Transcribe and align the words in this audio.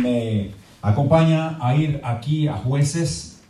me 0.00 0.50
acompaña 0.82 1.58
a 1.60 1.74
ir 1.74 2.00
aquí 2.04 2.48
a 2.48 2.54
jueces. 2.54 3.40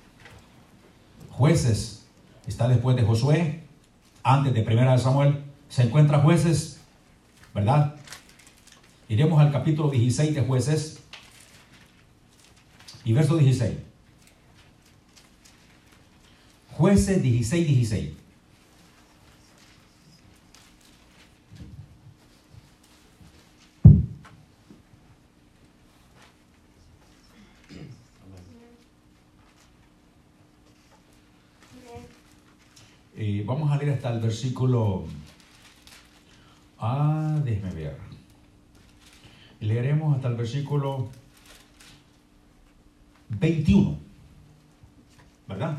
Jueces. 1.31 2.07
Está 2.47 2.69
después 2.69 2.97
de 2.97 3.03
Josué, 3.03 3.65
antes 4.23 4.55
de 4.55 4.63
Primera 4.63 4.93
de 4.93 4.99
Samuel. 4.99 5.45
Se 5.69 5.83
encuentra 5.83 6.21
jueces, 6.21 6.81
¿verdad? 7.55 7.95
Iremos 9.09 9.41
al 9.41 9.53
capítulo 9.53 9.91
16 9.91 10.35
de 10.35 10.43
jueces 10.43 11.01
y 13.05 13.13
verso 13.13 13.37
16. 13.37 13.73
Jueces 16.73 17.23
16, 17.23 17.67
16. 17.67 18.11
Hasta 33.99 34.13
el 34.13 34.21
versículo. 34.21 35.05
Ah, 36.79 37.41
déjeme 37.45 37.75
ver. 37.75 37.97
Leeremos 39.59 40.15
hasta 40.15 40.29
el 40.29 40.37
versículo 40.37 41.09
21. 43.29 43.99
¿Verdad? 45.49 45.79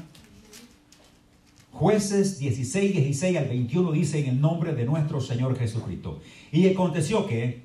Jueces 1.72 2.40
16, 2.40 2.94
16 2.94 3.38
al 3.38 3.48
21 3.48 3.92
dice 3.94 4.20
en 4.20 4.32
el 4.32 4.42
nombre 4.42 4.74
de 4.74 4.84
nuestro 4.84 5.22
Señor 5.22 5.58
Jesucristo. 5.58 6.20
Y 6.52 6.68
aconteció 6.68 7.26
que, 7.26 7.62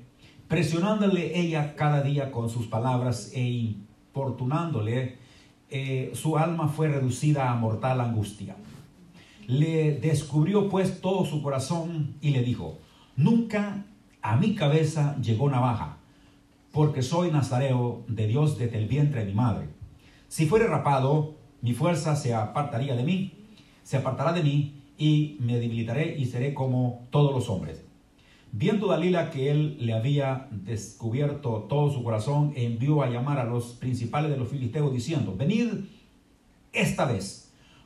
presionándole 0.47 1.37
ella 1.37 1.75
cada 1.75 2.01
día 2.01 2.31
con 2.31 2.49
sus 2.49 2.67
palabras 2.67 3.31
e 3.33 3.41
importunándole, 3.41 5.17
eh, 5.69 6.11
su 6.13 6.37
alma 6.37 6.69
fue 6.69 6.87
reducida 6.87 7.51
a 7.51 7.55
mortal 7.55 7.99
angustia. 7.99 8.55
Le 9.47 9.99
descubrió 9.99 10.69
pues 10.69 11.01
todo 11.01 11.25
su 11.25 11.41
corazón 11.41 12.15
y 12.21 12.31
le 12.31 12.43
dijo, 12.43 12.79
nunca 13.15 13.85
a 14.21 14.35
mi 14.37 14.55
cabeza 14.55 15.15
llegó 15.21 15.49
navaja, 15.49 15.97
porque 16.71 17.01
soy 17.01 17.31
nazareo 17.31 18.03
de 18.07 18.27
Dios 18.27 18.57
desde 18.57 18.77
el 18.77 18.87
vientre 18.87 19.21
de 19.21 19.27
mi 19.27 19.33
madre. 19.33 19.67
Si 20.27 20.47
fuere 20.47 20.67
rapado, 20.67 21.35
mi 21.61 21.73
fuerza 21.73 22.15
se 22.15 22.33
apartaría 22.33 22.95
de 22.95 23.03
mí, 23.03 23.33
se 23.83 23.97
apartará 23.97 24.33
de 24.33 24.43
mí 24.43 24.81
y 24.97 25.37
me 25.39 25.59
debilitaré 25.59 26.17
y 26.17 26.25
seré 26.25 26.53
como 26.53 27.05
todos 27.11 27.33
los 27.33 27.49
hombres. 27.49 27.83
Viendo 28.51 28.87
Dalila 28.87 29.31
que 29.31 29.51
él 29.51 29.77
le 29.81 29.93
había 29.93 30.47
descubierto 30.49 31.65
todo 31.67 31.91
su 31.91 32.03
corazón, 32.03 32.53
envió 32.55 33.03
a 33.03 33.09
llamar 33.09 33.37
a 33.37 33.43
los 33.43 33.73
principales 33.73 34.31
de 34.31 34.37
los 34.37 34.47
filisteos 34.47 34.93
diciendo, 34.93 35.35
venid 35.37 35.67
esta 36.71 37.05
vez, 37.05 37.44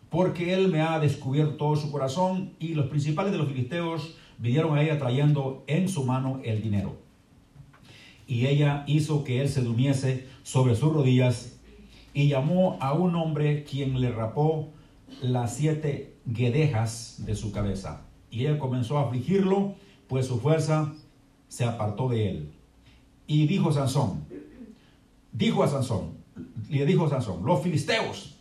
porque 0.09 0.53
él 0.53 0.69
me 0.69 0.81
ha 0.81 0.99
descubierto 0.99 1.75
su 1.75 1.91
corazón. 1.91 2.53
Y 2.59 2.69
los 2.69 2.87
principales 2.87 3.31
de 3.31 3.37
los 3.37 3.47
filisteos 3.47 4.15
vinieron 4.37 4.77
a 4.77 4.81
ella 4.81 4.97
trayendo 4.97 5.63
en 5.67 5.89
su 5.89 6.03
mano 6.05 6.41
el 6.43 6.61
dinero. 6.61 6.97
Y 8.27 8.47
ella 8.47 8.83
hizo 8.87 9.23
que 9.23 9.41
él 9.41 9.49
se 9.49 9.61
durmiese 9.61 10.27
sobre 10.43 10.75
sus 10.75 10.93
rodillas 10.93 11.59
y 12.13 12.27
llamó 12.27 12.77
a 12.79 12.93
un 12.93 13.15
hombre 13.15 13.63
quien 13.63 13.99
le 14.01 14.11
rapó 14.11 14.69
las 15.21 15.55
siete 15.55 16.15
guedejas 16.25 17.23
de 17.25 17.35
su 17.35 17.51
cabeza. 17.51 18.01
Y 18.31 18.45
ella 18.45 18.59
comenzó 18.59 18.97
a 18.97 19.07
afligirlo, 19.07 19.75
pues 20.07 20.27
su 20.27 20.39
fuerza 20.39 20.93
se 21.47 21.65
apartó 21.65 22.09
de 22.09 22.29
él. 22.29 22.51
Y 23.25 23.47
dijo 23.47 23.71
Sansón, 23.71 24.25
dijo 25.31 25.63
a 25.63 25.67
Sansón, 25.67 26.17
le 26.69 26.85
dijo 26.85 27.09
Sansón, 27.09 27.43
los 27.45 27.61
filisteos 27.61 28.37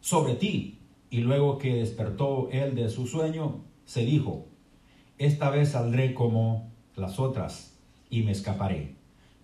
sobre 0.00 0.34
ti. 0.34 0.78
Y 1.14 1.18
luego 1.18 1.58
que 1.58 1.76
despertó 1.76 2.48
él 2.50 2.74
de 2.74 2.88
su 2.88 3.06
sueño, 3.06 3.60
se 3.84 4.04
dijo, 4.04 4.48
esta 5.16 5.48
vez 5.48 5.68
saldré 5.68 6.12
como 6.12 6.72
las 6.96 7.20
otras 7.20 7.78
y 8.10 8.24
me 8.24 8.32
escaparé. 8.32 8.96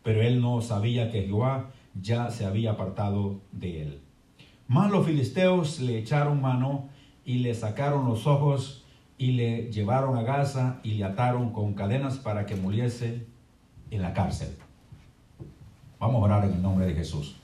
Pero 0.03 0.21
él 0.21 0.41
no 0.41 0.63
sabía 0.63 1.13
que 1.13 1.23
Jehová 1.23 1.71
ya 1.95 2.29
se 2.33 2.45
había 2.45 2.73
apartado 2.73 3.41
de 3.53 3.83
él. 3.83 4.01
Mas 4.67 4.91
los 4.91 5.07
filisteos 5.07 5.79
le 5.79 5.97
echaron 5.99 6.43
mano 6.43 6.89
y 7.25 7.39
le 7.39 7.55
sacaron 7.55 8.05
los 8.09 8.27
ojos 8.27 8.85
y 9.17 9.31
le 9.31 9.71
llevaron 9.71 10.19
a 10.19 10.23
Gaza 10.23 10.81
y 10.83 10.95
le 10.95 11.05
ataron 11.05 11.53
con 11.53 11.75
cadenas 11.75 12.19
para 12.19 12.47
que 12.47 12.57
muriese 12.57 13.29
en 13.93 14.03
la 14.03 14.13
cárcel. 14.13 14.57
Vamos 16.01 16.17
a 16.17 16.25
orar 16.25 16.45
en 16.47 16.55
el 16.55 16.63
nombre 16.63 16.87
de 16.87 16.95
Jesús. 16.95 17.40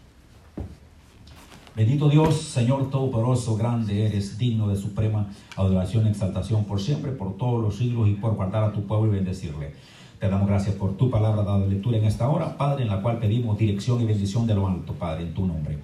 Bendito 1.76 2.08
Dios, 2.08 2.36
Señor 2.36 2.88
Todopoderoso, 2.88 3.54
grande 3.54 4.06
eres, 4.06 4.38
digno 4.38 4.66
de 4.68 4.76
suprema 4.76 5.28
adoración 5.56 6.06
y 6.06 6.08
exaltación 6.08 6.64
por 6.64 6.80
siempre, 6.80 7.12
por 7.12 7.36
todos 7.36 7.62
los 7.62 7.76
siglos 7.76 8.08
y 8.08 8.14
por 8.14 8.34
guardar 8.34 8.64
a 8.64 8.72
tu 8.72 8.86
pueblo 8.86 9.12
y 9.12 9.16
bendecirle. 9.16 9.74
Te 10.18 10.30
damos 10.30 10.48
gracias 10.48 10.74
por 10.74 10.96
tu 10.96 11.10
palabra 11.10 11.42
dada 11.42 11.66
lectura 11.66 11.98
en 11.98 12.06
esta 12.06 12.30
hora, 12.30 12.56
Padre, 12.56 12.84
en 12.84 12.88
la 12.88 13.02
cual 13.02 13.18
pedimos 13.18 13.58
dirección 13.58 14.00
y 14.00 14.06
bendición 14.06 14.46
de 14.46 14.54
lo 14.54 14.66
alto, 14.66 14.94
Padre, 14.94 15.24
en 15.24 15.34
tu 15.34 15.46
nombre. 15.46 15.80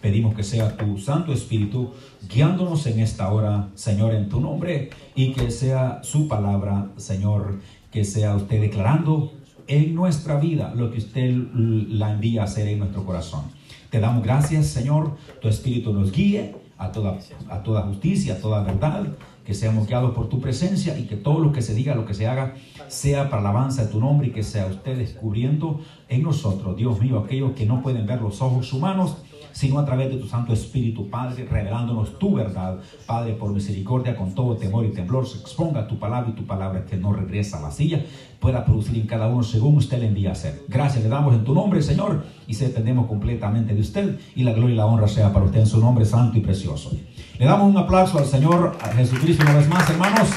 Pedimos 0.00 0.34
que 0.34 0.42
sea 0.42 0.76
tu 0.76 0.98
Santo 0.98 1.32
Espíritu 1.32 1.92
guiándonos 2.28 2.84
en 2.88 2.98
esta 2.98 3.32
hora, 3.32 3.68
Señor, 3.76 4.16
en 4.16 4.28
tu 4.28 4.40
nombre, 4.40 4.90
y 5.14 5.32
que 5.32 5.52
sea 5.52 6.00
su 6.02 6.26
palabra, 6.26 6.88
Señor, 6.96 7.60
que 7.92 8.04
sea 8.04 8.34
usted 8.34 8.60
declarando 8.60 9.32
en 9.68 9.94
nuestra 9.94 10.40
vida 10.40 10.74
lo 10.74 10.90
que 10.90 10.98
usted 10.98 11.32
la 11.54 12.10
envía 12.10 12.40
a 12.40 12.44
hacer 12.46 12.66
en 12.66 12.80
nuestro 12.80 13.04
corazón. 13.04 13.44
Te 13.90 14.00
damos 14.00 14.24
gracias, 14.24 14.66
Señor, 14.66 15.16
tu 15.40 15.48
Espíritu 15.48 15.92
nos 15.92 16.10
guíe 16.10 16.54
a 16.76 16.90
toda, 16.92 17.18
a 17.48 17.62
toda 17.62 17.82
justicia, 17.82 18.34
a 18.34 18.38
toda 18.38 18.62
verdad, 18.62 19.06
que 19.44 19.54
seamos 19.54 19.86
guiados 19.86 20.12
por 20.12 20.28
tu 20.28 20.40
presencia 20.40 20.98
y 20.98 21.04
que 21.04 21.16
todo 21.16 21.38
lo 21.38 21.52
que 21.52 21.62
se 21.62 21.74
diga, 21.74 21.94
lo 21.94 22.04
que 22.04 22.14
se 22.14 22.26
haga, 22.26 22.54
sea 22.88 23.30
para 23.30 23.40
alabanza 23.40 23.84
de 23.84 23.92
tu 23.92 24.00
nombre 24.00 24.28
y 24.28 24.30
que 24.32 24.42
sea 24.42 24.66
usted 24.66 24.98
descubriendo 24.98 25.80
en 26.08 26.22
nosotros, 26.22 26.76
Dios 26.76 27.00
mío, 27.00 27.18
aquellos 27.18 27.52
que 27.52 27.66
no 27.66 27.82
pueden 27.82 28.06
ver 28.06 28.20
los 28.20 28.40
ojos 28.40 28.72
humanos, 28.72 29.16
sino 29.52 29.78
a 29.78 29.86
través 29.86 30.10
de 30.10 30.18
tu 30.18 30.28
Santo 30.28 30.52
Espíritu, 30.52 31.08
Padre, 31.08 31.46
revelándonos 31.50 32.18
tu 32.18 32.34
verdad, 32.34 32.78
Padre, 33.06 33.32
por 33.32 33.50
misericordia, 33.52 34.14
con 34.14 34.34
todo 34.34 34.56
temor 34.56 34.84
y 34.84 34.90
temblor, 34.90 35.26
se 35.26 35.38
exponga 35.38 35.86
tu 35.86 35.98
palabra 35.98 36.30
y 36.30 36.34
tu 36.34 36.44
palabra 36.44 36.84
que 36.84 36.98
no 36.98 37.12
regresa 37.14 37.58
a 37.58 37.62
la 37.62 37.70
silla, 37.70 38.04
pueda 38.38 38.66
producir 38.66 38.96
en 38.96 39.06
cada 39.06 39.28
uno 39.28 39.42
según 39.42 39.78
usted 39.78 39.98
le 39.98 40.08
envía 40.08 40.28
a 40.28 40.32
hacer. 40.32 40.62
Gracias 40.68 41.02
le 41.02 41.08
damos 41.08 41.34
en 41.34 41.44
tu 41.44 41.54
nombre, 41.54 41.80
Señor, 41.80 42.24
y 42.46 42.52
se 42.52 42.68
dependemos 42.68 43.06
completamente 43.06 43.74
de 43.74 43.80
usted, 43.80 44.18
y 44.34 44.42
la 44.42 44.52
gloria 44.52 44.74
y 44.74 44.76
la 44.76 44.86
honra 44.86 45.08
sea 45.08 45.32
para 45.32 45.46
usted 45.46 45.60
en 45.60 45.66
su 45.66 45.80
nombre 45.80 46.04
santo 46.04 46.36
y 46.36 46.42
precioso. 46.42 46.92
Le 47.38 47.46
damos 47.46 47.70
un 47.70 47.78
aplauso 47.78 48.18
al 48.18 48.26
Señor 48.26 48.76
a 48.82 48.88
Jesucristo 48.88 49.42
una 49.42 49.54
vez 49.54 49.68
más, 49.68 49.88
hermanos. 49.88 50.28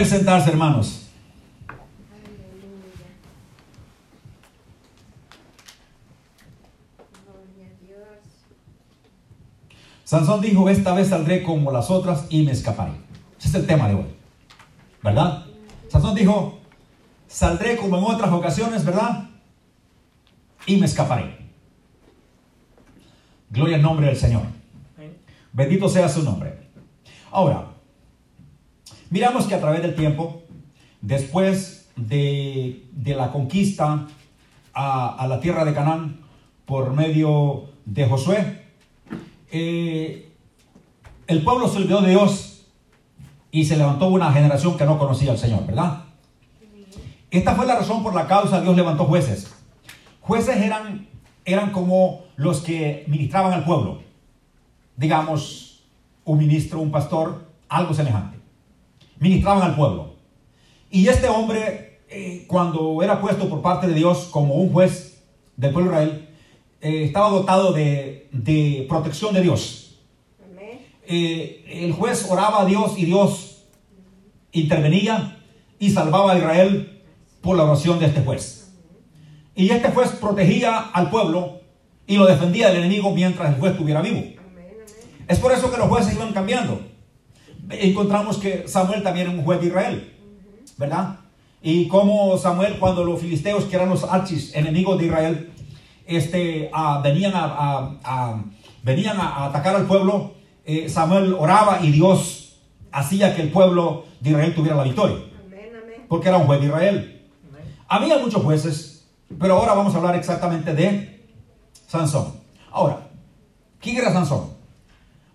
Pueden 0.00 0.18
sentarse, 0.18 0.48
hermanos. 0.48 1.10
Sansón 10.04 10.40
dijo, 10.40 10.70
esta 10.70 10.94
vez 10.94 11.08
saldré 11.08 11.42
como 11.42 11.70
las 11.70 11.90
otras 11.90 12.24
y 12.30 12.44
me 12.44 12.52
escaparé. 12.52 12.92
Ese 13.38 13.48
es 13.48 13.54
el 13.56 13.66
tema 13.66 13.88
de 13.88 13.96
hoy. 13.96 14.06
¿Verdad? 15.02 15.44
Sansón 15.90 16.14
dijo, 16.14 16.58
saldré 17.28 17.76
como 17.76 17.98
en 17.98 18.04
otras 18.04 18.32
ocasiones, 18.32 18.86
¿verdad? 18.86 19.28
Y 20.64 20.78
me 20.78 20.86
escaparé. 20.86 21.36
Gloria 23.50 23.76
al 23.76 23.82
nombre 23.82 24.06
del 24.06 24.16
Señor. 24.16 24.44
Bendito 25.52 25.90
sea 25.90 26.08
su 26.08 26.22
nombre. 26.22 26.70
Ahora, 27.30 27.69
miramos 29.10 29.46
que 29.46 29.54
a 29.54 29.60
través 29.60 29.82
del 29.82 29.94
tiempo, 29.94 30.42
después 31.00 31.88
de, 31.96 32.86
de 32.92 33.14
la 33.14 33.30
conquista 33.30 34.06
a, 34.72 35.26
la 35.28 35.40
tierra 35.40 35.64
de 35.64 35.74
Canaán 35.74 36.20
por 36.64 36.94
medio 36.94 37.70
de 37.84 38.06
Josué, 38.06 38.64
eh, 39.50 40.32
el 41.26 41.42
pueblo 41.42 41.68
se 41.68 41.78
olvidó 41.78 42.00
de 42.00 42.10
Dios 42.10 42.66
y 43.50 43.64
se 43.64 43.76
levantó 43.76 44.08
una 44.08 44.32
generación 44.32 44.76
que 44.76 44.84
no 44.84 44.98
conocía 44.98 45.32
al 45.32 45.38
Señor, 45.38 45.66
¿verdad? 45.66 46.04
Esta 47.30 47.54
fue 47.54 47.66
la 47.66 47.76
razón 47.76 48.02
por 48.02 48.14
la 48.14 48.26
causa 48.26 48.60
Dios 48.60 48.74
levantó 48.74 49.04
jueces. 49.04 49.52
Jueces 50.20 50.56
eran, 50.56 51.08
eran 51.44 51.70
como 51.70 52.22
los 52.36 52.60
que 52.60 53.04
ministraban 53.08 53.52
al 53.52 53.64
pueblo. 53.64 54.02
Digamos, 54.96 55.84
un 56.24 56.38
ministro, 56.38 56.80
un 56.80 56.90
pastor, 56.90 57.48
algo 57.68 57.94
semejante. 57.94 58.39
Ministraban 59.20 59.62
al 59.62 59.76
pueblo. 59.76 60.14
Y 60.90 61.06
este 61.06 61.28
hombre, 61.28 62.00
eh, 62.08 62.44
cuando 62.48 63.02
era 63.02 63.20
puesto 63.20 63.48
por 63.48 63.62
parte 63.62 63.86
de 63.86 63.94
Dios 63.94 64.28
como 64.32 64.54
un 64.54 64.72
juez 64.72 65.22
del 65.56 65.72
pueblo 65.72 65.92
de 65.92 65.96
Israel, 65.96 66.28
eh, 66.80 67.04
estaba 67.04 67.28
dotado 67.28 67.72
de, 67.72 68.28
de, 68.32 68.86
protección 68.88 69.32
de 69.34 69.42
Dios. 69.42 69.98
eh, 71.06 71.64
el 71.84 71.92
juez 71.92 72.26
oraba 72.28 72.62
a 72.62 72.64
Dios 72.64 72.94
y 72.96 73.04
Dios 73.04 73.64
intervenía 74.52 75.38
y 75.78 75.90
salvaba 75.90 76.32
a 76.32 76.38
Israel 76.38 77.02
por 77.40 77.56
la 77.56 77.64
oración 77.64 77.98
de 77.98 78.06
este 78.06 78.22
juez. 78.22 78.72
Y 79.54 79.70
este 79.70 79.90
juez 79.90 80.10
protegía 80.12 80.78
al 80.78 81.10
pueblo 81.10 81.60
y 82.06 82.16
lo 82.16 82.26
defendía 82.26 82.68
del 82.68 82.78
enemigo 82.78 83.10
mientras 83.12 83.52
el 83.52 83.60
juez 83.60 83.72
estuviera 83.72 84.00
vivo. 84.00 84.22
Es 85.28 85.38
por 85.38 85.52
eso 85.52 85.70
que 85.70 85.76
los 85.76 85.88
jueces 85.88 86.14
iban 86.14 86.32
cambiando. 86.32 86.89
Encontramos 87.70 88.38
que 88.38 88.66
Samuel 88.66 89.02
también 89.02 89.28
era 89.28 89.36
un 89.36 89.44
juez 89.44 89.60
de 89.60 89.66
Israel, 89.68 90.12
¿verdad? 90.76 91.20
Y 91.62 91.88
como 91.88 92.36
Samuel, 92.38 92.78
cuando 92.78 93.04
los 93.04 93.20
filisteos, 93.20 93.64
que 93.64 93.76
eran 93.76 93.90
los 93.90 94.04
archis 94.04 94.54
enemigos 94.54 94.98
de 94.98 95.06
Israel, 95.06 95.52
este, 96.06 96.70
ah, 96.72 97.00
venían, 97.02 97.32
a, 97.34 98.42
venían 98.82 99.16
a 99.20 99.46
atacar 99.46 99.76
al 99.76 99.86
pueblo, 99.86 100.32
eh, 100.64 100.88
Samuel 100.88 101.34
oraba 101.34 101.80
y 101.82 101.90
Dios 101.90 102.56
hacía 102.92 103.34
que 103.36 103.42
el 103.42 103.50
pueblo 103.50 104.04
de 104.20 104.30
Israel 104.30 104.54
tuviera 104.54 104.76
la 104.76 104.84
victoria. 104.84 105.16
Porque 106.08 106.28
era 106.28 106.38
un 106.38 106.46
juez 106.46 106.60
de 106.60 106.66
Israel. 106.66 107.28
Había 107.86 108.18
muchos 108.18 108.42
jueces, 108.42 109.06
pero 109.38 109.54
ahora 109.54 109.74
vamos 109.74 109.94
a 109.94 109.98
hablar 109.98 110.16
exactamente 110.16 110.74
de 110.74 111.26
Sansón. 111.86 112.34
Ahora, 112.72 113.08
¿quién 113.80 113.96
era 113.96 114.12
Sansón? 114.12 114.50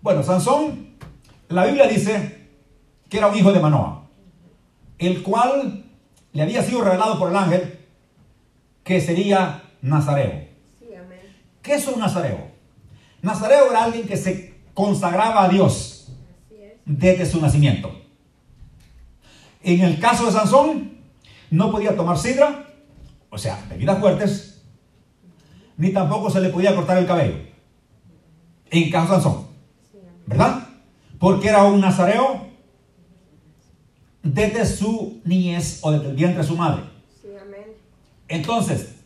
Bueno, 0.02 0.22
Sansón, 0.22 0.88
la 1.48 1.64
Biblia 1.64 1.86
dice 1.86 2.48
que 3.08 3.18
era 3.18 3.28
un 3.28 3.36
hijo 3.36 3.52
de 3.52 3.60
Manoah, 3.60 4.08
el 4.98 5.22
cual 5.22 5.84
le 6.32 6.42
había 6.42 6.62
sido 6.62 6.82
revelado 6.82 7.18
por 7.18 7.30
el 7.30 7.36
ángel 7.36 7.78
que 8.82 9.00
sería 9.00 9.62
Nazareo. 9.82 10.46
¿Qué 11.62 11.74
es 11.74 11.86
un 11.88 11.98
Nazareo? 11.98 12.50
Nazareo 13.22 13.70
era 13.70 13.84
alguien 13.84 14.06
que 14.06 14.16
se 14.16 14.54
consagraba 14.74 15.44
a 15.44 15.48
Dios 15.48 16.08
desde 16.84 17.26
su 17.26 17.40
nacimiento. 17.40 17.92
En 19.62 19.80
el 19.80 19.98
caso 19.98 20.26
de 20.26 20.32
Sansón, 20.32 20.98
no 21.50 21.72
podía 21.72 21.96
tomar 21.96 22.18
sidra, 22.18 22.66
o 23.30 23.38
sea, 23.38 23.64
bebidas 23.68 23.98
fuertes, 23.98 24.62
ni 25.76 25.92
tampoco 25.92 26.30
se 26.30 26.40
le 26.40 26.50
podía 26.50 26.74
cortar 26.74 26.98
el 26.98 27.06
cabello. 27.06 27.36
En 28.70 28.90
caso 28.90 29.16
de 29.16 29.22
Sansón, 29.22 29.46
¿verdad? 30.26 30.65
Porque 31.18 31.48
era 31.48 31.64
un 31.64 31.80
nazareo 31.80 32.46
desde 34.22 34.66
su 34.66 35.20
niñez 35.24 35.80
o 35.82 35.90
desde 35.90 36.10
el 36.10 36.16
vientre 36.16 36.42
de 36.42 36.48
su 36.48 36.56
madre. 36.56 36.82
Entonces, 38.28 38.96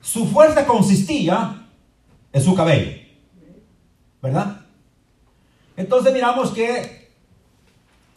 su 0.00 0.26
fuerza 0.26 0.66
consistía 0.66 1.66
en 2.32 2.42
su 2.42 2.54
cabello. 2.54 2.92
¿Verdad? 4.22 4.60
Entonces 5.76 6.12
miramos 6.12 6.50
que 6.50 7.08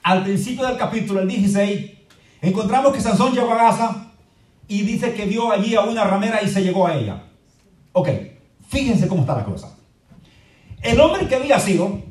al 0.04 0.24
principio 0.24 0.66
del 0.66 0.78
capítulo, 0.78 1.22
el 1.22 1.28
16, 1.28 1.92
encontramos 2.42 2.94
que 2.94 3.02
Sansón 3.02 3.34
llegó 3.34 3.52
a 3.52 3.56
Gaza 3.56 4.12
y 4.68 4.82
dice 4.82 5.14
que 5.14 5.26
vio 5.26 5.52
allí 5.52 5.76
a 5.76 5.82
una 5.82 6.04
ramera 6.06 6.42
y 6.42 6.48
se 6.48 6.64
llegó 6.64 6.88
a 6.88 6.96
ella. 6.96 7.24
Ok, 7.94 8.10
fíjense 8.68 9.08
cómo 9.08 9.22
está 9.22 9.36
la 9.36 9.46
cosa. 9.46 9.76
El 10.82 11.00
hombre 11.00 11.28
que 11.28 11.36
había 11.36 11.60
sido, 11.60 12.02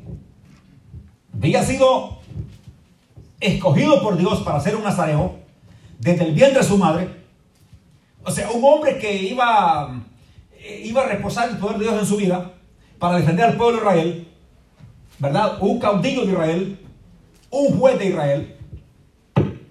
había 1.41 1.63
sido 1.63 2.19
escogido 3.39 4.03
por 4.03 4.15
Dios 4.17 4.41
para 4.41 4.59
ser 4.59 4.75
un 4.75 4.83
nazareo 4.83 5.39
desde 5.97 6.25
el 6.25 6.33
vientre 6.33 6.59
de 6.59 6.67
su 6.67 6.77
madre. 6.77 7.09
O 8.23 8.29
sea, 8.29 8.51
un 8.51 8.63
hombre 8.63 8.99
que 8.99 9.15
iba, 9.23 10.03
iba 10.83 11.01
a 11.01 11.07
reposar 11.07 11.49
el 11.49 11.57
poder 11.57 11.79
de 11.79 11.85
Dios 11.85 11.99
en 11.99 12.05
su 12.05 12.17
vida 12.17 12.53
para 12.99 13.17
defender 13.17 13.45
al 13.45 13.57
pueblo 13.57 13.77
de 13.77 13.83
Israel, 13.83 14.27
¿verdad? 15.17 15.57
Un 15.61 15.79
caudillo 15.79 16.25
de 16.25 16.31
Israel, 16.31 16.79
un 17.49 17.79
juez 17.79 17.97
de 17.97 18.05
Israel, 18.05 18.57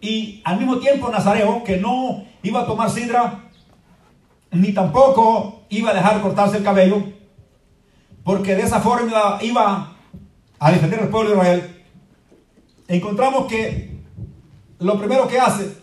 y 0.00 0.40
al 0.44 0.58
mismo 0.58 0.78
tiempo 0.78 1.08
Nazareo, 1.08 1.62
que 1.62 1.76
no 1.76 2.24
iba 2.42 2.62
a 2.62 2.66
tomar 2.66 2.90
sidra, 2.90 3.44
ni 4.50 4.72
tampoco 4.72 5.62
iba 5.68 5.90
a 5.90 5.94
dejar 5.94 6.20
cortarse 6.20 6.56
el 6.56 6.64
cabello, 6.64 7.04
porque 8.24 8.56
de 8.56 8.62
esa 8.62 8.80
forma 8.80 9.38
iba 9.42 9.96
a 10.60 10.70
defender 10.70 11.00
al 11.00 11.08
pueblo 11.08 11.30
de 11.30 11.36
Israel. 11.36 11.84
Encontramos 12.86 13.46
que 13.46 13.98
lo 14.78 14.98
primero 14.98 15.26
que 15.26 15.40
hace 15.40 15.74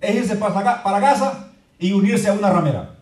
es 0.00 0.14
irse 0.14 0.36
para, 0.36 1.00
Gaza 1.00 1.48
y 1.78 1.92
unirse 1.92 2.28
a 2.28 2.34
una 2.34 2.50
ramera. 2.50 2.94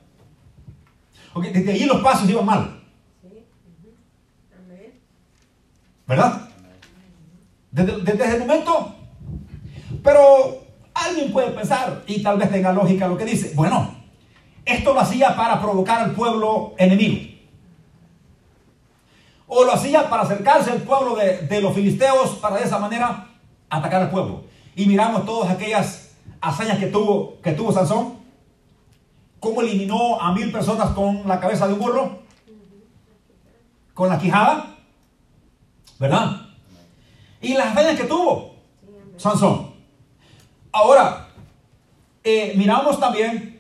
Okay, 1.35 1.53
desde 1.53 1.73
allí 1.73 1.85
los 1.85 2.01
pasos 2.01 2.31
iban 2.31 2.47
mal. 2.47 2.81
¿Verdad? 6.07 6.49
Desde, 7.71 8.25
ese 8.25 8.39
momento. 8.41 8.95
Pero 10.03 10.65
alguien 10.95 11.33
puede 11.33 11.51
pensar, 11.51 12.03
y 12.07 12.23
tal 12.23 12.39
vez 12.39 12.51
tenga 12.51 12.73
lógica 12.73 13.07
lo 13.07 13.17
que 13.17 13.25
dice, 13.25 13.53
bueno, 13.55 13.97
esto 14.65 14.93
lo 14.93 15.01
hacía 15.01 15.37
para 15.37 15.61
provocar 15.61 16.03
al 16.03 16.13
pueblo 16.13 16.75
enemigo. 16.79 17.40
O 19.53 19.65
lo 19.65 19.73
hacía 19.73 20.09
para 20.09 20.23
acercarse 20.23 20.71
al 20.71 20.83
pueblo 20.83 21.17
de, 21.17 21.61
los 21.61 21.75
filisteos 21.75 22.37
para 22.37 22.59
de 22.59 22.63
esa 22.63 22.79
manera 22.79 23.27
atacar 23.69 24.03
al 24.03 24.11
pueblo. 24.11 24.45
Y 24.77 24.87
miramos 24.87 25.27
todas 25.27 25.51
aquellas 25.51 26.13
hazañas 26.41 26.79
que 26.79 26.87
tuvo, 26.87 27.41
que 27.43 27.51
tuvo 27.51 27.73
Sansón. 27.73 28.15
Cómo 29.41 29.61
eliminó 29.61 30.21
a 30.21 30.33
mil 30.33 30.53
personas 30.53 30.91
con 30.91 31.27
la 31.27 31.41
cabeza 31.41 31.67
de 31.67 31.73
un 31.73 31.81
burro. 31.81 32.21
Con 33.93 34.09
la 34.09 34.21
quijada. 34.21 34.77
¿Verdad? 35.99 36.43
Y 37.41 37.55
las 37.55 37.73
hazañas 37.73 37.99
que 37.99 38.07
tuvo 38.07 38.55
Sansón. 39.17 39.75
Ahora, 40.71 41.27
eh, 42.23 42.53
miramos 42.57 43.01
también 43.01 43.59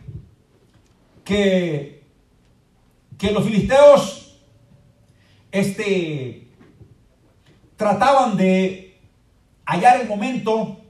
que, 1.24 2.04
que 3.18 3.32
los 3.32 3.42
filisteos 3.42 4.19
este, 5.52 6.48
trataban 7.76 8.36
de 8.36 8.98
hallar 9.64 10.00
el 10.00 10.08
momento 10.08 10.80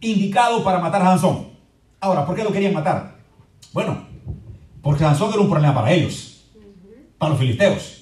indicado 0.00 0.62
para 0.62 0.78
matar 0.78 1.02
a 1.02 1.06
Sansón. 1.06 1.48
Ahora, 2.00 2.24
¿por 2.24 2.36
qué 2.36 2.44
lo 2.44 2.52
querían 2.52 2.74
matar? 2.74 3.16
Bueno, 3.72 4.06
porque 4.82 5.00
Sansón 5.00 5.32
era 5.32 5.40
un 5.40 5.50
problema 5.50 5.74
para 5.74 5.92
ellos, 5.92 6.44
para 7.18 7.30
los 7.30 7.38
filisteos. 7.38 7.98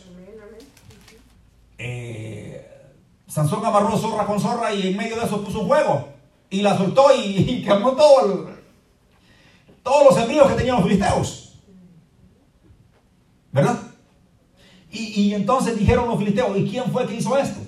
Sansón 3.37 3.63
amarró 3.67 3.99
zorra 3.99 4.25
con 4.25 4.41
zorra 4.41 4.73
y 4.73 4.87
en 4.87 4.97
medio 4.97 5.17
de 5.17 5.27
eso 5.27 5.45
puso 5.45 5.61
un 5.61 5.67
juego 5.67 6.09
y 6.49 6.63
la 6.63 6.75
soltó 6.75 7.09
y, 7.15 7.63
quemó 7.63 7.93
todo 7.93 8.49
todos 9.83 10.05
los 10.07 10.25
envíos 10.25 10.49
que 10.49 10.55
tenían 10.55 10.77
los 10.77 10.85
filisteos. 10.85 11.61
¿Verdad? 13.53 13.79
Y, 14.99 15.35
entonces 15.35 15.79
dijeron 15.79 16.09
los 16.09 16.19
filisteos, 16.19 16.57
¿y 16.57 16.69
quién 16.69 16.85
fue 16.91 17.07
que 17.07 17.17
hizo 17.17 17.37
esto? 17.37 17.61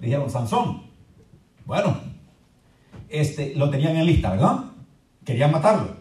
Dijeron 0.00 0.30
Sansón. 0.30 0.82
Bueno, 1.64 1.98
este, 3.08 3.54
lo 3.56 3.70
tenían 3.70 3.96
en 3.96 4.06
lista, 4.06 4.30
¿verdad? 4.30 4.64
Querían 5.24 5.50
matarlo. 5.50 5.96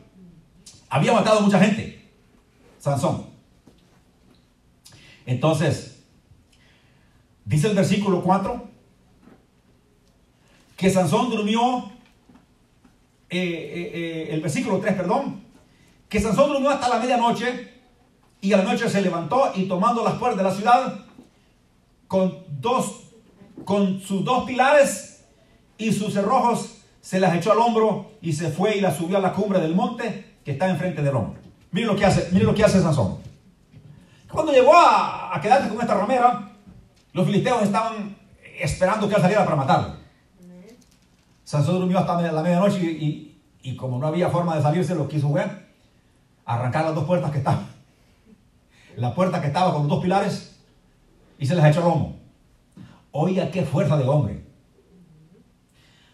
Había 0.90 1.14
matado 1.14 1.40
a 1.40 1.42
mucha 1.42 1.60
gente. 1.60 2.10
Sansón. 2.80 3.26
Entonces, 5.26 5.98
Dice 7.48 7.68
el 7.68 7.76
versículo 7.76 8.22
4 8.24 8.68
que 10.76 10.90
Sansón 10.90 11.30
durmió, 11.30 11.90
eh, 13.30 13.40
eh, 13.40 13.92
eh, 13.94 14.28
el 14.32 14.42
versículo 14.42 14.80
3, 14.80 14.94
perdón, 14.96 15.42
que 16.10 16.20
Sansón 16.20 16.50
durmió 16.50 16.70
hasta 16.70 16.90
la 16.90 17.00
medianoche 17.00 17.77
y 18.48 18.54
a 18.54 18.58
la 18.58 18.64
noche 18.64 18.88
se 18.90 19.02
levantó 19.02 19.52
y 19.56 19.68
tomando 19.68 20.06
las 20.06 20.14
puertas 20.14 20.38
de 20.38 20.44
la 20.46 20.56
ciudad 20.56 21.00
con 22.08 22.46
dos, 22.48 23.02
con 23.66 24.00
sus 24.00 24.24
dos 24.24 24.46
pilares 24.46 25.26
y 25.78 25.92
sus 25.92 26.14
cerrojos 26.14 26.78
se 27.02 27.20
las 27.20 27.36
echó 27.36 27.52
al 27.52 27.58
hombro 27.58 28.12
y 28.22 28.32
se 28.32 28.50
fue 28.50 28.78
y 28.78 28.80
las 28.80 28.96
subió 28.96 29.18
a 29.18 29.20
la 29.20 29.34
cumbre 29.34 29.60
del 29.60 29.76
monte 29.76 30.38
que 30.46 30.52
está 30.52 30.70
enfrente 30.70 31.02
del 31.02 31.14
hombre. 31.14 31.42
Miren 31.72 31.90
lo 31.90 31.96
que 31.98 32.06
hace, 32.06 32.30
miren 32.32 32.48
lo 32.48 32.56
que 32.56 32.64
hace 32.64 32.82
Sansón. 32.82 33.18
Cuando 34.32 34.54
llegó 34.54 34.74
a, 34.74 35.36
a 35.36 35.42
quedarse 35.42 35.68
con 35.68 35.82
esta 35.82 35.96
ramera, 35.96 36.50
los 37.12 37.26
filisteos 37.26 37.64
estaban 37.64 38.16
esperando 38.58 39.10
que 39.10 39.16
él 39.16 39.22
saliera 39.22 39.44
para 39.44 39.58
matarlo. 39.58 39.96
Sansón 41.44 41.80
durmió 41.80 42.00
hasta 42.00 42.22
la 42.22 42.42
medianoche 42.42 42.82
y, 42.82 43.76
como 43.76 44.00
no 44.00 44.08
había 44.08 44.30
forma 44.30 44.56
de 44.56 44.62
salirse, 44.62 44.96
lo 44.96 45.10
quiso 45.10 45.34
ver, 45.34 45.68
arrancar 46.46 46.86
las 46.86 46.96
dos 46.96 47.04
puertas 47.04 47.30
que 47.32 47.40
estaban. 47.40 47.77
La 48.98 49.14
puerta 49.14 49.42
que 49.42 49.48
estaba 49.48 49.74
con 49.74 49.88
dos 49.88 50.02
pilares 50.02 50.60
y 51.38 51.46
se 51.46 51.56
les 51.56 51.64
echó 51.66 51.82
el 51.82 51.86
lomo. 51.86 52.16
Oiga, 53.12 53.52
qué 53.52 53.64
fuerza 53.64 53.96
de 53.96 54.08
hombre. 54.08 54.44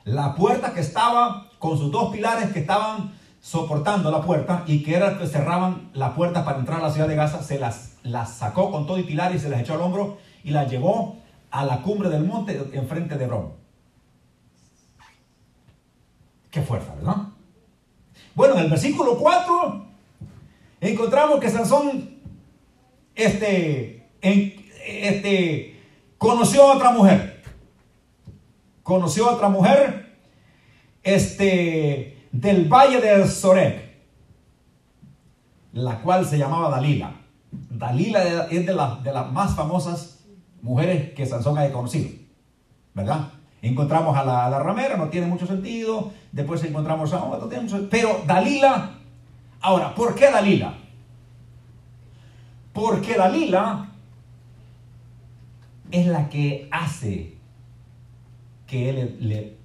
La 0.04 0.36
puerta 0.36 0.74
que 0.74 0.82
estaba 0.82 1.50
con 1.60 1.78
sus 1.78 1.94
dos 1.94 2.12
pilares 2.12 2.52
que 2.52 2.60
estaban 2.60 3.14
soportando 3.40 4.12
la 4.12 4.22
puerta 4.22 4.66
y 4.68 4.84
que 4.84 4.96
era 4.96 5.18
que 5.18 5.28
cerraban 5.28 5.92
la 5.94 6.14
puerta 6.14 6.44
para 6.44 6.60
entrar 6.60 6.80
a 6.80 6.88
la 6.88 6.92
ciudad 6.92 7.08
de 7.08 7.16
Gaza, 7.16 7.42
se 7.42 7.58
las, 7.58 7.94
las 8.04 8.34
sacó 8.34 8.70
con 8.70 8.86
todo 8.86 9.00
y 9.00 9.04
pilar 9.04 9.34
y 9.34 9.40
se 9.40 9.48
las 9.48 9.62
echó 9.62 9.76
al 9.76 9.82
hombro 9.82 10.18
y 10.44 10.52
la 10.52 10.66
llevó 10.66 11.16
a 11.52 11.64
la 11.64 11.82
cumbre 11.84 12.10
del 12.10 12.26
monte 12.26 12.70
enfrente 12.74 13.18
de 13.18 13.28
Roma. 13.28 13.52
Qué 16.52 16.62
fuerza, 16.62 16.94
¿verdad? 16.96 17.16
Bueno, 18.36 18.56
en 18.56 18.66
el 18.66 18.70
versículo 18.70 19.18
4 19.18 19.86
encontramos 20.82 21.40
que 21.40 21.50
Sansón 21.50 22.13
este, 23.16 24.10
este, 24.22 25.80
conoció 26.18 26.72
a 26.72 26.76
otra 26.76 26.92
mujer. 26.92 27.44
Conoció 28.82 29.30
a 29.30 29.34
otra 29.34 29.50
mujer 29.50 30.18
este, 31.04 32.28
del 32.32 32.68
valle 32.68 33.00
de 33.00 33.28
Sorek, 33.28 33.94
la 35.74 36.00
cual 36.02 36.26
se 36.26 36.38
llamaba 36.38 36.70
Dalila. 36.70 37.16
Dalila 37.52 38.48
es 38.50 38.66
de, 38.66 38.74
las 38.74 39.32
más 39.32 39.56
famosas 39.56 40.26
mujeres 40.62 41.14
que 41.14 41.26
Sansón 41.26 41.58
haya 41.58 41.72
conocido, 41.72 42.10
¿verdad? 42.94 43.30
Encontramos 43.62 44.18
a 44.18 44.26
la, 44.26 44.60
ramera, 44.60 44.98
no 44.98 45.08
tiene 45.08 45.28
mucho 45.28 45.48
sentido. 45.48 46.12
Después 46.32 46.64
encontramos 46.64 47.14
a 47.14 47.24
otro, 47.24 47.50
pero 47.90 48.22
Dalila. 48.26 49.00
Ahora, 49.62 49.96
¿por 49.96 50.16
qué 50.16 50.30
Dalila? 50.30 50.83
Porque 52.74 53.16
Dalila 53.16 53.90
es 55.92 56.08
la 56.08 56.28
que 56.28 56.68
hace 56.72 57.36
que 58.66 58.90
él 58.90 59.58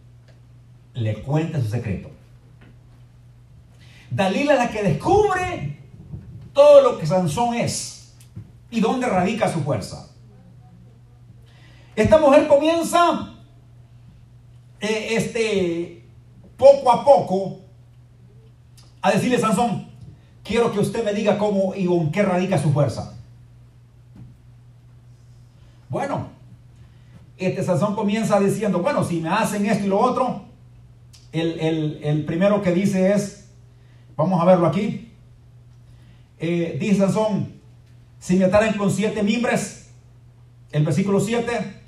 le, 0.95 1.23
cuente 1.23 1.61
su 1.63 1.69
secreto. 1.69 2.11
Dalila 4.11 4.53
es 4.53 4.59
la 4.59 4.71
que 4.71 4.83
descubre 4.83 5.79
todo 6.53 6.83
lo 6.83 6.99
que 6.99 7.07
Sansón 7.07 7.55
es 7.55 8.15
y 8.71 8.81
dónde 8.81 9.07
radica 9.07 9.51
su 9.51 9.61
fuerza. 9.61 10.11
Esta 11.97 12.19
mujer 12.19 12.47
comienza 12.47 13.35
eh, 14.81 15.09
este, 15.13 16.05
poco 16.59 16.93
a 16.93 17.05
poco 17.05 17.61
a 19.01 19.13
decirle 19.13 19.39
Sansón, 19.39 19.88
quiero 20.49 20.73
que 20.73 20.81
usted 20.81 21.05
me 21.05 21.13
diga 21.13 21.39
cómo 21.39 21.75
y 21.77 21.85
con 21.85 22.11
qué 22.11 22.23
radica 22.23 22.59
su 22.59 22.73
fuerza. 22.73 23.15
Bueno, 25.91 26.29
este 27.37 27.63
Sansón 27.63 27.95
comienza 27.95 28.41
diciendo, 28.41 28.81
bueno, 28.81 29.05
si 29.05 29.21
me 29.21 29.29
hacen 29.29 29.67
esto 29.67 29.85
y 29.85 29.89
lo 29.89 30.01
otro, 30.01 30.47
el, 31.33 32.25
primero 32.27 32.63
que 32.63 32.73
dice 32.73 33.13
es, 33.13 33.51
vamos 34.17 34.41
a 34.41 34.47
verlo 34.47 34.67
aquí, 34.67 35.13
eh, 36.39 36.79
dice 36.81 37.01
Sansón, 37.01 37.53
si 38.19 38.37
me 38.37 38.47
ataren 38.47 38.75
con 38.75 38.91
siete 38.91 39.23
mimbres, 39.23 39.91
el 40.73 40.85
versículo 40.85 41.21
7, 41.21 41.83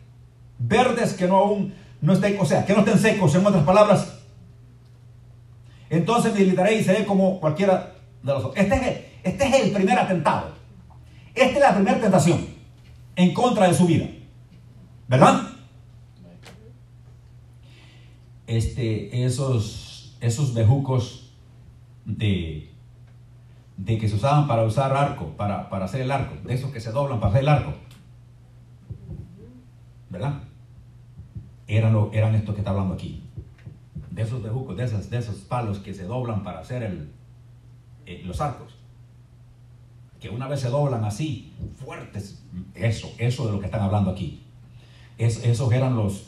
verdes 0.58 1.14
que 1.14 1.26
no 1.26 1.36
aún 1.36 1.74
no 2.00 2.12
estén, 2.12 2.38
o 2.38 2.44
sea, 2.44 2.64
que 2.64 2.72
no 2.72 2.80
estén 2.80 2.98
secos, 2.98 3.34
en 3.34 3.44
otras 3.44 3.64
palabras. 3.64 4.18
Entonces 5.90 6.32
militaré 6.34 6.76
y 6.76 6.84
seré 6.84 7.04
como 7.04 7.40
cualquiera 7.40 7.99
Este 8.54 8.74
es, 8.74 8.82
el, 8.82 9.04
este 9.22 9.46
es 9.46 9.54
el 9.64 9.72
primer 9.72 9.98
atentado. 9.98 10.52
Esta 11.34 11.54
es 11.54 11.60
la 11.60 11.74
primera 11.74 12.00
tentación 12.00 12.46
en 13.16 13.34
contra 13.34 13.68
de 13.68 13.74
su 13.74 13.86
vida. 13.86 14.06
¿Verdad? 15.08 15.42
Este, 18.46 19.24
esos, 19.24 20.16
esos 20.20 20.54
bejucos 20.54 21.32
de, 22.04 22.70
de 23.76 23.98
que 23.98 24.08
se 24.08 24.16
usaban 24.16 24.46
para 24.48 24.64
usar 24.64 24.92
arco, 24.92 25.36
para, 25.36 25.68
para 25.68 25.84
hacer 25.84 26.02
el 26.02 26.10
arco, 26.10 26.34
de 26.46 26.54
esos 26.54 26.70
que 26.72 26.80
se 26.80 26.90
doblan 26.90 27.20
para 27.20 27.30
hacer 27.30 27.42
el 27.42 27.48
arco. 27.48 27.74
¿Verdad? 30.08 30.42
eran, 31.70 31.92
lo, 31.92 32.10
eran 32.12 32.34
estos 32.34 32.54
que 32.54 32.60
está 32.60 32.70
hablando 32.70 32.94
aquí. 32.94 33.22
De 34.10 34.22
esos 34.22 34.42
bejucos, 34.42 34.76
de, 34.76 34.84
esas, 34.84 35.08
de 35.08 35.18
esos 35.18 35.36
palos 35.36 35.78
que 35.78 35.94
se 35.94 36.04
doblan 36.04 36.42
para 36.42 36.60
hacer 36.60 36.82
el, 36.82 37.10
los 38.18 38.40
arcos. 38.40 38.76
Que 40.20 40.28
una 40.28 40.48
vez 40.48 40.60
se 40.60 40.68
doblan 40.68 41.04
así, 41.04 41.52
fuertes. 41.76 42.42
Eso, 42.74 43.10
eso 43.18 43.46
de 43.46 43.52
lo 43.52 43.60
que 43.60 43.66
están 43.66 43.82
hablando 43.82 44.10
aquí. 44.10 44.42
Es, 45.16 45.42
esos 45.44 45.72
eran 45.72 45.96
los, 45.96 46.24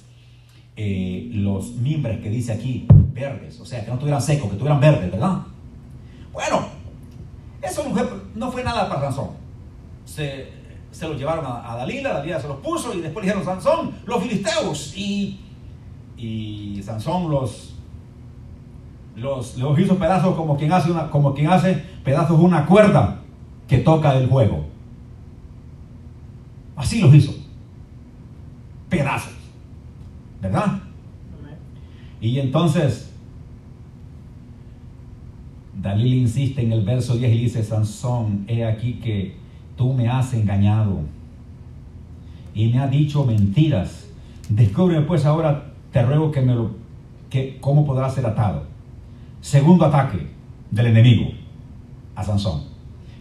eh, 0.76 1.28
los 1.32 1.72
mimbres 1.72 2.20
que 2.20 2.30
dice 2.30 2.52
aquí, 2.52 2.86
verdes. 3.12 3.60
O 3.60 3.66
sea, 3.66 3.82
que 3.82 3.88
no 3.88 3.94
estuvieran 3.94 4.22
secos, 4.22 4.46
que 4.46 4.52
estuvieran 4.52 4.80
verdes, 4.80 5.10
¿verdad? 5.10 5.42
Bueno, 6.32 6.66
eso 7.60 7.84
no 8.34 8.50
fue, 8.50 8.64
nada 8.64 8.88
para 8.88 9.02
Sansón. 9.02 9.30
Se, 10.04 10.48
se 10.90 11.08
los 11.08 11.18
llevaron 11.18 11.44
a, 11.46 11.76
Dalila, 11.76 12.14
Dalila 12.14 12.40
se 12.40 12.48
los 12.48 12.58
puso 12.58 12.94
y 12.94 13.00
después 13.00 13.24
dijeron 13.24 13.44
Sansón, 13.44 13.94
los 14.06 14.22
filisteos. 14.22 14.96
Y, 14.96 15.40
y 16.16 16.82
Sansón 16.82 17.30
los, 17.30 17.71
los, 19.16 19.56
los 19.58 19.78
hizo 19.78 19.96
pedazos 19.96 20.34
como 20.34 20.56
quien, 20.56 20.72
hace 20.72 20.90
una, 20.90 21.10
como 21.10 21.34
quien 21.34 21.48
hace 21.48 21.74
pedazos 22.04 22.38
una 22.40 22.66
cuerda 22.66 23.20
que 23.68 23.78
toca 23.78 24.14
del 24.14 24.28
juego. 24.28 24.64
Así 26.76 27.00
los 27.00 27.14
hizo. 27.14 27.32
Pedazos. 28.88 29.32
¿Verdad? 30.40 30.80
Y 32.20 32.38
entonces 32.38 33.12
Dalila 35.80 36.14
insiste 36.14 36.62
en 36.62 36.72
el 36.72 36.84
verso 36.84 37.16
10 37.16 37.32
y 37.32 37.38
dice, 37.38 37.62
Sansón, 37.62 38.44
he 38.46 38.64
aquí 38.64 38.94
que 38.94 39.36
tú 39.76 39.92
me 39.92 40.08
has 40.08 40.32
engañado 40.34 41.00
y 42.54 42.68
me 42.68 42.78
has 42.78 42.90
dicho 42.90 43.24
mentiras. 43.24 44.08
Descubre 44.48 45.00
pues 45.02 45.24
ahora, 45.24 45.72
te 45.92 46.02
ruego 46.02 46.30
que 46.30 46.40
me 46.42 46.54
lo, 46.54 46.70
que 47.30 47.58
cómo 47.60 47.86
podrá 47.86 48.10
ser 48.10 48.26
atado. 48.26 48.71
Segundo 49.42 49.84
ataque 49.84 50.28
del 50.70 50.86
enemigo 50.86 51.32
a 52.14 52.22
Sansón. 52.22 52.62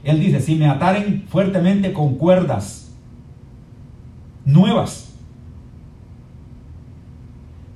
Él 0.04 0.20
dice, 0.20 0.40
si 0.40 0.56
me 0.56 0.68
ataren 0.68 1.26
fuertemente 1.28 1.94
con 1.94 2.16
cuerdas 2.16 2.96
nuevas 4.46 5.16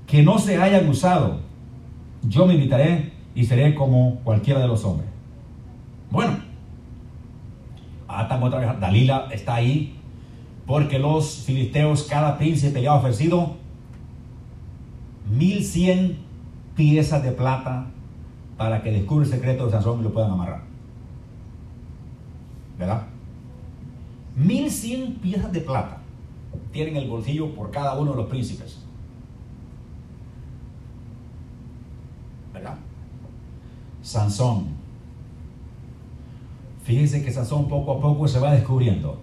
que 0.06 0.22
no 0.22 0.38
se 0.38 0.62
hayan 0.62 0.88
usado, 0.88 1.40
yo 2.22 2.46
me 2.46 2.54
invitaré 2.54 3.14
y 3.34 3.46
seré 3.46 3.74
como 3.74 4.20
cualquiera 4.24 4.60
de 4.60 4.68
los 4.68 4.86
hombres. 4.86 5.10
Bueno, 6.12 6.38
atan 8.08 8.44
otra 8.44 8.60
vez. 8.60 8.80
Dalila 8.80 9.28
está 9.32 9.56
ahí 9.56 9.96
porque 10.68 11.00
los 11.00 11.44
filisteos, 11.46 12.04
cada 12.04 12.38
príncipe 12.38 12.80
le 12.80 12.88
ha 12.88 12.94
ofrecido 12.94 13.58
mil 15.32 15.64
cien 15.64 16.20
piezas 16.76 17.24
de 17.24 17.32
plata 17.32 17.88
para 18.58 18.82
que 18.82 18.92
descubra 18.92 19.26
el 19.26 19.32
secreto 19.32 19.66
de 19.66 19.72
Sansón 19.72 20.00
y 20.00 20.04
lo 20.04 20.14
puedan 20.14 20.32
amarrar. 20.32 20.62
¿Verdad? 22.78 23.04
Mil 24.36 24.70
cien 24.70 25.16
piezas 25.16 25.52
de 25.52 25.62
plata 25.62 25.98
tienen 26.72 26.98
el 26.98 27.10
bolsillo 27.10 27.54
por 27.54 27.72
cada 27.72 27.98
uno 27.98 28.12
de 28.12 28.18
los 28.18 28.28
príncipes. 28.28 28.80
¿Verdad? 32.54 32.78
Sansón 34.02 34.76
Fíjense 36.86 37.24
que 37.24 37.32
Sansón 37.32 37.68
poco 37.68 37.94
a 37.94 38.00
poco 38.00 38.28
se 38.28 38.40
va 38.40 38.52
descubriendo. 38.52 39.20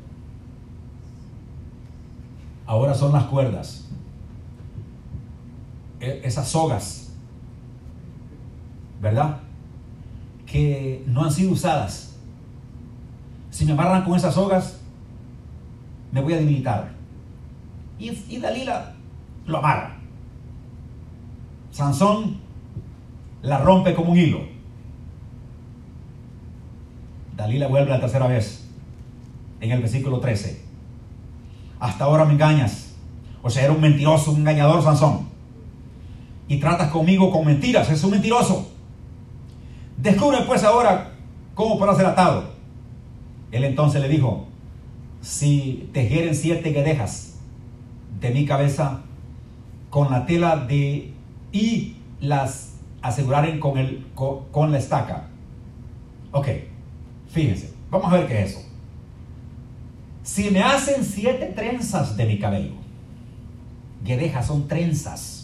Ahora 2.66 2.92
son 2.92 3.12
las 3.12 3.24
cuerdas. 3.26 3.88
E, 6.00 6.22
esas 6.24 6.48
sogas. 6.48 7.11
¿Verdad? 9.02 9.40
Que 10.46 11.02
no 11.08 11.24
han 11.24 11.32
sido 11.32 11.52
usadas. 11.52 12.16
Si 13.50 13.66
me 13.66 13.72
amarran 13.72 14.04
con 14.04 14.14
esas 14.16 14.34
sogas, 14.34 14.80
me 16.12 16.20
voy 16.20 16.34
a 16.34 16.36
debilitar. 16.36 16.92
Y, 17.98 18.38
Dalila 18.38 18.92
lo 19.46 19.58
amarra. 19.58 19.96
Sansón 21.72 22.36
la 23.42 23.58
rompe 23.58 23.92
como 23.94 24.12
un 24.12 24.18
hilo. 24.18 24.40
Dalila 27.36 27.66
vuelve 27.66 27.90
la 27.90 28.00
tercera 28.00 28.28
vez 28.28 28.68
en 29.60 29.72
el 29.72 29.80
versículo 29.80 30.20
13. 30.20 30.64
Hasta 31.80 32.04
ahora 32.04 32.24
me 32.24 32.34
engañas. 32.34 32.94
O 33.42 33.50
sea, 33.50 33.64
era 33.64 33.72
un 33.72 33.80
mentiroso, 33.80 34.30
un 34.30 34.38
engañador 34.38 34.80
Sansón. 34.82 35.26
Y 36.46 36.58
tratas 36.58 36.90
conmigo 36.90 37.32
con 37.32 37.44
mentiras. 37.44 37.90
Es 37.90 38.04
un 38.04 38.12
mentiroso. 38.12 38.71
Descubre 40.02 40.38
pues 40.48 40.64
ahora 40.64 41.12
cómo 41.54 41.78
podrá 41.78 41.94
ser 41.94 42.06
atado. 42.06 42.50
Él 43.52 43.62
entonces 43.62 44.02
le 44.02 44.08
dijo, 44.08 44.48
si 45.20 45.88
tejeren 45.92 46.34
siete 46.34 46.70
guedejas 46.70 47.38
de 48.20 48.30
mi 48.30 48.44
cabeza 48.44 49.02
con 49.90 50.10
la 50.10 50.26
tela 50.26 50.56
de 50.56 51.12
y 51.52 51.96
las 52.20 52.74
aseguraren 53.00 53.60
con, 53.60 53.78
el, 53.78 54.04
con, 54.16 54.46
con 54.50 54.72
la 54.72 54.78
estaca. 54.78 55.28
Ok. 56.32 56.48
Fíjense, 57.28 57.72
vamos 57.88 58.12
a 58.12 58.16
ver 58.16 58.26
qué 58.26 58.42
es 58.42 58.50
eso. 58.50 58.66
Si 60.24 60.50
me 60.50 60.62
hacen 60.62 61.04
siete 61.04 61.46
trenzas 61.54 62.16
de 62.16 62.26
mi 62.26 62.40
cabello, 62.40 62.72
guedejas 64.04 64.48
son 64.48 64.66
trenzas. 64.66 65.41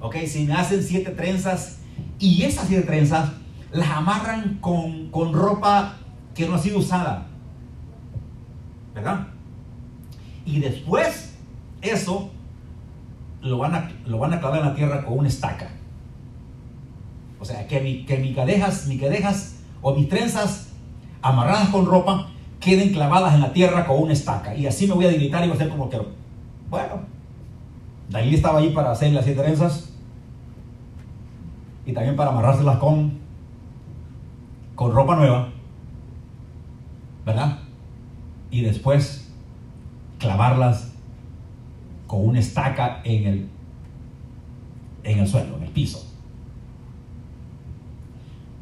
Ok, 0.00 0.16
si 0.26 0.44
me 0.44 0.54
hacen 0.54 0.82
siete 0.82 1.10
trenzas 1.10 1.78
y 2.18 2.42
esas 2.44 2.68
siete 2.68 2.86
trenzas 2.86 3.30
las 3.72 3.88
amarran 3.90 4.58
con, 4.60 5.10
con 5.10 5.32
ropa 5.32 5.96
que 6.34 6.46
no 6.46 6.54
ha 6.54 6.58
sido 6.58 6.78
usada. 6.78 7.26
¿Verdad? 8.94 9.28
Y 10.46 10.60
después 10.60 11.34
eso 11.82 12.30
lo 13.42 13.58
van 13.58 13.74
a, 13.74 13.90
lo 14.06 14.18
van 14.18 14.32
a 14.34 14.40
clavar 14.40 14.60
en 14.60 14.66
la 14.66 14.74
tierra 14.74 15.04
con 15.04 15.18
una 15.18 15.28
estaca. 15.28 15.70
O 17.40 17.44
sea, 17.44 17.66
que, 17.66 17.80
mi, 17.80 18.04
que 18.04 18.18
mis 18.18 18.34
cadejas, 18.34 18.86
mis 18.86 19.00
cadejas 19.00 19.56
o 19.82 19.94
mis 19.94 20.08
trenzas 20.08 20.68
amarradas 21.22 21.68
con 21.68 21.86
ropa 21.86 22.30
queden 22.60 22.92
clavadas 22.92 23.34
en 23.34 23.40
la 23.40 23.52
tierra 23.52 23.86
con 23.86 24.00
una 24.00 24.12
estaca. 24.12 24.54
Y 24.54 24.66
así 24.66 24.86
me 24.86 24.94
voy 24.94 25.06
a 25.06 25.08
debilitar 25.08 25.44
y 25.44 25.48
voy 25.48 25.56
a 25.56 25.60
ser 25.60 25.68
como 25.68 25.88
quiero. 25.88 26.06
Bueno, 26.70 27.00
Dalí 28.08 28.34
estaba 28.34 28.58
allí 28.58 28.70
para 28.70 28.90
hacer 28.90 29.12
las 29.12 29.24
siete 29.24 29.42
trenzas 29.42 29.87
y 31.88 31.94
también 31.94 32.16
para 32.16 32.30
amarrárselas 32.30 32.76
con, 32.76 33.12
con 34.74 34.92
ropa 34.92 35.16
nueva, 35.16 35.48
¿verdad? 37.24 37.60
Y 38.50 38.60
después 38.60 39.32
clavarlas 40.18 40.92
con 42.06 42.28
una 42.28 42.40
estaca 42.40 43.00
en 43.04 43.26
el, 43.26 43.48
en 45.02 45.18
el 45.18 45.26
suelo, 45.26 45.56
en 45.56 45.62
el 45.62 45.70
piso. 45.70 46.06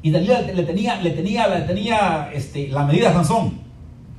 Y 0.02 0.12
Dalila 0.12 0.42
le 0.42 0.62
tenía, 0.62 1.00
le 1.00 1.10
tenía, 1.10 1.48
le 1.48 1.62
tenía 1.62 2.30
este, 2.32 2.68
la 2.68 2.84
medida 2.84 3.10
a 3.10 3.14
Sansón. 3.14 3.58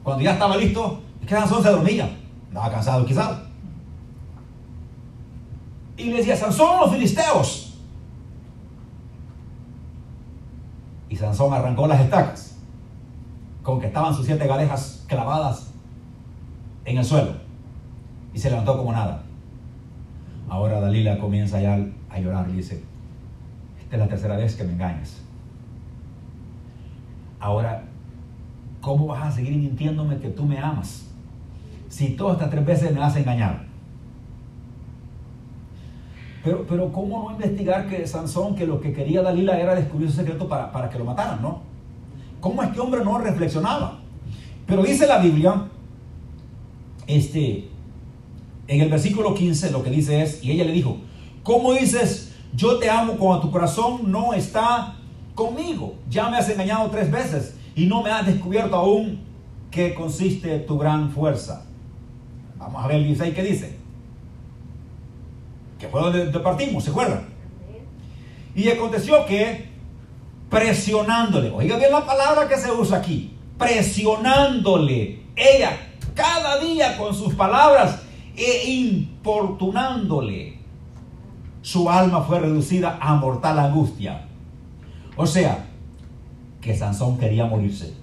Cuando 0.03 0.21
ya 0.21 0.33
estaba 0.33 0.57
listo, 0.57 0.99
es 1.21 1.27
que 1.27 1.33
Sansón 1.33 1.63
se 1.63 1.69
dormía. 1.69 2.09
Estaba 2.49 2.69
cansado 2.69 3.05
quizás. 3.05 3.39
Y 5.95 6.03
le 6.09 6.17
decía, 6.17 6.35
Sansón, 6.35 6.81
los 6.81 6.91
filisteos. 6.91 7.66
Y 11.09 11.15
Sansón 11.15 11.53
arrancó 11.53 11.87
las 11.87 12.01
estacas, 12.01 12.57
con 13.63 13.79
que 13.79 13.87
estaban 13.87 14.13
sus 14.13 14.25
siete 14.25 14.47
galejas 14.47 15.05
clavadas 15.07 15.71
en 16.85 16.97
el 16.97 17.05
suelo. 17.05 17.31
Y 18.33 18.39
se 18.39 18.49
levantó 18.49 18.77
como 18.77 18.91
nada. 18.91 19.23
Ahora 20.49 20.79
Dalila 20.79 21.17
comienza 21.17 21.59
ya 21.61 21.77
a 22.09 22.19
llorar 22.19 22.47
y 22.49 22.53
dice, 22.53 22.83
esta 23.79 23.95
es 23.95 23.99
la 24.01 24.07
tercera 24.07 24.37
vez 24.37 24.55
que 24.55 24.63
me 24.63 24.73
engañas. 24.73 25.21
Ahora, 27.39 27.83
¿cómo 28.81 29.07
vas 29.07 29.27
a 29.27 29.31
seguir 29.31 29.55
mintiéndome 29.57 30.17
que 30.17 30.29
tú 30.29 30.45
me 30.45 30.57
amas? 30.59 31.07
Si 31.89 32.09
todas 32.11 32.35
estas 32.35 32.49
tres 32.49 32.65
veces 32.65 32.93
me 32.93 33.01
has 33.01 33.15
engañado. 33.15 33.66
Pero, 36.67 36.91
¿cómo 36.91 37.23
no 37.23 37.31
investigar 37.31 37.87
que 37.87 38.05
Sansón, 38.07 38.55
que 38.55 38.65
lo 38.65 38.79
que 38.79 38.93
quería 38.93 39.21
Dalila 39.21 39.59
era 39.59 39.75
descubrir 39.75 40.09
su 40.09 40.17
secreto 40.17 40.47
para, 40.47 40.71
para 40.71 40.89
que 40.89 40.97
lo 40.97 41.05
mataran, 41.05 41.41
no? 41.41 41.61
¿Cómo 42.39 42.63
es 42.63 42.69
que 42.69 42.79
hombre 42.79 43.03
no 43.03 43.17
reflexionaba? 43.17 43.99
Pero 44.65 44.83
dice 44.83 45.07
la 45.07 45.17
Biblia, 45.17 45.67
este, 47.07 47.69
en 48.67 48.81
el 48.81 48.89
versículo 48.89 49.33
15 49.33 49.71
lo 49.71 49.83
que 49.83 49.89
dice 49.89 50.21
es, 50.21 50.43
y 50.43 50.51
ella 50.51 50.65
le 50.65 50.71
dijo, 50.71 50.97
¿cómo 51.43 51.73
dices, 51.73 52.33
yo 52.53 52.77
te 52.77 52.89
amo 52.89 53.13
cuando 53.13 53.41
tu 53.41 53.51
corazón 53.51 54.11
no 54.11 54.33
está 54.33 54.95
conmigo? 55.35 55.95
Ya 56.09 56.29
me 56.29 56.37
has 56.37 56.49
engañado 56.49 56.89
tres 56.89 57.09
veces 57.09 57.55
y 57.75 57.85
no 57.85 58.03
me 58.03 58.11
has 58.11 58.25
descubierto 58.25 58.75
aún 58.75 59.19
qué 59.71 59.93
consiste 59.93 60.59
tu 60.59 60.77
gran 60.77 61.11
fuerza. 61.11 61.65
Vamos 62.57 62.83
a 62.83 62.87
ver 62.87 62.97
el 62.97 63.03
16 63.05 63.33
qué 63.33 63.43
dice. 63.43 63.77
Que 65.79 65.87
fue 65.87 66.01
donde 66.01 66.39
partimos, 66.39 66.83
¿se 66.83 66.89
acuerdan? 66.89 67.27
Y 68.55 68.69
aconteció 68.69 69.25
que 69.25 69.69
presionándole, 70.49 71.51
oiga 71.51 71.77
bien 71.77 71.91
la 71.91 72.05
palabra 72.05 72.47
que 72.47 72.57
se 72.57 72.71
usa 72.71 72.97
aquí, 72.97 73.37
presionándole, 73.57 75.21
ella 75.35 75.77
cada 76.15 76.59
día 76.59 76.97
con 76.97 77.13
sus 77.13 77.35
palabras 77.35 78.01
e 78.35 78.69
importunándole, 78.71 80.57
su 81.61 81.89
alma 81.89 82.21
fue 82.21 82.39
reducida 82.39 82.97
a 82.99 83.15
mortal 83.15 83.59
angustia. 83.59 84.25
O 85.15 85.27
sea, 85.27 85.65
que 86.61 86.75
Sansón 86.75 87.17
quería 87.17 87.45
morirse. 87.45 87.93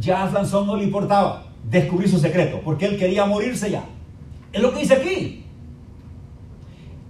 Ya 0.00 0.24
a 0.24 0.30
Sansón 0.30 0.66
no 0.66 0.76
le 0.76 0.84
importaba 0.84 1.47
descubrir 1.70 2.08
su 2.08 2.18
secreto, 2.18 2.60
porque 2.64 2.86
él 2.86 2.98
quería 2.98 3.24
morirse 3.24 3.70
ya. 3.70 3.84
Es 4.52 4.62
lo 4.62 4.72
que 4.72 4.80
dice 4.80 4.94
aquí. 4.94 5.44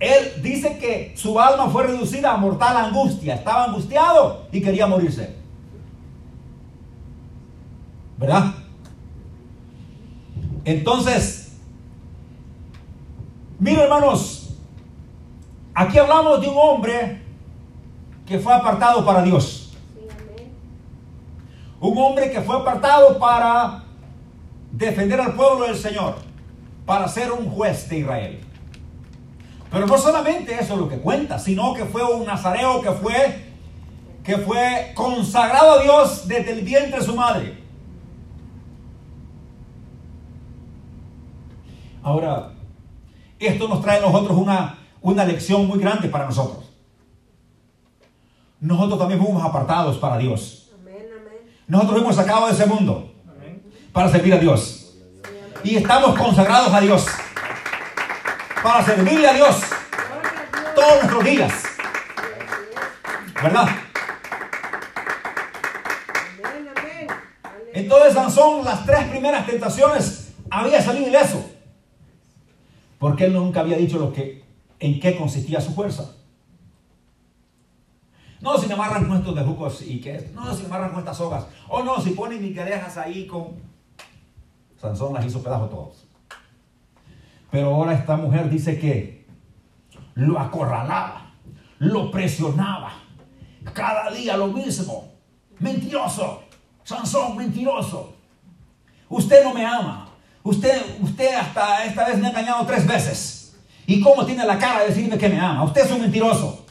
Él 0.01 0.43
dice 0.43 0.79
que 0.79 1.13
su 1.17 1.41
alma 1.41 1.69
fue 1.69 1.85
reducida 1.85 2.33
a 2.33 2.37
mortal 2.37 2.77
angustia, 2.77 3.35
estaba 3.35 3.65
angustiado 3.65 4.47
y 4.53 4.61
quería 4.61 4.87
morirse. 4.87 5.35
¿Verdad? 8.17 8.55
Entonces, 10.65 11.57
miren 13.59 13.85
hermanos, 13.85 14.57
aquí 15.75 15.99
hablamos 15.99 16.41
de 16.41 16.49
un 16.49 16.57
hombre 16.57 17.23
que 18.27 18.39
fue 18.39 18.53
apartado 18.53 19.05
para 19.05 19.23
Dios. 19.23 19.73
Un 21.81 21.97
hombre 21.99 22.31
que 22.31 22.41
fue 22.41 22.57
apartado 22.57 23.19
para 23.19 23.85
defender 24.71 25.21
al 25.21 25.35
pueblo 25.35 25.67
del 25.67 25.77
Señor, 25.77 26.17
para 26.87 27.09
ser 27.09 27.33
un 27.33 27.51
juez 27.51 27.89
de 27.89 27.99
Israel. 27.99 28.41
Pero 29.71 29.87
no 29.87 29.99
solamente 29.99 30.55
eso 30.55 30.75
es 30.75 30.81
lo 30.81 30.89
que 30.89 30.99
cuenta, 30.99 31.39
sino 31.39 31.75
que 31.75 31.85
fue 31.85 32.03
un 32.03 32.25
nazareo 32.25 32.81
que 32.81 32.93
fue 32.93 33.45
que 34.25 34.37
fue 34.37 34.93
consagrado 34.95 35.79
a 35.79 35.83
Dios 35.83 36.29
desde 36.29 36.53
el 36.53 36.61
vientre 36.63 36.99
de 36.99 37.05
su 37.05 37.17
madre. 37.17 37.57
Ahora, 42.03 42.53
esto 43.39 43.69
nos 43.69 43.81
trae 43.81 43.99
a 43.99 44.03
nosotros 44.03 44.37
una, 44.37 44.79
una 45.01 45.25
lección 45.25 45.67
muy 45.67 45.79
grande 45.79 46.09
para 46.09 46.27
nosotros. 46.27 46.71
Nosotros 48.61 48.99
también 48.99 49.19
fuimos 49.19 49.43
apartados 49.43 49.97
para 49.97 50.19
Dios. 50.19 50.73
Nosotros 51.67 51.99
fuimos 51.99 52.17
sacados 52.17 52.49
de 52.49 52.55
ese 52.55 52.67
mundo 52.67 53.11
para 53.99 54.11
servir 54.11 54.33
a 54.33 54.39
Dios. 54.39 54.95
Y 55.65 55.75
estamos 55.75 56.17
consagrados 56.17 56.73
a 56.73 56.81
Dios 56.81 57.05
para 58.63 58.85
servirle 58.85 59.27
a 59.27 59.35
Dios 59.35 59.61
todos 60.77 60.95
nuestros 61.03 61.25
días. 61.25 61.65
¿Verdad? 63.43 63.69
Entonces 67.75 68.15
Sansón, 68.15 68.65
las 68.65 68.87
tres 68.87 69.03
primeras 69.09 69.45
tentaciones, 69.45 70.33
había 70.49 70.81
salido 70.81 71.09
ileso. 71.09 71.45
Porque 73.01 73.25
él 73.25 73.33
nunca 73.33 73.63
había 73.63 73.79
dicho 73.79 73.99
lo 73.99 74.13
que, 74.13 74.45
en 74.79 75.01
qué 75.01 75.17
consistía 75.17 75.61
su 75.61 75.75
fuerza. 75.75 76.15
No, 78.41 78.57
si 78.59 78.69
me 78.69 78.75
amarran 78.75 79.09
con 79.09 79.17
estos 79.17 79.83
y 79.83 80.01
qué. 80.01 80.31
No, 80.37 80.55
si 80.55 80.63
me 80.63 80.67
amarran 80.69 80.91
con 80.91 81.01
estas 81.01 81.17
sogas. 81.17 81.47
O 81.67 81.83
no, 81.83 82.01
si 82.01 82.11
ponen 82.11 82.41
mis 82.41 82.55
cadejas 82.55 82.97
ahí 82.97 83.27
con. 83.27 83.67
Sansón 84.81 85.15
las 85.15 85.27
hizo 85.27 85.43
pedazos 85.43 85.71
todos. 85.71 86.09
Pero 87.51 87.75
ahora 87.75 87.95
esta 87.95 88.17
mujer 88.17 88.49
dice 88.49 88.79
que 88.79 89.27
lo 90.15 90.39
acorralaba, 90.39 91.33
lo 91.79 92.11
presionaba. 92.11 92.93
Cada 93.73 94.11
día 94.11 94.37
lo 94.37 94.49
mismo. 94.49 95.13
Mentiroso. 95.59 96.43
Sansón, 96.85 97.37
mentiroso. 97.37 98.15
Usted 99.09 99.45
no 99.45 99.55
me 99.55 99.65
ama. 99.65 100.09
Usted, 100.43 100.81
usted 101.01 101.35
hasta 101.35 101.85
esta 101.85 102.07
vez 102.07 102.19
me 102.19 102.27
ha 102.27 102.31
engañado 102.31 102.65
tres 102.67 102.87
veces. 102.87 103.57
¿Y 103.87 104.01
cómo 104.01 104.25
tiene 104.25 104.45
la 104.45 104.59
cara 104.59 104.81
de 104.81 104.89
decirme 104.89 105.19
que 105.19 105.29
me 105.29 105.41
ama? 105.41 105.65
Usted 105.65 105.85
es 105.85 105.91
un 105.91 106.03
mentiroso. 106.03 106.65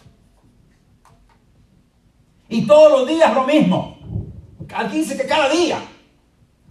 Y 2.50 2.66
todos 2.66 2.92
los 2.92 3.08
días 3.08 3.34
lo 3.34 3.44
mismo. 3.44 3.98
Aquí 4.74 4.98
dice 4.98 5.18
que 5.18 5.26
cada 5.26 5.50
día 5.50 5.80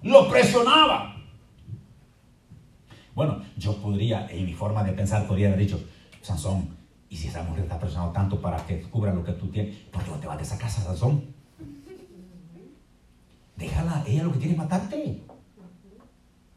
lo 0.03 0.29
presionaba. 0.29 1.15
Bueno, 3.16 3.40
yo 3.57 3.74
podría, 3.79 4.26
en 4.31 4.44
mi 4.44 4.52
forma 4.52 4.85
de 4.85 4.92
pensar, 4.92 5.26
podría 5.26 5.48
haber 5.48 5.61
dicho, 5.61 5.83
Sansón, 6.20 6.68
¿y 7.09 7.16
si 7.16 7.29
esa 7.29 7.42
mujer 7.42 7.62
está 7.62 7.79
presionando 7.79 8.12
tanto 8.12 8.38
para 8.42 8.59
que 8.66 8.83
cubra 8.83 9.14
lo 9.14 9.24
que 9.24 9.33
tú 9.33 9.48
tienes? 9.48 9.74
¿Por 9.90 10.05
qué 10.05 10.11
no 10.11 10.18
te 10.18 10.26
vas 10.26 10.37
de 10.37 10.42
esa 10.42 10.59
casa, 10.59 10.83
Sansón? 10.83 11.24
Déjala, 13.57 14.05
ella 14.07 14.22
lo 14.22 14.33
que 14.33 14.38
quiere 14.38 14.52
es 14.52 14.59
matarte. 14.59 15.22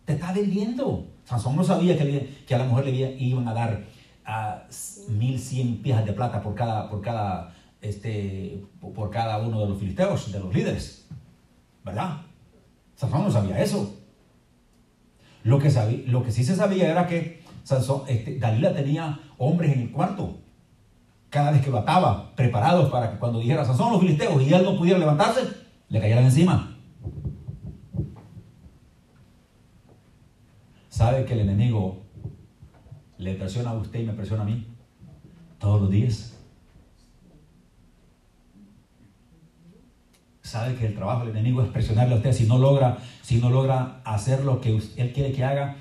Te 0.04 0.14
está 0.14 0.34
vendiendo. 0.34 1.08
Sansón 1.24 1.56
no 1.56 1.64
sabía 1.64 1.98
que, 1.98 2.54
a 2.54 2.58
la 2.58 2.66
mujer 2.66 2.88
le 2.88 3.16
iban 3.24 3.48
a 3.48 3.54
dar 3.54 3.86
a 4.26 4.66
1100 5.08 5.82
piezas 5.82 6.06
de 6.06 6.12
plata 6.12 6.44
por 6.44 6.56
cada, 6.56 6.90
por 6.90 7.00
cada, 7.00 7.56
este, 7.80 8.62
por 8.82 9.10
cada 9.10 9.38
uno 9.38 9.62
de 9.62 9.70
los 9.70 9.80
filisteos, 9.80 10.30
de 10.30 10.40
los 10.42 10.54
líderes. 10.54 11.08
¿Verdad? 11.86 12.18
Sansón 12.98 13.24
no 13.24 13.32
sabía 13.32 13.62
eso. 13.64 13.99
Lo 15.50 15.58
que, 15.58 15.72
sabía, 15.72 16.04
lo 16.06 16.22
que 16.22 16.32
sí 16.32 16.44
se 16.44 16.56
sabía 16.56 16.92
era 16.92 17.08
que 17.08 17.42
Sansón, 17.64 18.04
este, 18.08 18.38
Dalila 18.38 18.72
tenía 18.72 19.20
hombres 19.40 19.74
en 19.74 19.82
el 19.82 19.92
cuarto. 19.92 20.38
Cada 21.32 21.50
vez 21.50 21.64
que 21.64 21.72
lo 21.72 21.80
ataba, 21.80 22.36
preparados 22.36 22.92
para 22.92 23.10
que 23.10 23.18
cuando 23.18 23.40
dijera 23.40 23.66
Sansón 23.66 23.92
los 23.92 24.00
filisteos 24.00 24.40
y 24.44 24.54
él 24.54 24.64
no 24.64 24.78
pudiera 24.78 25.00
levantarse, 25.00 25.42
le 25.90 26.00
cayeran 26.00 26.26
encima. 26.26 26.78
¿Sabe 30.90 31.26
que 31.26 31.34
el 31.34 31.40
enemigo 31.40 32.04
le 33.18 33.34
presiona 33.34 33.72
a 33.72 33.74
usted 33.74 34.02
y 34.02 34.06
me 34.06 34.14
presiona 34.14 34.44
a 34.44 34.46
mí? 34.46 34.68
Todos 35.58 35.82
los 35.82 35.90
días. 35.90 36.39
Sabe 40.50 40.76
que 40.76 40.88
el 40.88 40.96
trabajo 40.96 41.26
del 41.26 41.30
enemigo 41.38 41.62
es 41.62 41.70
presionarle 41.70 42.16
a 42.16 42.18
usted 42.18 42.34
si 42.34 42.46
no 42.46 42.58
logra, 42.58 42.98
si 43.22 43.38
no 43.38 43.52
logra 43.52 44.02
hacer 44.04 44.44
lo 44.44 44.60
que 44.60 44.82
él 44.98 45.12
quiere 45.14 45.32
que 45.32 45.44
haga 45.44 45.76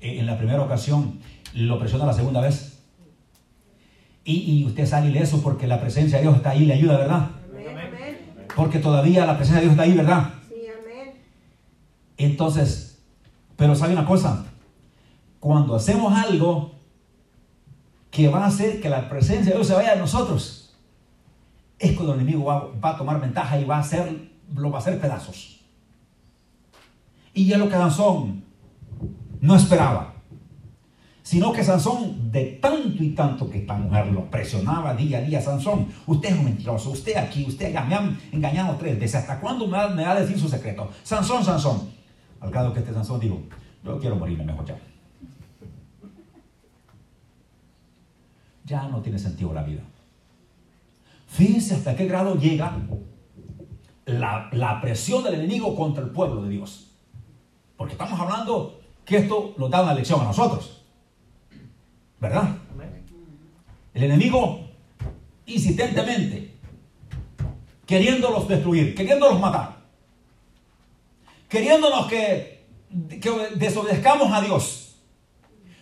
eh, 0.00 0.18
en 0.18 0.26
la 0.26 0.38
primera 0.38 0.62
ocasión, 0.62 1.18
lo 1.52 1.78
presiona 1.78 2.06
la 2.06 2.14
segunda 2.14 2.40
vez. 2.40 2.78
Y, 4.26 4.64
usted 4.64 4.86
sale 4.86 5.10
ileso 5.10 5.42
porque 5.42 5.66
la 5.66 5.78
presencia 5.78 6.16
de 6.16 6.22
Dios 6.22 6.36
está 6.36 6.50
ahí, 6.50 6.64
le 6.64 6.72
ayuda, 6.72 6.96
¿verdad? 6.96 7.28
Porque 8.56 8.78
todavía 8.78 9.26
la 9.26 9.36
presencia 9.36 9.60
de 9.60 9.66
Dios 9.66 9.72
está 9.72 9.82
ahí, 9.82 9.92
¿verdad? 9.92 10.30
Sí, 10.48 10.62
amén. 10.66 11.14
Entonces, 12.16 13.02
pero 13.56 13.74
sabe 13.74 13.92
una 13.92 14.06
cosa, 14.06 14.46
cuando 15.38 15.74
hacemos 15.74 16.14
algo 16.14 16.72
que 18.10 18.28
va 18.28 18.44
a 18.44 18.46
hacer 18.46 18.80
que 18.80 18.88
la 18.88 19.10
presencia 19.10 19.50
de 19.50 19.58
Dios 19.58 19.66
se 19.66 19.74
vaya 19.74 19.92
de 19.92 20.00
nosotros, 20.00 20.63
es 21.84 21.92
cuando 21.92 22.14
el 22.14 22.20
enemigo 22.20 22.44
va, 22.44 22.90
a 22.90 22.96
tomar 22.96 23.20
ventaja 23.20 23.58
y 23.58 23.64
va 23.64 23.76
a 23.76 23.80
hacer, 23.80 24.30
lo 24.54 24.70
va 24.70 24.78
a 24.78 24.80
hacer 24.80 25.00
pedazos. 25.00 25.60
Y 27.34 27.46
ya 27.46 27.58
lo 27.58 27.68
que 27.68 27.74
Sansón 27.74 28.44
no 29.40 29.56
esperaba, 29.56 30.14
sino 31.22 31.52
que 31.52 31.62
Sansón, 31.62 32.30
de 32.30 32.58
tanto 32.60 33.02
y 33.02 33.10
tanto 33.10 33.50
que 33.50 33.58
esta 33.58 33.74
mujer 33.74 34.06
lo 34.08 34.30
presionaba 34.30 34.94
día 34.94 35.18
a 35.18 35.20
día, 35.22 35.40
Sansón, 35.40 35.88
usted 36.06 36.30
es 36.30 36.38
un 36.38 36.44
mentiroso, 36.44 36.90
usted 36.90 37.16
aquí, 37.16 37.44
usted 37.46 37.66
allá, 37.66 37.84
me 37.84 37.94
han 37.94 38.18
engañado 38.32 38.76
tres 38.76 38.98
veces, 38.98 39.16
¿hasta 39.16 39.40
cuándo 39.40 39.66
me 39.66 39.76
va, 39.76 40.12
a 40.12 40.20
decir 40.20 40.38
su 40.38 40.48
secreto? 40.48 40.90
Sansón, 41.02 41.44
Sansón. 41.44 41.90
Al 42.40 42.50
cabo 42.50 42.72
que 42.72 42.80
este 42.80 42.92
Sansón 42.92 43.20
dijo, 43.20 43.40
yo 43.84 43.98
quiero 43.98 44.16
morirme 44.16 44.44
mejor 44.44 44.64
ya. 44.66 44.78
Ya 48.66 48.88
no 48.88 49.02
tiene 49.02 49.18
sentido 49.18 49.52
la 49.52 49.62
vida. 49.62 49.82
Fíjense 51.34 51.74
hasta 51.74 51.96
qué 51.96 52.06
grado 52.06 52.36
llega 52.36 52.76
la, 54.06 54.78
presión 54.80 55.24
del 55.24 55.34
enemigo 55.34 55.74
contra 55.74 56.04
el 56.04 56.10
pueblo 56.10 56.42
de 56.42 56.50
Dios. 56.50 56.92
Porque 57.76 57.94
estamos 57.94 58.20
hablando 58.20 58.80
que 59.04 59.16
esto 59.16 59.52
nos 59.58 59.68
da 59.68 59.82
una 59.82 59.94
lección 59.94 60.20
a 60.20 60.24
nosotros. 60.24 60.84
¿Verdad? 62.20 62.56
El 63.94 64.04
enemigo 64.04 64.60
insistentemente, 65.46 66.54
queriéndolos 67.84 68.46
destruir, 68.46 68.94
queriéndolos 68.94 69.40
matar, 69.40 69.78
queriéndonos 71.48 72.06
que, 72.06 72.64
que 73.20 73.30
desobedezcamos 73.56 74.32
a 74.32 74.40
Dios. 74.40 74.98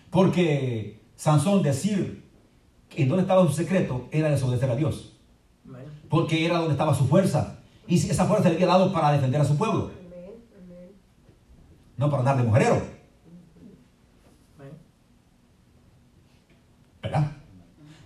Porque 0.08 1.02
Sansón 1.14 1.62
decir 1.62 2.24
en 2.96 3.08
dónde 3.08 3.22
estaba 3.24 3.46
su 3.46 3.52
secreto 3.52 4.08
era 4.10 4.30
desobedecer 4.30 4.70
a 4.70 4.76
Dios 4.76 5.11
porque 6.12 6.44
era 6.44 6.58
donde 6.58 6.72
estaba 6.72 6.94
su 6.94 7.08
fuerza. 7.08 7.60
Y 7.86 7.94
esa 7.94 8.26
fuerza 8.26 8.50
le 8.50 8.56
había 8.56 8.66
dado 8.66 8.92
para 8.92 9.12
defender 9.12 9.40
a 9.40 9.46
su 9.46 9.56
pueblo. 9.56 9.90
No 11.96 12.10
para 12.10 12.18
andar 12.18 12.36
de 12.36 12.42
mujerero. 12.42 12.82
¿Verdad? 17.00 17.32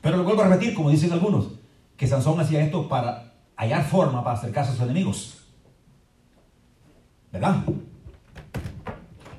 Pero 0.01 0.19
lo 0.19 0.23
vuelvo 0.23 0.43
a 0.43 0.47
repetir, 0.47 0.73
como 0.73 0.91
dicen 0.91 1.13
algunos, 1.13 1.49
que 1.97 2.07
Sansón 2.07 2.39
hacía 2.39 2.63
esto 2.63 2.89
para 2.89 3.35
hallar 3.57 3.85
forma 3.85 4.23
para 4.23 4.39
acercarse 4.39 4.71
a 4.71 4.75
sus 4.75 4.85
enemigos. 4.85 5.43
¿Verdad? 7.33 7.65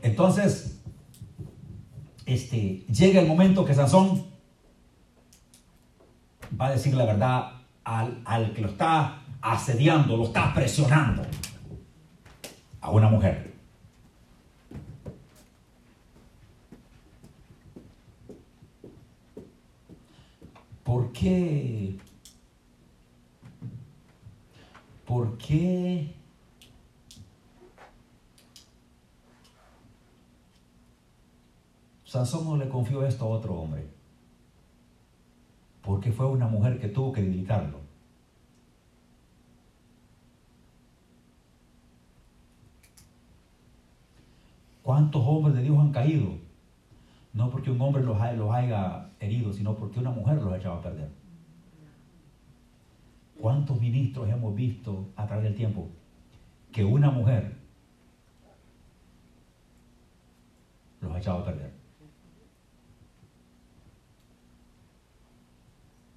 Entonces, 0.02 0.82
este, 2.26 2.86
llega 2.92 3.22
el 3.22 3.28
momento 3.30 3.64
que 3.64 3.74
Sansón 3.74 4.26
va 6.60 6.66
a 6.66 6.72
decir 6.72 6.94
la 6.94 7.06
verdad 7.06 7.57
al, 7.88 8.54
que 8.54 8.62
lo 8.62 8.68
está 8.68 9.22
asediando, 9.42 10.18
lo 10.18 10.26
está 10.26 10.54
presionando 10.54 11.24
a 12.82 12.92
una 12.92 13.08
mujer. 13.08 13.54
¿Por 20.84 21.12
qué? 21.14 21.98
¿Por 25.06 25.38
qué? 25.38 26.14
Sansón 32.04 32.46
no 32.46 32.58
le 32.58 32.68
confió 32.68 33.06
esto 33.06 33.26
a 33.26 33.28
otro 33.30 33.54
hombre 33.56 33.97
porque 35.98 36.12
fue 36.12 36.28
una 36.28 36.46
mujer 36.46 36.80
que 36.80 36.90
tuvo 36.90 37.12
que 37.12 37.24
debilitarlo. 37.24 37.80
¿Cuántos 44.84 45.24
hombres 45.26 45.56
de 45.56 45.64
Dios 45.64 45.80
han 45.80 45.92
caído? 45.92 46.38
No 47.34 47.50
porque 47.50 47.72
un 47.72 47.82
hombre 47.82 48.04
los, 48.04 48.22
haya 48.22 49.10
herido, 49.20 49.52
sino 49.52 49.76
porque 49.76 50.00
una 50.00 50.12
mujer 50.12 50.36
los 50.36 50.54
ha 50.54 50.58
echado 50.58 50.76
a 50.76 50.82
perder. 50.84 51.10
¿Cuántos 53.42 53.82
ministros 53.82 54.30
hemos 54.30 54.54
visto 54.54 55.10
a 55.16 55.26
través 55.26 55.46
del 55.46 55.56
tiempo 55.56 55.90
que 56.72 56.86
una 56.86 57.10
mujer 57.10 57.58
los 61.02 61.12
ha 61.12 61.18
echado 61.18 61.40
a 61.40 61.46
perder? 61.46 61.77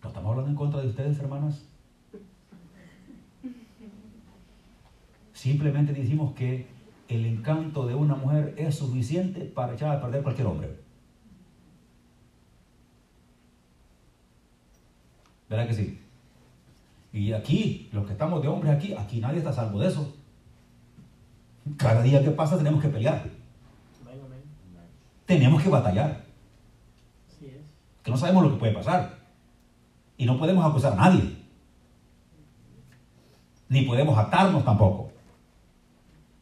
¿No 0.02 0.08
estamos 0.08 0.30
hablando 0.30 0.50
en 0.50 0.56
contra 0.56 0.80
de 0.80 0.88
ustedes, 0.88 1.18
hermanas? 1.18 1.62
Simplemente 5.32 5.92
decimos 5.92 6.34
que 6.34 6.66
el 7.08 7.26
encanto 7.26 7.86
de 7.86 7.94
una 7.94 8.14
mujer 8.14 8.54
es 8.56 8.76
suficiente 8.76 9.40
para 9.40 9.74
echar 9.74 9.96
a 9.96 10.00
perder 10.00 10.22
cualquier 10.22 10.46
hombre. 10.46 10.76
¿Verdad 15.48 15.66
que 15.66 15.74
sí? 15.74 16.00
Y 17.12 17.32
aquí, 17.32 17.88
los 17.92 18.06
que 18.06 18.12
estamos 18.12 18.40
de 18.40 18.48
hombres 18.48 18.72
aquí, 18.72 18.94
aquí 18.94 19.20
nadie 19.20 19.38
está 19.38 19.52
salvo 19.52 19.80
de 19.80 19.88
eso. 19.88 20.14
Cada 21.76 22.02
día 22.02 22.22
que 22.22 22.30
pasa 22.30 22.56
tenemos 22.56 22.80
que 22.80 22.88
pelear. 22.88 23.28
Tenemos 25.26 25.62
que 25.62 25.68
batallar. 25.68 26.24
Que 28.02 28.10
no 28.10 28.16
sabemos 28.16 28.44
lo 28.44 28.52
que 28.52 28.58
puede 28.58 28.72
pasar. 28.72 29.19
Y 30.20 30.26
no 30.26 30.36
podemos 30.36 30.62
acusar 30.66 30.92
a 30.92 30.96
nadie. 30.96 31.34
Ni 33.70 33.82
podemos 33.82 34.18
atarnos 34.18 34.62
tampoco. 34.62 35.10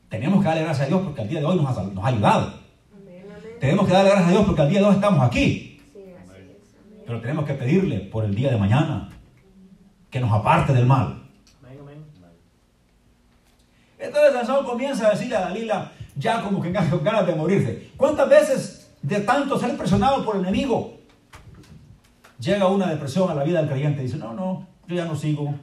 Tenemos 0.09 0.41
que 0.41 0.49
darle 0.49 0.65
gracias 0.65 0.87
a 0.87 0.89
Dios 0.89 1.03
porque 1.05 1.23
el 1.23 1.29
día 1.29 1.39
de 1.39 1.47
hoy 1.47 1.57
nos 1.61 1.79
ha, 1.79 2.09
ayudado. 2.09 2.55
Tenemos 3.61 3.87
que 3.87 3.93
darle 3.93 4.11
gracias 4.11 4.29
a 4.31 4.33
Dios 4.33 4.45
porque 4.47 4.63
el 4.63 4.71
día 4.71 4.81
de 4.81 4.85
hoy 4.85 4.95
estamos 4.97 5.21
aquí. 5.23 5.81
Pero 7.07 7.21
tenemos 7.21 7.45
que 7.45 7.55
pedirle 7.55 8.01
por 8.01 8.25
el 8.25 8.35
día 8.35 8.51
de 8.51 8.57
mañana 8.57 9.11
que 10.11 10.19
nos 10.19 10.33
aparte 10.33 10.73
del 10.73 10.85
mal. 10.85 11.23
Entonces 13.97 14.33
Sansón 14.33 14.67
comienza 14.67 15.07
a 15.07 15.11
decirle 15.11 15.37
a 15.37 15.41
Dalila, 15.43 15.93
ya 16.17 16.43
como 16.43 16.61
que 16.61 16.73
con 16.73 17.05
ganas 17.05 17.29
de 17.29 17.35
morirse. 17.37 17.93
¿Cuántas 17.97 18.29
veces 18.29 18.91
de 19.03 19.21
tanto 19.21 19.57
ser 19.57 19.77
presionado 19.77 20.25
por 20.25 20.35
el 20.35 20.43
enemigo 20.43 20.98
llega 22.39 22.69
una 22.69 22.89
depresión 22.89 23.31
a 23.31 23.35
la 23.35 23.45
vida 23.45 23.61
del 23.61 23.69
creyente 23.69 24.01
y 24.01 24.05
dice, 24.07 24.19
no, 24.19 24.33
no, 24.33 24.67
yo 24.87 24.97
ya 24.97 25.05
no 25.05 25.17
sigo, 25.17 25.55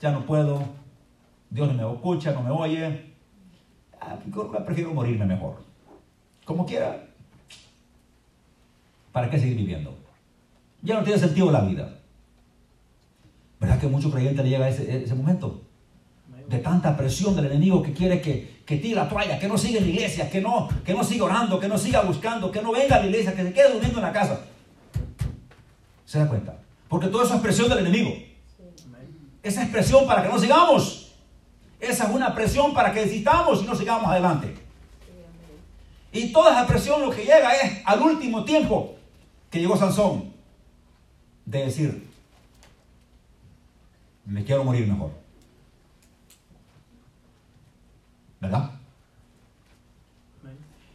ya 0.00 0.12
no 0.12 0.24
puedo, 0.24 0.62
Dios 1.50 1.68
no 1.68 1.74
me 1.74 1.94
escucha, 1.94 2.32
no 2.32 2.42
me 2.42 2.50
oye, 2.50 3.14
ah, 4.00 4.16
prefiero 4.66 4.92
morirme 4.92 5.26
mejor. 5.26 5.62
Como 6.44 6.66
quiera, 6.66 7.06
¿para 9.12 9.30
qué 9.30 9.38
seguir 9.38 9.56
viviendo? 9.56 9.96
Ya 10.82 10.96
no 10.96 11.04
tiene 11.04 11.18
sentido 11.18 11.50
la 11.50 11.62
vida. 11.62 12.00
¿Verdad 13.58 13.78
que 13.78 13.86
muchos 13.86 14.12
creyentes 14.12 14.44
le 14.44 14.50
llega 14.50 14.68
ese, 14.68 15.04
ese 15.04 15.14
momento? 15.14 15.62
De 16.48 16.58
tanta 16.58 16.94
presión 16.94 17.34
del 17.34 17.46
enemigo 17.46 17.82
que 17.82 17.94
quiere 17.94 18.20
que, 18.20 18.60
que 18.66 18.76
tire 18.76 18.96
la 18.96 19.08
toalla, 19.08 19.38
que 19.38 19.48
no 19.48 19.56
siga 19.56 19.78
en 19.78 19.86
la 19.86 19.90
iglesia, 19.90 20.28
que 20.28 20.42
no, 20.42 20.68
que 20.84 20.92
no 20.92 21.02
siga 21.02 21.24
orando, 21.24 21.58
que 21.58 21.68
no 21.68 21.78
siga 21.78 22.02
buscando, 22.02 22.50
que 22.50 22.60
no 22.60 22.72
venga 22.72 22.96
a 22.96 23.00
la 23.00 23.06
iglesia, 23.06 23.34
que 23.34 23.42
se 23.42 23.52
quede 23.54 23.72
durmiendo 23.72 23.98
en 23.98 24.04
la 24.04 24.12
casa. 24.12 24.44
¿Se 26.14 26.20
da 26.20 26.28
cuenta? 26.28 26.54
Porque 26.88 27.08
toda 27.08 27.24
esa 27.24 27.34
expresión 27.34 27.68
del 27.68 27.78
enemigo. 27.78 28.14
Esa 29.42 29.64
expresión 29.64 30.06
para 30.06 30.22
que 30.22 30.28
no 30.28 30.38
sigamos. 30.38 31.12
Esa 31.80 32.04
es 32.04 32.10
una 32.14 32.32
presión 32.36 32.72
para 32.72 32.92
que 32.92 33.00
desistamos 33.00 33.64
y 33.64 33.66
no 33.66 33.74
sigamos 33.74 34.08
adelante. 34.08 34.54
Y 36.12 36.32
toda 36.32 36.52
esa 36.52 36.68
presión 36.68 37.00
lo 37.00 37.10
que 37.10 37.24
llega 37.24 37.52
es 37.56 37.82
al 37.84 38.00
último 38.00 38.44
tiempo 38.44 38.94
que 39.50 39.58
llegó 39.58 39.76
Sansón 39.76 40.32
de 41.46 41.64
decir, 41.64 42.08
me 44.24 44.44
quiero 44.44 44.62
morir 44.62 44.86
mejor. 44.86 45.10
¿Verdad? 48.40 48.70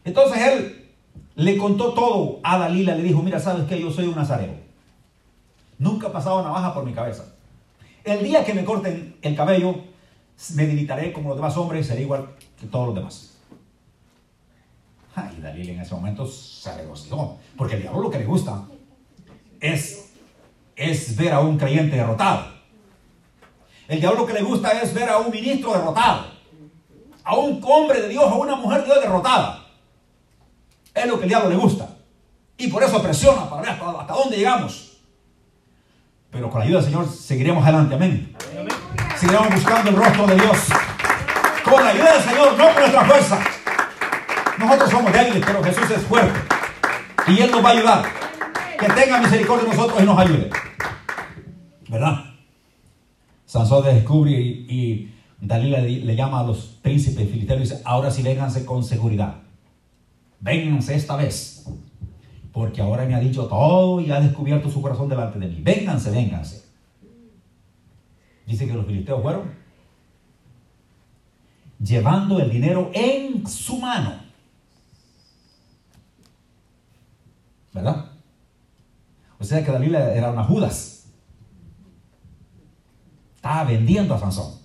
Entonces 0.02 0.40
él 0.40 0.88
le 1.34 1.58
contó 1.58 1.92
todo 1.92 2.40
a 2.42 2.56
Dalila, 2.56 2.94
le 2.94 3.02
dijo, 3.02 3.22
mira, 3.22 3.38
sabes 3.38 3.68
que 3.68 3.78
yo 3.78 3.90
soy 3.90 4.06
un 4.06 4.16
nazareo. 4.16 4.59
Nunca 5.80 6.08
ha 6.08 6.12
pasado 6.12 6.42
navaja 6.42 6.74
por 6.74 6.84
mi 6.84 6.92
cabeza. 6.92 7.24
El 8.04 8.22
día 8.22 8.44
que 8.44 8.52
me 8.52 8.66
corten 8.66 9.16
el 9.22 9.34
cabello, 9.34 9.74
me 10.54 10.66
debilitaré 10.66 11.10
como 11.10 11.30
los 11.30 11.38
demás 11.38 11.56
hombres, 11.56 11.86
seré 11.86 12.02
igual 12.02 12.36
que 12.60 12.66
todos 12.66 12.88
los 12.88 12.94
demás. 12.94 13.38
Y 15.36 15.40
Dalila 15.40 15.72
en 15.72 15.80
ese 15.80 15.94
momento 15.94 16.26
se 16.26 16.76
regocijó, 16.76 17.38
porque 17.56 17.76
el 17.76 17.82
diablo 17.82 18.02
lo 18.02 18.10
que 18.10 18.18
le 18.18 18.26
gusta 18.26 18.62
es, 19.58 20.12
es 20.76 21.16
ver 21.16 21.32
a 21.32 21.40
un 21.40 21.56
creyente 21.56 21.96
derrotado. 21.96 22.44
El 23.88 24.00
diablo 24.00 24.20
lo 24.20 24.26
que 24.26 24.34
le 24.34 24.42
gusta 24.42 24.70
es 24.82 24.92
ver 24.92 25.08
a 25.08 25.16
un 25.16 25.30
ministro 25.30 25.72
derrotado, 25.72 26.26
a 27.24 27.36
un 27.36 27.58
hombre 27.64 28.02
de 28.02 28.08
Dios, 28.08 28.24
a 28.24 28.34
una 28.34 28.56
mujer 28.56 28.80
de 28.82 28.86
Dios 28.86 29.00
derrotada. 29.00 29.66
Es 30.94 31.06
lo 31.06 31.16
que 31.16 31.22
el 31.22 31.30
diablo 31.30 31.48
le 31.48 31.56
gusta. 31.56 31.88
Y 32.58 32.68
por 32.68 32.82
eso 32.82 33.02
presiona 33.02 33.48
para 33.48 33.62
ver 33.62 33.70
hasta, 33.70 34.12
dónde 34.12 34.36
llegamos. 34.36 34.89
Pero 36.30 36.48
con 36.48 36.60
la 36.60 36.64
ayuda 36.64 36.78
del 36.78 36.86
Señor 36.86 37.08
seguiremos 37.08 37.62
adelante. 37.64 37.94
Amén. 37.94 38.34
Seguiremos 39.16 39.54
buscando 39.54 39.90
el 39.90 39.96
rostro 39.96 40.26
de 40.26 40.34
Dios. 40.36 40.58
Con 41.64 41.84
la 41.84 41.90
ayuda 41.90 42.12
del 42.14 42.22
Señor, 42.22 42.58
no 42.58 42.64
con 42.66 42.80
nuestra 42.80 43.04
fuerza. 43.04 43.38
Nosotros 44.58 44.90
somos 44.90 45.12
débiles, 45.12 45.42
pero 45.44 45.62
Jesús 45.62 45.90
es 45.90 46.02
fuerte. 46.02 46.38
Y 47.26 47.40
Él 47.40 47.50
nos 47.50 47.64
va 47.64 47.70
a 47.70 47.72
ayudar. 47.72 48.04
Que 48.78 48.86
tenga 48.88 49.18
misericordia 49.18 49.64
de 49.64 49.76
nosotros 49.76 50.02
y 50.02 50.04
nos 50.04 50.18
ayude. 50.18 50.50
¿Verdad? 51.88 52.24
Sansón 53.50 53.84
descubre 53.84 54.30
y, 54.30 55.12
Dalila 55.40 55.80
le, 55.80 56.14
llama 56.14 56.40
a 56.40 56.44
los 56.44 56.78
príncipes 56.82 57.28
filisteos 57.28 57.58
y 57.58 57.62
dice, 57.62 57.82
ahora 57.84 58.10
sí 58.10 58.22
vénganse 58.22 58.64
con 58.64 58.84
seguridad. 58.84 59.38
Vénganse 60.38 60.94
esta 60.94 61.16
vez. 61.16 61.66
Porque 62.52 62.80
ahora 62.80 63.04
me 63.06 63.14
ha 63.14 63.20
dicho 63.20 63.46
todo 63.46 64.00
y 64.00 64.10
ha 64.10 64.20
descubierto 64.20 64.70
su 64.70 64.82
corazón 64.82 65.08
delante 65.08 65.38
de 65.38 65.46
mí. 65.46 65.60
Vénganse, 65.62 66.10
vénganse. 66.10 66.64
Dice 68.46 68.66
que 68.66 68.74
los 68.74 68.86
filisteos 68.86 69.22
fueron 69.22 69.60
llevando 71.82 72.38
el 72.38 72.50
dinero 72.50 72.90
en 72.92 73.46
su 73.46 73.78
mano. 73.78 74.20
¿Verdad? 77.72 78.10
O 79.38 79.44
sea 79.44 79.64
que 79.64 79.70
Dalila 79.70 80.12
era 80.14 80.30
una 80.30 80.44
Judas. 80.44 81.06
Estaba 83.36 83.64
vendiendo 83.64 84.14
a 84.14 84.18
Sansón. 84.18 84.60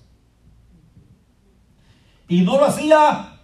Y 2.28 2.42
no 2.42 2.58
lo 2.58 2.66
hacía 2.66 3.40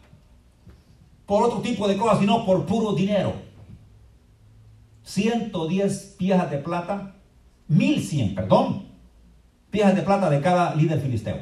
por 1.26 1.44
otro 1.44 1.62
tipo 1.62 1.88
de 1.88 1.96
cosas, 1.96 2.20
sino 2.20 2.46
por 2.46 2.66
puro 2.66 2.94
dinero. 2.94 3.34
110 5.12 6.16
piezas 6.18 6.50
de 6.50 6.58
plata, 6.58 7.16
1100, 7.68 8.34
perdón, 8.34 8.86
piezas 9.70 9.94
de 9.94 10.04
plata 10.04 10.30
de 10.30 10.40
cada 10.40 10.74
líder 10.74 11.02
filisteo 11.02 11.38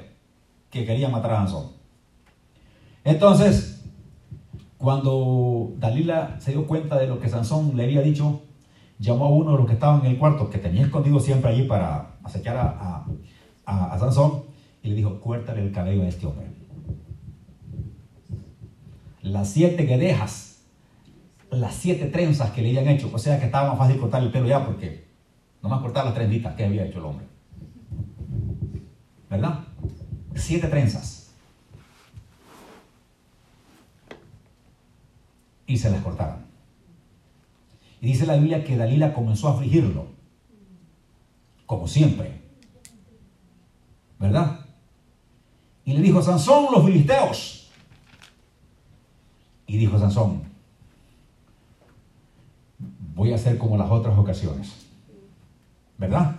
que 0.71 0.85
quería 0.85 1.07
matar 1.07 1.33
a 1.33 1.35
Sansón. 1.37 1.67
Entonces, 3.03 3.85
cuando 4.79 5.73
Dalila 5.77 6.39
se 6.39 6.51
dio 6.51 6.65
cuenta 6.65 6.97
de 6.97 7.05
lo 7.05 7.19
que 7.19 7.29
Sansón 7.29 7.77
le 7.77 7.83
había 7.83 8.01
dicho, 8.01 8.41
llamó 8.97 9.25
a 9.25 9.29
uno 9.29 9.51
de 9.51 9.57
los 9.59 9.67
que 9.67 9.73
estaban 9.73 10.03
en 10.03 10.13
el 10.13 10.17
cuarto, 10.17 10.49
que 10.49 10.57
tenía 10.57 10.81
escondido 10.81 11.19
siempre 11.19 11.51
allí 11.51 11.63
para 11.63 12.15
acechar 12.23 12.57
a, 12.57 13.05
Sansón, 13.99 14.45
y 14.81 14.89
le 14.89 14.95
dijo, 14.95 15.19
cuértale 15.19 15.61
el 15.61 15.71
cabello 15.71 16.01
a 16.01 16.07
este 16.07 16.25
hombre. 16.25 16.47
Las 19.21 19.49
siete 19.49 19.83
guedejas, 19.83 20.48
las 21.51 21.75
siete 21.75 22.05
trenzas 22.05 22.51
que 22.51 22.61
le 22.61 22.69
habían 22.69 22.95
hecho, 22.95 23.09
o 23.13 23.17
sea 23.17 23.39
que 23.39 23.45
estaba 23.45 23.69
más 23.69 23.77
fácil 23.77 23.99
cortar 23.99 24.21
el 24.21 24.31
pelo 24.31 24.47
ya 24.47 24.65
porque 24.65 25.05
nomás 25.61 25.81
cortar 25.81 26.05
las 26.05 26.13
trenditas 26.13 26.55
que 26.55 26.65
había 26.65 26.85
hecho 26.85 26.99
el 26.99 27.05
hombre. 27.05 27.25
¿Verdad? 29.29 29.59
Siete 30.35 30.67
trenzas. 30.67 31.19
y 35.69 35.77
se 35.77 35.91
las 35.91 36.01
cortaron. 36.01 36.39
Y 38.01 38.07
dice 38.07 38.25
la 38.25 38.35
Biblia 38.35 38.63
que 38.63 38.75
Dalila 38.75 39.13
comenzó 39.13 39.47
a 39.47 39.53
afligirlo, 39.53 40.07
como 41.67 41.87
siempre. 41.87 42.41
¿Verdad? 44.17 44.65
Y 45.85 45.93
le 45.93 46.01
dijo, 46.01 46.23
Sansón, 46.23 46.67
los 46.73 46.83
filisteos. 46.83 47.69
Y 49.67 49.77
dijo 49.77 49.99
Sansón, 49.99 50.41
voy 53.19 53.33
a 53.33 53.35
hacer 53.35 53.57
como 53.57 53.75
las 53.75 53.91
otras 53.91 54.17
ocasiones. 54.17 54.71
¿Verdad? 55.97 56.37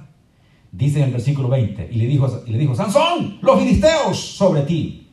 Dice 0.72 1.00
en 1.00 1.08
el 1.08 1.12
versículo 1.12 1.50
20, 1.50 1.90
y 1.92 1.96
le 1.96 2.06
dijo, 2.06 2.42
y 2.46 2.52
le 2.52 2.56
dijo 2.56 2.74
Sansón, 2.74 3.38
los 3.42 3.60
filisteos 3.60 4.18
sobre 4.18 4.62
ti. 4.62 5.06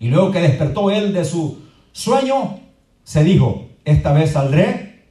Y 0.00 0.08
luego 0.08 0.32
que 0.32 0.40
despertó 0.40 0.90
él 0.90 1.12
de 1.12 1.24
su 1.24 1.62
sueño, 1.92 2.58
se 3.04 3.22
dijo, 3.22 3.68
esta 3.84 4.12
vez 4.12 4.32
saldré 4.32 5.04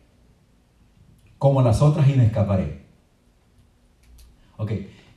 como 1.38 1.62
las 1.62 1.82
otras 1.82 2.10
y 2.10 2.14
me 2.16 2.26
escaparé. 2.26 2.82
Ok, 4.58 4.74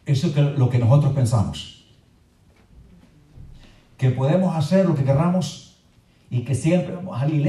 eso 0.06 0.28
es 0.28 0.36
lo 0.36 0.70
que 0.70 0.78
nosotros 0.78 1.12
pensamos. 1.12 1.86
Que 3.98 4.10
podemos 4.10 4.54
hacer 4.54 4.86
lo 4.86 4.94
que 4.94 5.02
queramos 5.02 5.76
y 6.30 6.42
que 6.42 6.54
siempre 6.54 6.94
vamos 6.94 7.16
a 7.16 7.20
salir. 7.22 7.42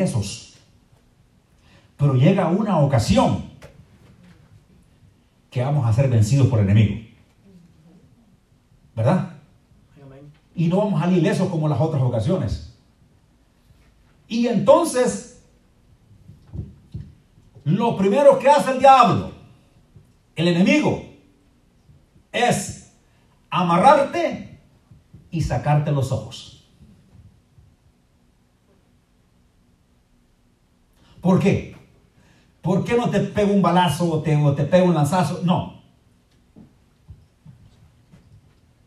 Pero 1.97 2.13
llega 2.15 2.47
una 2.47 2.79
ocasión 2.79 3.45
que 5.49 5.62
vamos 5.63 5.86
a 5.88 5.93
ser 5.93 6.10
vencidos 6.10 6.47
por 6.47 6.60
el 6.60 6.69
enemigo. 6.69 7.01
¿Verdad? 8.95 9.31
Y 10.53 10.67
no 10.67 10.77
vamos 10.77 11.01
a 11.01 11.05
salir 11.05 11.19
ilesos 11.19 11.49
como 11.49 11.67
las 11.67 11.79
otras 11.79 12.01
ocasiones. 12.01 12.77
Y 14.27 14.47
entonces, 14.47 15.43
lo 17.63 17.95
primero 17.97 18.39
que 18.39 18.49
hace 18.49 18.71
el 18.71 18.79
diablo, 18.79 19.31
el 20.36 20.47
enemigo, 20.47 21.05
es 22.31 22.93
amarrarte 23.49 24.60
y 25.31 25.41
sacarte 25.41 25.91
los 25.91 26.12
ojos. 26.12 26.67
¿Por 31.21 31.39
qué? 31.39 31.74
¿Por 32.65 32.84
qué 32.84 32.97
no 32.97 33.12
te 33.12 33.19
pego 33.19 33.54
un 33.54 33.62
balazo 33.62 34.12
o 34.12 34.21
te, 34.23 34.63
pego 34.63 34.88
un 34.88 34.95
lanzazo? 34.95 35.41
No. 35.43 35.84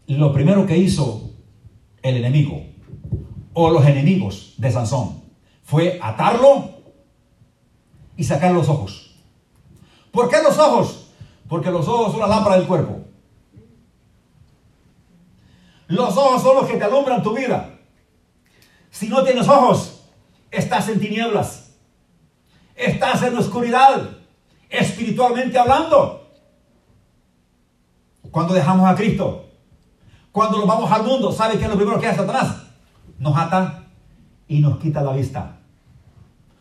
Lo 0.09 0.33
primero 0.33 0.67
que 0.67 0.77
hizo 0.77 1.31
el 2.03 2.17
enemigo 2.17 2.61
o 3.53 3.71
los 3.71 3.87
enemigos 3.87 4.55
de 4.57 4.73
Sansón 4.73 5.23
fue 5.63 6.01
atarlo 6.03 6.71
y 8.17 8.25
sacar 8.25 8.51
los 8.51 8.69
ojos. 8.69 9.15
¿Por 10.11 10.29
qué 10.29 10.43
los 10.43 10.59
ojos? 10.59 11.13
Porque 11.49 11.71
los 11.71 11.87
ojos 11.87 12.11
son 12.11 12.21
la 12.21 12.27
lámpara 12.27 12.57
del 12.57 12.67
cuerpo. 12.67 13.05
Los 15.87 16.17
ojos 16.17 16.43
son 16.43 16.57
los 16.57 16.67
que 16.67 16.79
te 16.79 16.85
alumbran 16.85 17.23
tu 17.23 17.33
vida. 17.33 17.79
Si 18.91 19.07
no 19.07 19.23
tienes 19.23 19.47
ojos, 19.47 20.03
estás 20.51 20.89
en 20.89 20.99
tinieblas. 20.99 21.68
Estás 22.79 23.25
en 23.25 23.37
oscuridad, 23.37 24.09
espiritualmente 24.71 25.59
hablando. 25.59 26.31
Cuando 28.31 28.55
dejamos 28.55 28.89
a 28.89 28.95
Cristo, 28.95 29.47
cuando 30.31 30.59
nos 30.59 30.69
vamos 30.69 30.91
al 30.93 31.03
mundo, 31.03 31.33
¿sabe 31.33 31.59
qué 31.59 31.65
es 31.65 31.71
lo 31.71 31.75
primero 31.75 31.99
que 31.99 32.07
hace 32.07 32.19
Satanás? 32.19 32.69
Nos 33.19 33.37
ata 33.37 33.83
y 34.47 34.61
nos 34.61 34.79
quita 34.79 35.03
la 35.03 35.13
vista. 35.13 35.57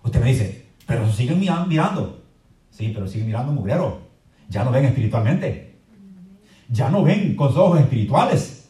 Usted 0.01 0.19
me 0.19 0.32
dice, 0.32 0.69
pero 0.88 1.08
siguen 1.12 1.39
mirando. 1.39 2.23
Sí, 2.71 2.91
pero 2.91 3.08
siguen 3.08 3.27
mirando 3.27 3.53
mugrero. 3.53 3.99
Ya 4.49 4.63
no 4.63 4.71
ven 4.71 4.86
espiritualmente. 4.86 5.77
Ya 6.67 6.89
no 6.89 7.03
ven 7.03 7.36
con 7.36 7.49
sus 7.49 7.58
ojos 7.58 7.80
espirituales. 7.80 8.69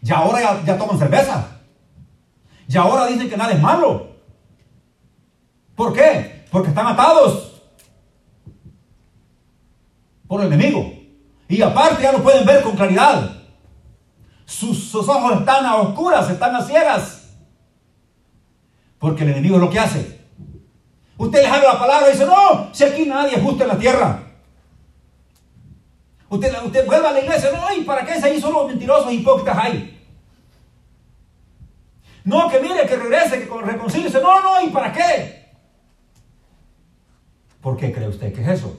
Ya 0.00 0.16
ahora 0.16 0.64
ya, 0.64 0.76
toman 0.76 0.98
cerveza. 0.98 1.60
Ya 2.66 2.82
ahora 2.82 3.06
dicen 3.06 3.30
que 3.30 3.36
nada 3.36 3.52
es 3.52 3.62
malo. 3.62 4.08
¿Por 5.76 5.92
qué? 5.92 6.31
Porque 6.52 6.68
están 6.68 6.86
atados 6.86 7.62
por 10.28 10.42
el 10.42 10.52
enemigo. 10.52 10.92
Y 11.48 11.62
aparte 11.62 12.02
ya 12.02 12.12
no 12.12 12.22
pueden 12.22 12.44
ver 12.44 12.62
con 12.62 12.76
claridad. 12.76 13.38
sus, 14.44 14.94
ojos 14.94 15.40
están 15.40 15.64
a 15.64 15.76
oscuras, 15.76 16.28
están 16.30 16.54
a 16.54 16.62
ciegas. 16.62 17.30
Porque 18.98 19.24
el 19.24 19.30
enemigo 19.30 19.56
es 19.56 19.62
lo 19.62 19.70
que 19.70 19.80
hace. 19.80 20.20
Usted 21.16 21.42
les 21.42 21.50
habla 21.50 21.72
la 21.72 21.78
palabra 21.78 22.08
y 22.08 22.12
dice, 22.12 22.26
no, 22.26 22.68
si 22.72 22.84
aquí 22.84 23.06
nadie 23.06 23.36
es 23.36 23.42
justo 23.42 23.62
en 23.62 23.68
la 23.68 23.78
tierra. 23.78 24.22
Usted, 26.28 26.52
usted 26.64 26.86
vuelve 26.86 27.08
a 27.08 27.12
la 27.12 27.20
iglesia, 27.20 27.50
no, 27.52 27.74
¿y 27.74 27.82
para 27.82 28.04
qué 28.04 28.20
se 28.20 28.26
ahí 28.26 28.40
solo 28.40 28.68
mentirosos 28.68 29.12
hipócritas 29.12 29.56
hay? 29.56 30.06
No, 32.24 32.48
que 32.50 32.60
mire, 32.60 32.86
que 32.86 32.96
regrese, 32.96 33.46
que 33.48 33.62
reconcilie. 33.62 34.10
No, 34.20 34.40
no, 34.42 34.62
¿y 34.62 34.68
para 34.68 34.92
qué? 34.92 35.41
¿Por 37.62 37.76
qué 37.76 37.92
cree 37.92 38.08
usted 38.08 38.32
que 38.34 38.42
es 38.42 38.48
eso? 38.48 38.76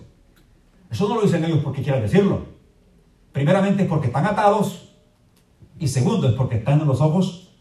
Eso 0.92 1.08
no 1.08 1.16
lo 1.16 1.22
dicen 1.22 1.44
ellos 1.44 1.62
porque 1.64 1.82
quieran 1.82 2.02
decirlo. 2.02 2.46
Primeramente 3.32 3.84
es 3.84 3.90
porque 3.90 4.08
están 4.08 4.26
atados 4.26 4.94
y 5.80 5.88
segundo 5.88 6.28
es 6.28 6.36
porque 6.36 6.58
están 6.58 6.82
en 6.82 6.88
los 6.88 7.02
ojos 7.02 7.56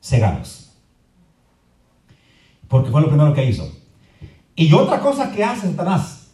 cegados. 0.00 0.72
Porque 2.68 2.90
fue 2.90 3.02
lo 3.02 3.08
primero 3.08 3.34
que 3.34 3.44
hizo. 3.44 3.70
Y 4.54 4.72
otra 4.72 5.00
cosa 5.00 5.32
que 5.32 5.42
hace 5.42 5.68
Satanás, 5.68 6.30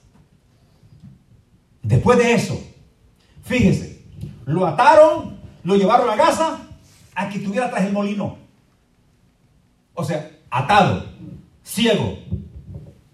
después 1.82 2.18
de 2.18 2.34
eso, 2.34 2.60
fíjese, 3.42 4.04
lo 4.44 4.66
ataron, 4.66 5.40
lo 5.64 5.74
llevaron 5.74 6.10
a 6.10 6.16
casa 6.16 6.60
a 7.14 7.28
que 7.28 7.38
estuviera 7.38 7.70
tras 7.70 7.84
el 7.84 7.92
molino. 7.92 8.36
O 9.94 10.04
sea, 10.04 10.30
atado, 10.50 11.06
ciego 11.64 12.18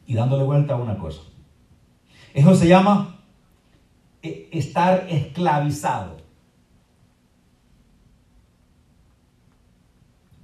y 0.07 0.15
dándole 0.15 0.45
vuelta 0.45 0.75
a 0.75 0.77
una 0.77 0.99
cosa. 0.99 1.23
Eso 2.33 2.55
se 2.55 2.67
llama 2.67 3.21
eh, 4.23 4.49
estar 4.53 5.07
esclavizado. 5.09 6.17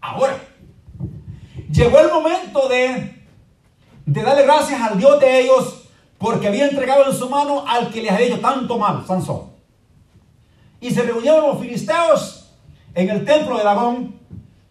Ahora, 0.01 0.38
llegó 1.70 1.99
el 1.99 2.09
momento 2.09 2.68
de, 2.68 3.25
darle 4.07 4.44
gracias 4.44 4.81
al 4.81 4.99
Dios 4.99 5.20
de 5.20 5.40
ellos 5.40 5.88
porque 6.18 6.49
había 6.49 6.68
entregado 6.68 7.07
en 7.07 7.16
su 7.16 7.29
mano 7.29 7.64
al 7.66 7.90
que 7.90 8.03
les 8.03 8.12
había 8.12 8.27
hecho 8.27 8.40
tanto 8.40 8.79
mal, 8.79 9.05
Sansón. 9.07 9.51
Y 10.81 10.90
se 10.90 11.03
reunieron 11.03 11.49
los 11.49 11.61
filisteos 11.61 12.53
en 12.94 13.11
el 13.11 13.25
templo 13.25 13.59
de 13.59 13.64
Dagón 13.64 14.20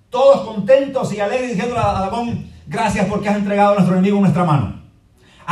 todos 0.10 0.42
contentos 0.42 1.14
y 1.14 1.20
alegres 1.20 1.52
diciendo 1.52 1.78
a 1.78 2.00
Dagón, 2.00 2.50
gracias 2.68 3.08
porque 3.08 3.30
has 3.30 3.38
entregado 3.38 3.72
a 3.72 3.76
nuestro 3.76 3.96
enemigo 3.96 4.18
en 4.18 4.24
nuestra 4.24 4.44
mano. 4.44 4.79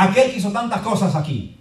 Aquel 0.00 0.30
que 0.30 0.36
hizo 0.36 0.52
tantas 0.52 0.80
cosas 0.82 1.16
aquí. 1.16 1.58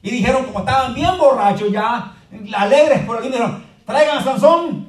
Y 0.00 0.10
dijeron, 0.10 0.46
como 0.46 0.60
estaban 0.60 0.94
bien 0.94 1.18
borrachos 1.18 1.70
ya, 1.70 2.16
alegres 2.56 3.04
por 3.04 3.18
aquí, 3.18 3.28
dijeron, 3.28 3.62
traigan 3.84 4.16
a 4.16 4.24
Sansón 4.24 4.88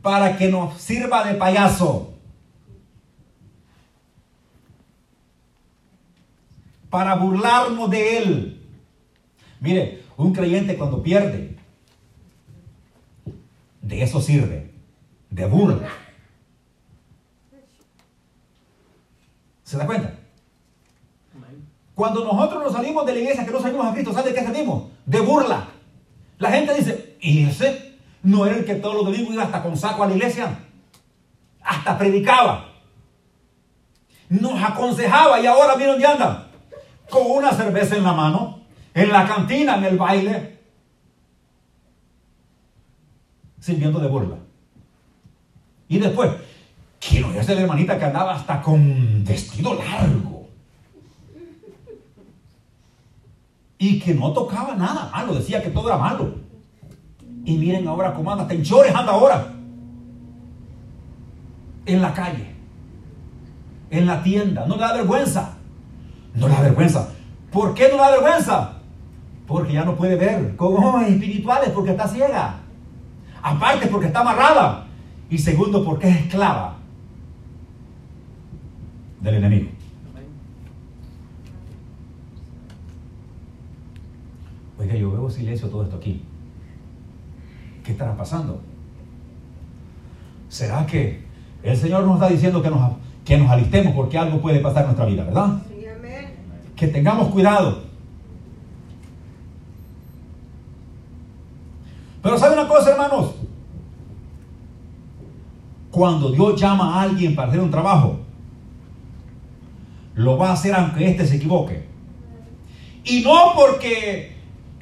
para 0.00 0.38
que 0.38 0.48
nos 0.48 0.80
sirva 0.80 1.24
de 1.24 1.34
payaso. 1.34 2.14
Para 6.88 7.16
burlarnos 7.16 7.90
de 7.90 8.16
él. 8.16 8.66
Mire, 9.60 10.04
un 10.16 10.32
creyente 10.32 10.78
cuando 10.78 11.02
pierde, 11.02 11.58
de 13.82 14.02
eso 14.02 14.22
sirve, 14.22 14.72
de 15.28 15.44
burla. 15.44 15.90
¿Se 19.64 19.76
da 19.76 19.84
cuenta? 19.84 20.21
Cuando 21.94 22.24
nosotros 22.24 22.62
nos 22.62 22.72
salimos 22.72 23.04
de 23.06 23.12
la 23.12 23.18
iglesia, 23.18 23.44
que 23.44 23.50
no 23.50 23.60
salimos 23.60 23.86
a 23.86 23.92
Cristo, 23.92 24.12
¿sabe 24.12 24.30
de 24.30 24.34
qué 24.36 24.44
salimos? 24.44 24.84
De 25.04 25.20
burla. 25.20 25.68
La 26.38 26.50
gente 26.50 26.74
dice, 26.74 27.16
¿y 27.20 27.44
ese 27.44 27.98
no 28.22 28.46
era 28.46 28.56
el 28.56 28.64
que 28.64 28.76
todos 28.76 28.94
los 28.94 29.04
domingos 29.04 29.34
iba 29.34 29.44
hasta 29.44 29.62
con 29.62 29.76
saco 29.76 30.02
a 30.02 30.06
la 30.06 30.14
iglesia? 30.14 30.58
Hasta 31.62 31.98
predicaba. 31.98 32.68
Nos 34.28 34.62
aconsejaba 34.62 35.40
y 35.40 35.46
ahora 35.46 35.76
miren 35.76 35.92
dónde 35.92 36.06
anda. 36.06 36.48
Con 37.10 37.30
una 37.30 37.52
cerveza 37.52 37.96
en 37.96 38.04
la 38.04 38.12
mano, 38.12 38.60
en 38.94 39.12
la 39.12 39.26
cantina, 39.26 39.76
en 39.76 39.84
el 39.84 39.98
baile, 39.98 40.58
sirviendo 43.60 44.00
de 44.00 44.08
burla. 44.08 44.36
Y 45.88 45.98
después, 45.98 46.30
Quiero 47.08 47.28
no 47.28 47.34
la 47.34 47.60
hermanita 47.60 47.98
que 47.98 48.04
andaba 48.04 48.36
hasta 48.36 48.62
con 48.62 49.24
vestido 49.24 49.74
largo. 49.74 50.41
Y 53.82 53.98
que 53.98 54.14
no 54.14 54.32
tocaba 54.32 54.76
nada 54.76 55.10
malo, 55.10 55.34
decía 55.34 55.60
que 55.60 55.68
todo 55.68 55.88
era 55.88 55.98
malo. 55.98 56.36
Y 57.44 57.56
miren 57.56 57.88
ahora 57.88 58.14
cómo 58.14 58.30
anda, 58.30 58.44
hasta 58.44 58.54
en 58.54 58.62
chores 58.62 58.94
anda 58.94 59.10
ahora. 59.10 59.54
En 61.84 62.00
la 62.00 62.14
calle, 62.14 62.54
en 63.90 64.06
la 64.06 64.22
tienda, 64.22 64.66
no 64.68 64.76
le 64.76 64.82
da 64.82 64.92
vergüenza. 64.92 65.54
No 66.36 66.46
le 66.46 66.54
da 66.54 66.60
vergüenza. 66.60 67.08
¿Por 67.50 67.74
qué 67.74 67.88
no 67.88 67.96
le 67.96 68.02
da 68.02 68.10
vergüenza? 68.12 68.72
Porque 69.48 69.72
ya 69.72 69.84
no 69.84 69.96
puede 69.96 70.14
ver 70.14 70.54
ojos 70.58 71.02
espirituales, 71.02 71.70
porque 71.70 71.90
está 71.90 72.06
ciega. 72.06 72.60
Aparte, 73.42 73.88
porque 73.88 74.06
está 74.06 74.20
amarrada. 74.20 74.86
Y 75.28 75.38
segundo, 75.38 75.84
porque 75.84 76.08
es 76.08 76.16
esclava 76.18 76.76
del 79.20 79.34
enemigo. 79.34 79.71
Yo 84.98 85.10
veo 85.10 85.30
silencio 85.30 85.68
todo 85.68 85.84
esto 85.84 85.96
aquí. 85.96 86.22
¿Qué 87.84 87.92
estará 87.92 88.16
pasando? 88.16 88.60
¿Será 90.48 90.86
que 90.86 91.22
el 91.62 91.76
Señor 91.76 92.04
nos 92.04 92.14
está 92.14 92.28
diciendo 92.28 92.62
que 92.62 92.70
nos, 92.70 92.92
que 93.24 93.38
nos 93.38 93.50
alistemos 93.50 93.94
porque 93.94 94.18
algo 94.18 94.40
puede 94.40 94.60
pasar 94.60 94.82
en 94.82 94.86
nuestra 94.88 95.06
vida, 95.06 95.24
verdad? 95.24 95.62
Que 96.76 96.88
tengamos 96.88 97.28
cuidado. 97.28 97.82
Pero 102.22 102.38
¿sabe 102.38 102.54
una 102.54 102.68
cosa, 102.68 102.90
hermanos? 102.90 103.34
Cuando 105.90 106.30
Dios 106.30 106.60
llama 106.60 106.94
a 106.94 107.02
alguien 107.02 107.34
para 107.34 107.48
hacer 107.48 107.60
un 107.60 107.70
trabajo, 107.70 108.18
lo 110.14 110.38
va 110.38 110.50
a 110.50 110.52
hacer 110.52 110.74
aunque 110.74 111.10
éste 111.10 111.26
se 111.26 111.36
equivoque. 111.36 111.86
Y 113.04 113.22
no 113.22 113.52
porque 113.56 114.31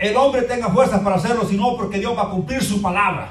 el 0.00 0.16
hombre 0.16 0.42
tenga 0.42 0.70
fuerzas 0.70 1.00
para 1.00 1.16
hacerlo, 1.16 1.44
sino 1.44 1.76
porque 1.76 1.98
Dios 1.98 2.16
va 2.16 2.22
a 2.22 2.30
cumplir 2.30 2.64
su 2.64 2.80
palabra. 2.80 3.28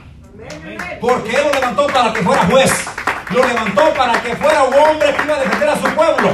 Porque 1.02 1.32
Él 1.32 1.42
lo 1.48 1.54
levantó 1.54 1.88
para 1.88 2.14
que 2.14 2.22
fuera 2.22 2.46
juez. 2.46 2.86
Lo 3.32 3.46
levantó 3.46 3.94
para 3.98 4.22
que 4.22 4.36
fuera 4.36 4.64
un 4.64 4.74
hombre 4.76 5.16
que 5.16 5.24
iba 5.24 5.36
a 5.36 5.40
defender 5.40 5.70
a 5.70 5.76
su 5.76 5.96
pueblo. 5.96 6.30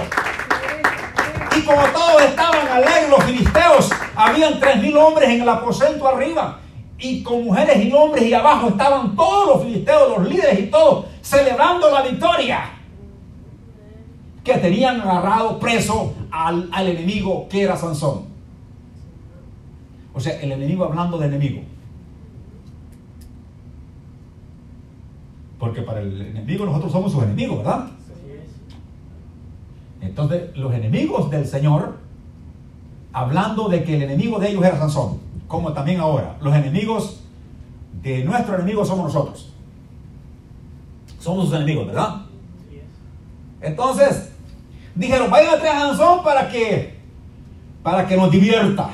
Y 1.55 1.61
como 1.61 1.81
todos 1.87 2.21
estaban 2.23 2.67
alegres, 2.67 3.09
los 3.09 3.23
filisteos, 3.23 3.89
habían 4.13 4.59
tres 4.59 4.81
mil 4.81 4.97
hombres 4.97 5.29
en 5.29 5.41
el 5.41 5.49
aposento 5.49 6.05
arriba. 6.05 6.59
Y 6.99 7.23
con 7.23 7.45
mujeres 7.45 7.77
y 7.85 7.93
hombres 7.93 8.25
y 8.25 8.33
abajo 8.33 8.67
estaban 8.67 9.15
todos 9.15 9.47
los 9.47 9.63
filisteos, 9.63 10.17
los 10.17 10.27
líderes 10.27 10.59
y 10.59 10.63
todos, 10.67 11.05
celebrando 11.21 11.89
la 11.89 12.01
victoria 12.01 12.71
que 14.43 14.53
tenían 14.55 14.99
agarrado 14.99 15.59
preso 15.59 16.13
al, 16.29 16.69
enemigo 16.73 17.47
que 17.49 17.63
era 17.63 17.77
Sansón. 17.77 18.34
O 20.15 20.19
sea, 20.21 20.39
el 20.39 20.53
enemigo 20.53 20.85
hablando 20.85 21.17
de 21.17 21.27
enemigo. 21.27 21.61
Porque 25.59 25.81
para 25.81 25.99
el 25.99 26.21
enemigo 26.21 26.65
nosotros 26.65 26.91
somos 26.91 27.11
sus 27.11 27.23
enemigos, 27.23 27.57
¿verdad? 27.57 27.89
Entonces, 29.99 30.55
los 30.55 30.73
enemigos 30.73 31.29
del 31.29 31.45
Señor, 31.45 31.97
hablando 33.11 33.67
de 33.67 33.83
que 33.83 33.97
el 33.97 34.03
enemigo 34.03 34.39
de 34.39 34.49
ellos 34.49 34.63
era 34.63 34.77
Sansón, 34.77 35.19
como 35.47 35.73
también 35.73 35.99
ahora, 35.99 36.37
los 36.41 36.55
enemigos 36.55 37.21
de 38.01 38.23
nuestro 38.23 38.55
enemigo 38.55 38.85
somos 38.85 39.13
nosotros. 39.13 39.51
Somos 41.19 41.45
sus 41.45 41.55
enemigos, 41.55 41.87
¿verdad? 41.87 42.21
Entonces, 43.59 44.31
dijeron, 44.93 45.29
vayan 45.29 45.55
a 45.55 45.57
traer 45.57 45.75
a 45.75 45.79
Sansón 45.87 46.23
para 46.23 46.47
que, 46.47 46.99
para 47.83 48.07
que 48.07 48.15
nos 48.15 48.31
divierta. 48.31 48.91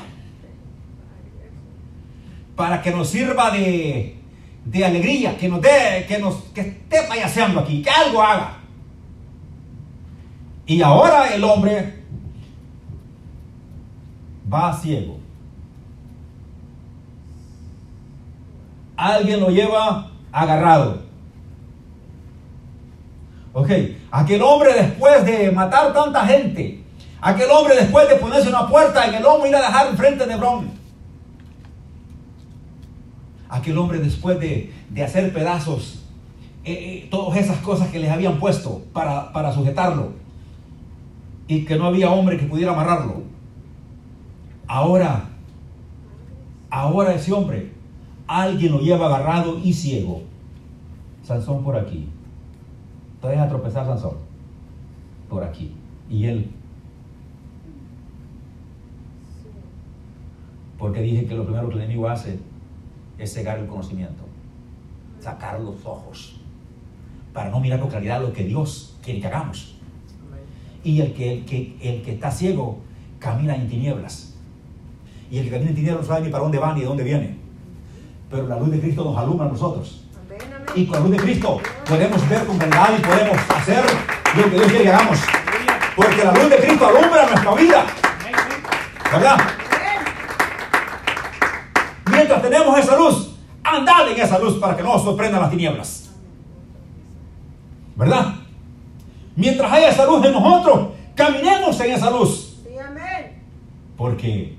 Para 2.56 2.82
que 2.82 2.90
nos 2.90 3.08
sirva 3.08 3.50
de, 3.50 4.16
de 4.64 4.84
alegría, 4.84 5.36
que 5.36 5.48
nos 5.48 5.60
dé, 5.60 6.04
que 6.06 6.18
nos, 6.18 6.36
que 6.54 6.60
esté 6.60 7.02
payaseando 7.08 7.60
aquí, 7.60 7.82
que 7.82 7.90
algo 7.90 8.22
haga. 8.22 8.58
Y 10.66 10.80
ahora 10.82 11.34
el 11.34 11.42
hombre 11.44 12.02
va 14.52 14.72
ciego. 14.76 15.18
Alguien 18.96 19.40
lo 19.40 19.48
lleva 19.48 20.10
agarrado. 20.30 21.02
Ok, 23.52 23.70
aquel 24.10 24.42
hombre 24.42 24.72
después 24.72 25.24
de 25.26 25.50
matar 25.50 25.92
tanta 25.92 26.24
gente, 26.24 26.82
aquel 27.20 27.50
hombre 27.50 27.76
después 27.76 28.08
de 28.08 28.14
ponerse 28.16 28.48
una 28.48 28.66
puerta 28.66 29.06
en 29.06 29.14
el 29.14 29.26
hombro 29.26 29.48
ir 29.48 29.56
a 29.56 29.60
dejar 29.60 29.88
enfrente 29.88 30.24
de 30.24 30.32
Hebrón. 30.32 30.81
Aquel 33.52 33.76
hombre 33.76 33.98
después 33.98 34.40
de, 34.40 34.72
hacer 35.04 35.32
pedazos 35.32 36.02
eh, 36.64 36.72
eh, 36.72 37.08
todas 37.10 37.38
esas 37.38 37.58
cosas 37.58 37.90
que 37.90 37.98
les 37.98 38.10
habían 38.10 38.38
puesto 38.38 38.82
para, 38.94 39.30
para 39.32 39.52
sujetarlo 39.52 40.12
y 41.46 41.66
que 41.66 41.76
no 41.76 41.84
había 41.84 42.10
hombre 42.10 42.38
que 42.38 42.46
pudiera 42.46 42.72
amarrarlo. 42.72 43.22
Ahora, 44.66 45.28
ahora 46.70 47.14
ese 47.14 47.32
hombre, 47.32 47.72
alguien 48.26 48.72
lo 48.72 48.80
lleva 48.80 49.06
agarrado 49.06 49.58
y 49.58 49.74
ciego. 49.74 50.22
Sansón 51.22 51.62
por 51.62 51.76
aquí. 51.76 52.08
Te 53.20 53.28
deja 53.28 53.48
tropezar 53.48 53.84
Sansón. 53.84 54.16
Por 55.28 55.44
aquí. 55.44 55.74
Y 56.08 56.24
él. 56.24 56.50
Porque 60.78 61.02
dije 61.02 61.26
que 61.26 61.34
lo 61.34 61.44
primero 61.44 61.68
que 61.68 61.74
el 61.74 61.82
enemigo 61.82 62.08
hace 62.08 62.38
es 63.18 63.32
cegar 63.32 63.58
el 63.58 63.66
conocimiento. 63.66 64.24
Sacar 65.20 65.60
los 65.60 65.84
ojos. 65.84 66.40
Para 67.32 67.50
no 67.50 67.60
mirar 67.60 67.80
con 67.80 67.88
claridad 67.88 68.20
lo 68.20 68.32
que 68.32 68.44
Dios 68.44 68.96
quiere 69.02 69.20
que 69.20 69.26
hagamos. 69.26 69.76
Y 70.84 71.00
el 71.00 71.12
que, 71.14 71.32
el 71.32 71.44
que, 71.44 71.76
el 71.80 72.02
que 72.02 72.12
está 72.12 72.30
ciego 72.30 72.80
camina 73.18 73.54
en 73.54 73.68
tinieblas. 73.68 74.34
Y 75.30 75.38
el 75.38 75.44
que 75.44 75.50
camina 75.50 75.70
en 75.70 75.76
tinieblas 75.76 76.02
no 76.02 76.14
sabe 76.14 76.26
ni 76.26 76.32
para 76.32 76.42
dónde 76.42 76.58
va 76.58 76.74
ni 76.74 76.80
de 76.80 76.86
dónde 76.86 77.04
viene. 77.04 77.36
Pero 78.30 78.48
la 78.48 78.58
luz 78.58 78.70
de 78.70 78.80
Cristo 78.80 79.04
nos 79.04 79.16
alumbra 79.16 79.46
a 79.46 79.50
nosotros. 79.50 80.04
Y 80.74 80.86
con 80.86 80.98
la 80.98 81.00
luz 81.00 81.10
de 81.12 81.16
Cristo 81.18 81.60
podemos 81.86 82.28
ver 82.28 82.46
con 82.46 82.58
claridad 82.58 82.98
y 82.98 83.02
podemos 83.02 83.36
hacer 83.50 83.84
lo 84.36 84.44
que 84.44 84.50
Dios 84.50 84.66
quiere 84.66 84.84
que 84.84 84.90
hagamos. 84.90 85.18
Porque 85.94 86.24
la 86.24 86.32
luz 86.32 86.50
de 86.50 86.56
Cristo 86.56 86.86
alumbra 86.86 87.28
nuestra 87.28 87.54
vida. 87.54 87.86
¿Verdad? 89.12 89.61
Mientras 92.32 92.50
tenemos 92.50 92.78
esa 92.78 92.96
luz, 92.96 93.34
andad 93.62 94.10
en 94.10 94.18
esa 94.18 94.38
luz 94.38 94.54
para 94.54 94.74
que 94.74 94.82
no 94.82 94.94
os 94.94 95.02
sorprendan 95.02 95.42
las 95.42 95.50
tinieblas. 95.50 96.10
¿Verdad? 97.94 98.36
Mientras 99.36 99.70
haya 99.70 99.90
esa 99.90 100.06
luz 100.06 100.24
en 100.24 100.32
nosotros, 100.32 100.88
caminemos 101.14 101.78
en 101.80 101.90
esa 101.90 102.10
luz. 102.10 102.62
Porque 103.98 104.56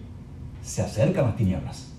se 0.61 0.83
acercan 0.83 1.25
las 1.25 1.35
tinieblas. 1.35 1.91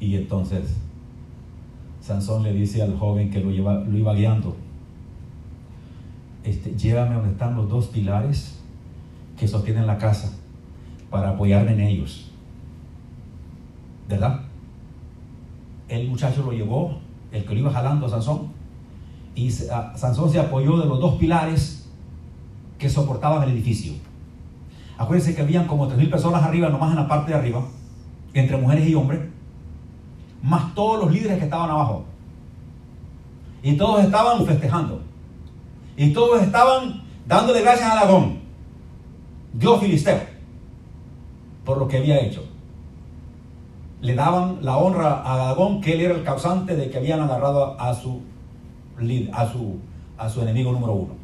Y 0.00 0.16
entonces 0.16 0.64
Sansón 2.00 2.42
le 2.42 2.52
dice 2.52 2.82
al 2.82 2.98
joven 2.98 3.30
que 3.30 3.38
lo, 3.38 3.52
lleva, 3.52 3.74
lo 3.74 3.96
iba 3.96 4.14
guiando, 4.14 4.56
este, 6.42 6.74
llévame 6.74 7.12
a 7.12 7.18
donde 7.18 7.30
están 7.30 7.54
los 7.54 7.68
dos 7.68 7.86
pilares 7.86 8.58
que 9.38 9.46
sostienen 9.46 9.86
la 9.86 9.96
casa 9.96 10.39
para 11.10 11.30
apoyarme 11.30 11.72
en 11.72 11.80
ellos. 11.80 12.30
¿Verdad? 14.08 14.42
El 15.88 16.08
muchacho 16.08 16.42
lo 16.42 16.52
llevó 16.52 16.98
el 17.32 17.44
que 17.44 17.54
lo 17.54 17.60
iba 17.60 17.72
jalando 17.72 18.06
a 18.06 18.08
Sansón, 18.08 18.48
y 19.34 19.50
Sansón 19.50 20.30
se 20.30 20.40
apoyó 20.40 20.76
de 20.78 20.86
los 20.86 21.00
dos 21.00 21.14
pilares 21.16 21.88
que 22.78 22.88
soportaban 22.88 23.42
el 23.44 23.50
edificio. 23.50 23.92
Acuérdense 24.98 25.34
que 25.34 25.42
habían 25.42 25.66
como 25.66 25.88
3.000 25.88 26.10
personas 26.10 26.42
arriba, 26.42 26.68
nomás 26.68 26.90
en 26.90 26.96
la 26.96 27.08
parte 27.08 27.32
de 27.32 27.38
arriba, 27.38 27.62
entre 28.34 28.56
mujeres 28.56 28.88
y 28.88 28.94
hombres, 28.94 29.20
más 30.42 30.74
todos 30.74 31.04
los 31.04 31.12
líderes 31.12 31.38
que 31.38 31.44
estaban 31.44 31.70
abajo. 31.70 32.04
Y 33.62 33.74
todos 33.74 34.04
estaban 34.04 34.44
festejando. 34.44 35.00
Y 35.96 36.12
todos 36.12 36.42
estaban 36.42 37.02
dándole 37.26 37.60
gracias 37.60 37.90
a 37.90 37.94
Dagón, 37.94 38.40
Dios 39.52 39.80
filisteo, 39.80 40.20
por 41.64 41.78
lo 41.78 41.88
que 41.88 41.98
había 41.98 42.20
hecho 42.20 42.42
le 44.00 44.14
daban 44.14 44.58
la 44.62 44.78
honra 44.78 45.22
a 45.24 45.36
Dagón 45.36 45.80
que 45.80 45.92
él 45.92 46.00
era 46.00 46.14
el 46.14 46.22
causante 46.22 46.74
de 46.74 46.90
que 46.90 46.98
habían 46.98 47.20
agarrado 47.20 47.78
a 47.78 47.94
su, 47.94 48.20
a 49.32 49.46
su, 49.46 49.78
a 50.16 50.28
su 50.28 50.40
enemigo 50.40 50.72
número 50.72 50.92
uno. 50.94 51.14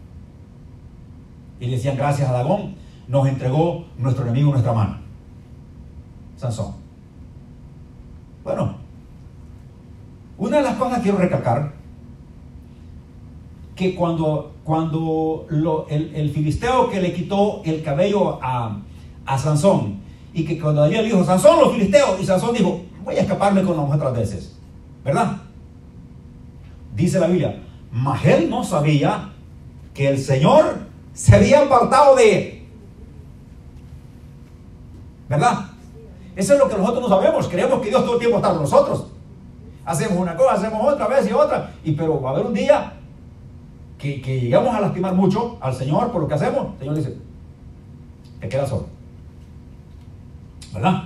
Y 1.59 1.67
le 1.67 1.77
decían, 1.77 1.97
gracias 1.97 2.29
a 2.29 2.33
Dagón, 2.33 2.75
nos 3.09 3.27
entregó 3.29 3.87
nuestro 3.99 4.25
enemigo 4.25 4.49
en 4.49 4.53
nuestra 4.53 4.73
mano. 4.75 4.99
Sansón. 6.37 6.75
Bueno, 8.45 8.75
una 10.37 10.59
de 10.59 10.63
las 10.63 10.77
cosas 10.77 10.99
que 10.99 11.05
quiero 11.05 11.19
recalcar, 11.19 11.73
que 13.75 13.95
cuando, 13.95 14.53
cuando 14.65 15.47
el, 15.89 16.31
filisteo 16.31 16.91
que 16.91 17.01
le 17.01 17.15
quitó 17.15 17.63
el 17.65 17.83
cabello 17.83 18.39
a, 18.43 18.79
a 19.25 19.39
Sansón, 19.39 20.06
y 20.37 20.45
que 20.45 20.61
cuando 20.61 20.83
Daniel 20.83 21.07
dijo, 21.07 21.25
Sansón 21.25 21.59
los 21.61 21.73
filisteos, 21.73 22.21
y 22.21 22.27
Sansón 22.27 22.53
dijo, 22.53 22.83
voy 23.03 23.17
a 23.17 23.23
escaparme 23.23 23.63
con 23.63 23.75
las 23.75 23.91
otras 23.91 24.13
veces, 24.13 24.55
¿verdad? 25.03 25.39
Dice 26.95 27.19
la 27.19 27.27
Biblia, 27.27 27.63
mas 27.91 28.23
él 28.27 28.51
no 28.51 28.63
sabía 28.63 29.31
que 29.95 30.07
el 30.09 30.19
Señor 30.19 30.81
se 31.15 31.37
había 31.37 31.63
apartado 31.63 32.17
de 32.17 32.39
él. 32.39 32.67
¿Verdad? 35.31 35.71
Eso 36.37 36.53
es 36.53 36.59
lo 36.59 36.69
que 36.69 36.77
nosotros 36.77 37.09
no 37.09 37.09
sabemos. 37.09 37.49
Creemos 37.49 37.81
que 37.81 37.89
Dios 37.89 38.05
todo 38.05 38.13
el 38.15 38.19
tiempo 38.19 38.37
está 38.37 38.51
con 38.51 38.61
nosotros. 38.61 39.07
Hacemos 39.87 40.19
una 40.19 40.37
cosa, 40.37 40.53
hacemos 40.53 40.93
otra 40.93 41.07
vez 41.07 41.27
y 41.31 41.33
otra. 41.33 41.73
Y 41.83 41.93
pero 41.93 42.21
va 42.21 42.29
a 42.29 42.33
haber 42.35 42.45
un 42.45 42.53
día 42.53 42.93
que, 43.97 44.21
que 44.21 44.39
llegamos 44.39 44.75
a 44.75 44.83
lastimar 44.83 45.15
mucho 45.15 45.57
al 45.63 45.75
Señor 45.75 46.13
por 46.13 46.21
lo 46.21 46.29
que 46.29 46.35
hacemos. 46.35 46.75
El 46.75 46.79
Señor 46.81 46.95
dice, 46.97 47.17
te 48.39 48.51
quedas 48.51 48.69
solo. 48.69 48.96
¿Verdad? 50.77 51.05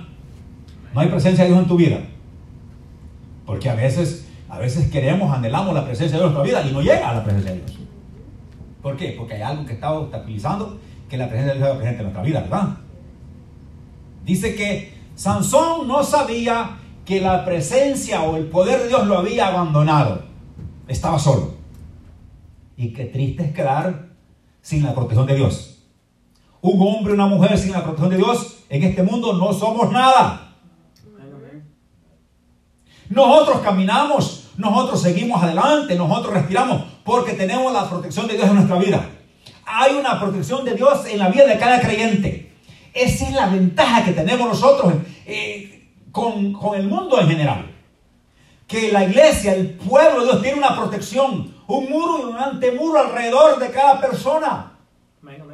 No 0.93 1.01
hay 1.01 1.07
presencia 1.07 1.43
de 1.43 1.49
Dios 1.49 1.63
en 1.63 1.67
tu 1.67 1.77
vida. 1.77 1.99
Porque 3.45 3.69
a 3.69 3.75
veces, 3.75 4.27
a 4.49 4.59
veces 4.59 4.89
queremos, 4.91 5.33
anhelamos 5.33 5.73
la 5.73 5.85
presencia 5.85 6.17
de 6.17 6.23
Dios 6.23 6.31
en 6.31 6.33
nuestra 6.35 6.61
vida 6.61 6.69
y 6.69 6.73
no 6.73 6.81
llega 6.81 7.09
a 7.09 7.15
la 7.15 7.23
presencia 7.23 7.51
de 7.51 7.57
Dios. 7.57 7.79
¿Por 8.81 8.97
qué? 8.97 9.15
Porque 9.17 9.35
hay 9.35 9.41
algo 9.41 9.65
que 9.65 9.73
está 9.73 9.91
obstaculizando 9.93 10.79
que 11.09 11.17
la 11.17 11.27
presencia 11.27 11.53
de 11.53 11.59
Dios 11.59 11.69
sea 11.69 11.77
presente 11.77 11.99
en 11.99 12.03
nuestra 12.03 12.23
vida, 12.23 12.41
¿verdad? 12.41 12.77
Dice 14.25 14.55
que 14.55 14.93
Sansón 15.15 15.87
no 15.87 16.03
sabía 16.03 16.77
que 17.05 17.19
la 17.21 17.43
presencia 17.45 18.21
o 18.21 18.37
el 18.37 18.45
poder 18.45 18.81
de 18.81 18.87
Dios 18.89 19.07
lo 19.07 19.17
había 19.17 19.47
abandonado. 19.47 20.23
Estaba 20.87 21.19
solo. 21.19 21.55
Y 22.77 22.93
qué 22.93 23.05
triste 23.05 23.45
es 23.45 23.53
quedar 23.53 24.09
sin 24.61 24.83
la 24.83 24.93
protección 24.93 25.25
de 25.27 25.35
Dios. 25.35 25.85
Un 26.61 26.81
hombre, 26.81 27.13
una 27.13 27.27
mujer 27.27 27.57
sin 27.57 27.71
la 27.71 27.83
protección 27.83 28.09
de 28.11 28.17
Dios 28.17 28.50
en 28.71 28.83
este 28.83 29.03
mundo 29.03 29.33
no 29.33 29.51
somos 29.51 29.91
nada. 29.91 30.55
Nosotros 33.09 33.59
caminamos, 33.59 34.51
nosotros 34.55 35.01
seguimos 35.01 35.43
adelante, 35.43 35.95
nosotros 35.95 36.33
respiramos 36.33 36.83
porque 37.03 37.33
tenemos 37.33 37.73
la 37.73 37.89
protección 37.89 38.27
de 38.27 38.35
Dios 38.35 38.47
en 38.47 38.55
nuestra 38.55 38.77
vida. 38.77 39.09
Hay 39.65 39.95
una 39.95 40.17
protección 40.17 40.63
de 40.63 40.75
Dios 40.75 41.05
en 41.05 41.19
la 41.19 41.27
vida 41.27 41.45
de 41.45 41.59
cada 41.59 41.81
creyente. 41.81 42.53
Esa 42.93 43.27
es 43.27 43.33
la 43.33 43.47
ventaja 43.47 44.05
que 44.05 44.13
tenemos 44.13 44.47
nosotros 44.47 44.93
eh, 45.25 45.89
con, 46.13 46.53
con 46.53 46.79
el 46.79 46.87
mundo 46.87 47.19
en 47.19 47.27
general. 47.27 47.75
Que 48.67 48.89
la 48.89 49.03
iglesia, 49.03 49.53
el 49.53 49.71
pueblo 49.71 50.21
de 50.21 50.27
Dios 50.27 50.41
tiene 50.41 50.57
una 50.57 50.77
protección, 50.77 51.53
un 51.67 51.89
muro 51.89 52.19
y 52.21 52.31
un 52.31 52.37
antemuro 52.37 52.99
alrededor 52.99 53.59
de 53.59 53.69
cada 53.69 53.99
persona. 53.99 54.77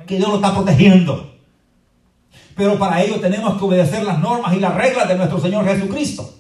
Que 0.05 0.17
Dios 0.17 0.29
lo 0.29 0.35
está 0.35 0.53
protegiendo. 0.53 1.36
Pero 2.57 2.77
para 2.79 3.01
ello 3.01 3.19
tenemos 3.21 3.57
que 3.57 3.63
obedecer 3.63 4.03
las 4.03 4.19
normas 4.19 4.53
y 4.55 4.59
las 4.59 4.73
reglas 4.73 5.07
de 5.07 5.15
nuestro 5.15 5.39
Señor 5.39 5.63
Jesucristo. 5.65 6.33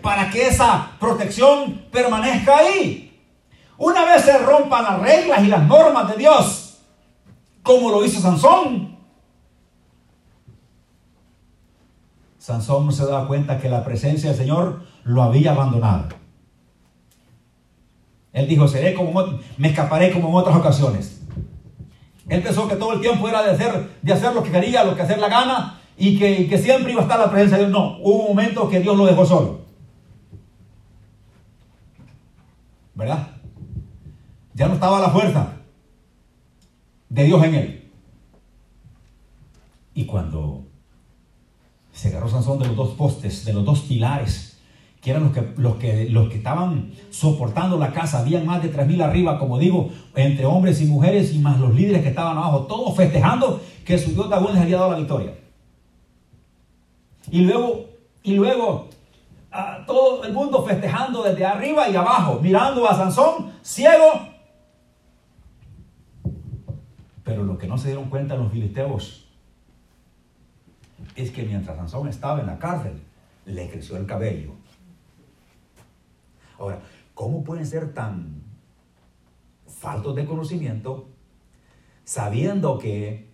Para 0.00 0.30
que 0.30 0.46
esa 0.46 0.92
protección 0.98 1.82
permanezca 1.90 2.56
ahí. 2.56 3.20
Una 3.76 4.04
vez 4.04 4.22
se 4.22 4.38
rompan 4.38 4.84
las 4.84 5.00
reglas 5.00 5.42
y 5.42 5.48
las 5.48 5.66
normas 5.66 6.08
de 6.08 6.16
Dios, 6.16 6.78
como 7.62 7.90
lo 7.90 8.04
hizo 8.04 8.20
Sansón, 8.20 8.90
Sansón 12.38 12.90
se 12.92 13.04
daba 13.04 13.28
cuenta 13.28 13.58
que 13.58 13.68
la 13.68 13.84
presencia 13.84 14.30
del 14.30 14.38
Señor 14.38 14.82
lo 15.04 15.22
había 15.22 15.52
abandonado. 15.52 16.08
Él 18.32 18.48
dijo, 18.48 18.66
seré 18.66 18.94
como, 18.94 19.38
me 19.58 19.68
escaparé 19.68 20.10
como 20.12 20.28
en 20.30 20.34
otras 20.36 20.56
ocasiones. 20.56 21.19
Él 22.30 22.42
pensó 22.44 22.68
que 22.68 22.76
todo 22.76 22.92
el 22.92 23.00
tiempo 23.00 23.28
era 23.28 23.42
de 23.42 23.50
hacer, 23.50 23.90
de 24.00 24.12
hacer 24.12 24.32
lo 24.32 24.44
que 24.44 24.52
quería, 24.52 24.84
lo 24.84 24.94
que 24.94 25.02
hacer 25.02 25.18
la 25.18 25.28
gana, 25.28 25.80
y 25.98 26.16
que, 26.16 26.48
que 26.48 26.58
siempre 26.58 26.92
iba 26.92 27.00
a 27.00 27.02
estar 27.02 27.18
la 27.18 27.28
presencia 27.28 27.58
de 27.58 27.64
Dios. 27.64 27.72
No, 27.72 27.98
hubo 27.98 28.22
un 28.22 28.28
momento 28.28 28.68
que 28.68 28.78
Dios 28.78 28.96
lo 28.96 29.04
dejó 29.04 29.26
solo. 29.26 29.60
¿Verdad? 32.94 33.26
Ya 34.54 34.68
no 34.68 34.74
estaba 34.74 35.00
la 35.00 35.10
fuerza 35.10 35.54
de 37.08 37.24
Dios 37.24 37.42
en 37.44 37.54
él. 37.56 37.90
Y 39.94 40.04
cuando 40.04 40.64
se 41.92 42.08
agarró 42.08 42.28
Sansón 42.28 42.60
de 42.60 42.68
los 42.68 42.76
dos 42.76 42.90
postes, 42.90 43.44
de 43.44 43.52
los 43.52 43.64
dos 43.64 43.80
pilares, 43.80 44.49
que 45.00 45.10
eran 45.10 45.22
los 45.56 45.76
que, 45.76 46.08
los 46.10 46.28
que, 46.28 46.36
estaban 46.36 46.92
soportando 47.10 47.78
la 47.78 47.92
casa. 47.92 48.18
Habían 48.18 48.44
más 48.44 48.62
de 48.62 48.72
3.000 48.72 49.02
arriba, 49.02 49.38
como 49.38 49.58
digo, 49.58 49.90
entre 50.14 50.44
hombres 50.44 50.80
y 50.82 50.86
mujeres 50.86 51.32
y 51.32 51.38
más 51.38 51.58
los 51.58 51.74
líderes 51.74 52.02
que 52.02 52.10
estaban 52.10 52.36
abajo, 52.36 52.66
todos 52.66 52.94
festejando 52.96 53.60
que 53.84 53.98
su 53.98 54.12
Dios 54.12 54.28
Dagón 54.28 54.52
les 54.52 54.62
había 54.62 54.76
dado 54.76 54.92
la 54.92 54.98
victoria. 54.98 55.34
Y 57.30 57.40
luego, 57.42 57.86
y 58.22 58.34
luego 58.34 58.88
todo 59.86 60.24
el 60.24 60.32
mundo 60.32 60.64
festejando 60.64 61.22
desde 61.22 61.44
arriba 61.44 61.88
y 61.88 61.96
abajo, 61.96 62.38
mirando 62.40 62.88
a 62.88 62.94
Sansón 62.94 63.52
ciego. 63.62 64.28
Pero 67.24 67.44
lo 67.44 67.58
que 67.58 67.66
no 67.66 67.78
se 67.78 67.88
dieron 67.88 68.08
cuenta 68.10 68.36
los 68.36 68.52
filisteos 68.52 69.26
es 71.16 71.30
que 71.30 71.42
mientras 71.42 71.76
Sansón 71.76 72.08
estaba 72.08 72.40
en 72.40 72.46
la 72.46 72.58
cárcel, 72.58 73.00
le 73.46 73.68
creció 73.68 73.96
el 73.96 74.06
cabello. 74.06 74.59
Ahora, 76.60 76.80
¿cómo 77.14 77.42
pueden 77.42 77.66
ser 77.66 77.92
tan 77.92 78.42
faltos 79.66 80.14
de 80.14 80.24
conocimiento 80.26 81.08
sabiendo 82.04 82.78
que 82.78 83.28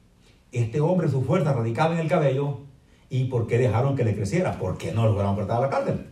este 0.53 0.81
hombre, 0.81 1.11
su 1.11 1.23
fuerza 1.23 1.53
radicaba 1.53 1.93
en 1.93 2.01
el 2.01 2.09
cabello 2.09 2.61
¿Y 3.09 3.25
por 3.25 3.47
qué 3.47 3.59
dejaron 3.59 3.97
que 3.97 4.05
le 4.05 4.15
creciera? 4.15 4.59
¿Por 4.59 4.79
qué 4.79 4.93
no 4.93 5.07
lo 5.07 5.15
fueron 5.15 5.39
a 5.39 5.57
a 5.57 5.61
la 5.61 5.71
cárcel? 5.71 6.07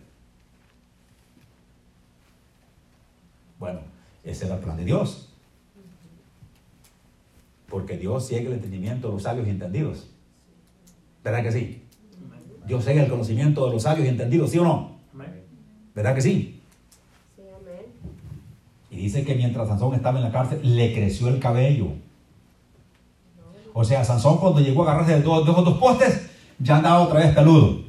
Bueno, 3.59 3.81
ese 4.23 4.47
era 4.47 4.57
el 4.57 4.61
plan 4.61 4.77
de 4.77 4.85
Dios. 4.85 5.33
Porque 7.69 7.97
Dios 7.97 8.29
sigue 8.29 8.47
el 8.47 8.53
entendimiento 8.53 9.09
de 9.09 9.15
los 9.15 9.23
sabios 9.25 9.47
y 9.47 9.51
entendidos. 9.51 10.09
¿Verdad 11.25 11.43
que 11.43 11.53
sí? 11.53 11.83
Dios 12.67 12.85
sigue 12.85 13.03
el 13.03 13.11
conocimiento 13.11 13.67
de 13.67 13.73
los 13.73 13.83
sabios 13.83 14.07
y 14.07 14.11
entendidos, 14.11 14.51
¿sí 14.51 14.59
o 14.59 14.65
no? 14.65 14.99
¿Verdad 15.95 16.15
que 16.15 16.23
sí? 16.23 16.63
Dice 19.05 19.23
que 19.23 19.35
mientras 19.35 19.69
Sansón 19.69 19.95
estaba 19.95 20.17
en 20.17 20.25
la 20.25 20.33
cárcel, 20.33 20.61
le 20.63 20.95
creció 20.95 21.29
el 21.29 21.39
cabello. 21.39 21.89
O 23.75 23.85
sea, 23.85 24.03
Sansón 24.03 24.39
cuando 24.39 24.61
llegó 24.61 24.83
a 24.83 24.93
agarrarse 24.93 25.17
de 25.17 25.21
dos, 25.21 25.45
dos 25.45 25.77
postes, 25.77 26.31
ya 26.59 26.79
andaba 26.79 27.03
otra 27.03 27.21
vez 27.21 27.35
peludo. 27.35 27.83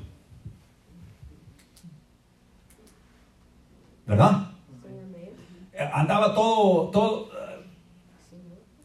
¿Verdad? 4.05 4.49
Andaba 5.93 6.35
todo, 6.35 6.89
todo 6.89 7.29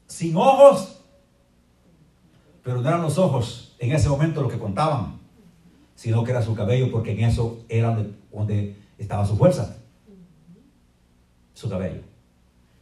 sin 0.07 0.37
ojos, 0.37 1.01
pero 2.62 2.81
no 2.81 2.89
eran 2.89 3.03
los 3.03 3.18
ojos 3.18 3.74
en 3.81 3.91
ese 3.91 4.09
momento 4.09 4.41
lo 4.41 4.49
que 4.49 4.61
contaban, 4.61 5.18
sino 5.97 6.22
que 6.22 6.31
era 6.31 6.43
su 6.43 6.55
cabello, 6.55 6.93
porque 6.93 7.11
en 7.11 7.24
eso 7.24 7.64
era 7.68 7.89
donde, 8.33 8.76
estaba 8.99 9.26
su 9.26 9.37
fuerza, 9.37 9.78
su 11.55 11.68
cabello. 11.68 12.09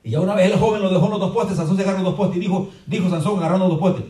Y 0.03 0.11
ya 0.11 0.21
una 0.21 0.35
vez 0.35 0.51
el 0.51 0.59
joven 0.59 0.83
lo 0.83 0.91
dejó 0.91 1.07
en 1.07 1.11
los 1.13 1.21
dos 1.21 1.33
postes, 1.33 1.57
Sansón 1.57 1.77
se 1.77 1.83
agarró 1.83 1.99
los 1.99 2.13
dos 2.13 2.15
postes 2.15 2.37
y 2.37 2.41
dijo, 2.41 2.71
dijo 2.87 3.11
Sansón 3.11 3.39
agarrando 3.39 3.69
los 3.69 3.79
dos 3.79 3.91
postes, 3.91 4.07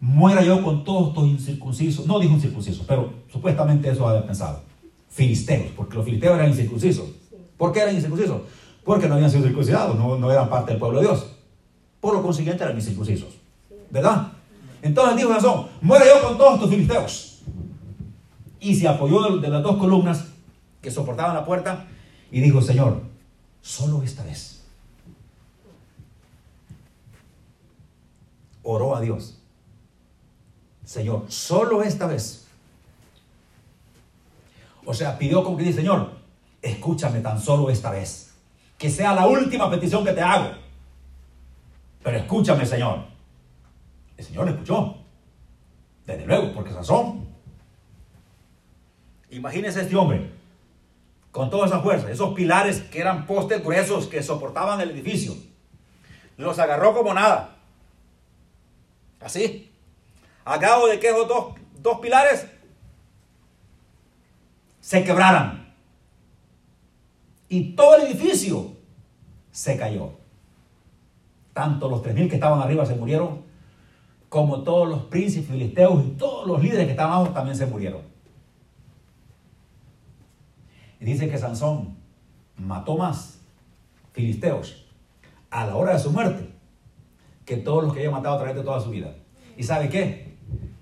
muera 0.00 0.42
yo 0.42 0.62
con 0.62 0.84
todos 0.84 1.08
estos 1.08 1.26
incircuncisos. 1.26 2.06
No 2.06 2.18
dijo 2.18 2.34
incircuncisos, 2.34 2.84
pero 2.86 3.12
supuestamente 3.30 3.90
eso 3.90 4.06
había 4.06 4.24
pensado. 4.24 4.60
Filisteos, 5.08 5.72
porque 5.76 5.96
los 5.96 6.04
filisteos 6.04 6.36
eran 6.36 6.50
incircuncisos. 6.50 7.06
¿Por 7.56 7.72
qué 7.72 7.80
eran 7.80 7.94
incircuncisos? 7.94 8.42
Porque 8.84 9.08
no 9.08 9.14
habían 9.14 9.30
sido 9.30 9.44
circuncidados, 9.44 9.98
no, 9.98 10.30
eran 10.30 10.48
parte 10.48 10.72
del 10.72 10.78
pueblo 10.78 11.00
de 11.00 11.06
Dios. 11.06 11.26
Por 12.00 12.14
lo 12.14 12.22
consiguiente 12.22 12.62
eran 12.62 12.76
incircuncisos. 12.76 13.34
¿Verdad? 13.90 14.32
Entonces 14.82 15.16
dijo 15.16 15.30
Sansón, 15.30 15.66
muera 15.80 16.04
yo 16.06 16.26
con 16.26 16.38
todos 16.38 16.54
estos 16.54 16.70
filisteos. 16.70 17.42
Y 18.60 18.74
se 18.74 18.86
apoyó 18.86 19.22
de, 19.22 19.40
de 19.40 19.48
las 19.48 19.62
dos 19.62 19.76
columnas 19.76 20.26
que 20.80 20.90
soportaban 20.90 21.34
la 21.34 21.44
puerta 21.44 21.86
y 22.30 22.40
dijo, 22.40 22.60
Señor, 22.60 23.02
solo 23.60 24.02
esta 24.02 24.22
vez. 24.24 24.57
Oró 28.70 28.94
a 28.94 29.00
Dios 29.00 29.38
Señor, 30.84 31.24
solo 31.30 31.82
esta 31.82 32.06
vez. 32.06 32.46
O 34.86 34.94
sea, 34.94 35.18
pidió 35.18 35.44
como 35.44 35.58
que 35.58 35.64
dice, 35.64 35.80
Señor, 35.80 36.12
escúchame 36.62 37.20
tan 37.20 37.38
solo 37.38 37.68
esta 37.68 37.90
vez. 37.90 38.32
Que 38.78 38.88
sea 38.88 39.14
la 39.14 39.26
última 39.26 39.70
petición 39.70 40.02
que 40.02 40.12
te 40.12 40.22
hago. 40.22 40.50
Pero 42.02 42.16
escúchame, 42.16 42.64
Señor. 42.64 43.04
El 44.16 44.24
Señor 44.24 44.48
escuchó. 44.48 44.96
Desde 46.06 46.24
luego, 46.24 46.54
porque 46.54 46.72
Sansón. 46.72 47.28
Imagínese 49.28 49.82
este 49.82 49.94
hombre. 49.94 50.30
Con 51.30 51.50
toda 51.50 51.66
esa 51.66 51.80
fuerza. 51.80 52.10
Esos 52.10 52.32
pilares 52.32 52.80
que 52.80 53.00
eran 53.00 53.26
postes 53.26 53.62
gruesos 53.62 54.06
que 54.06 54.22
soportaban 54.22 54.80
el 54.80 54.90
edificio. 54.90 55.34
Los 56.38 56.58
agarró 56.58 56.94
como 56.94 57.12
nada. 57.12 57.57
Así. 59.20 59.70
A 60.44 60.58
cabo 60.58 60.86
de 60.86 60.98
que 60.98 61.08
esos 61.08 61.28
dos, 61.28 61.54
dos 61.80 61.98
pilares 62.00 62.46
se 64.80 65.04
quebraran. 65.04 65.74
Y 67.48 67.72
todo 67.72 67.96
el 67.96 68.06
edificio 68.06 68.76
se 69.50 69.76
cayó. 69.76 70.12
Tanto 71.52 71.88
los 71.88 72.02
tres 72.02 72.14
mil 72.14 72.28
que 72.28 72.36
estaban 72.36 72.60
arriba 72.60 72.86
se 72.86 72.94
murieron, 72.94 73.42
como 74.28 74.62
todos 74.62 74.88
los 74.88 75.02
príncipes 75.04 75.48
filisteos 75.48 76.04
y 76.04 76.10
todos 76.10 76.46
los 76.46 76.62
líderes 76.62 76.86
que 76.86 76.92
estaban 76.92 77.14
abajo 77.14 77.32
también 77.32 77.56
se 77.56 77.66
murieron. 77.66 78.02
Y 81.00 81.04
dice 81.04 81.28
que 81.28 81.38
Sansón 81.38 81.96
mató 82.56 82.96
más 82.96 83.38
filisteos 84.12 84.86
a 85.50 85.66
la 85.66 85.76
hora 85.76 85.94
de 85.94 85.98
su 85.98 86.10
muerte 86.10 86.47
que 87.48 87.56
todos 87.56 87.82
los 87.82 87.94
que 87.94 88.00
había 88.00 88.10
matado 88.10 88.34
a 88.34 88.38
través 88.38 88.56
de 88.56 88.62
toda 88.62 88.78
su 88.78 88.90
vida. 88.90 89.14
¿Y 89.56 89.62
sabe 89.62 89.88
qué? 89.88 90.36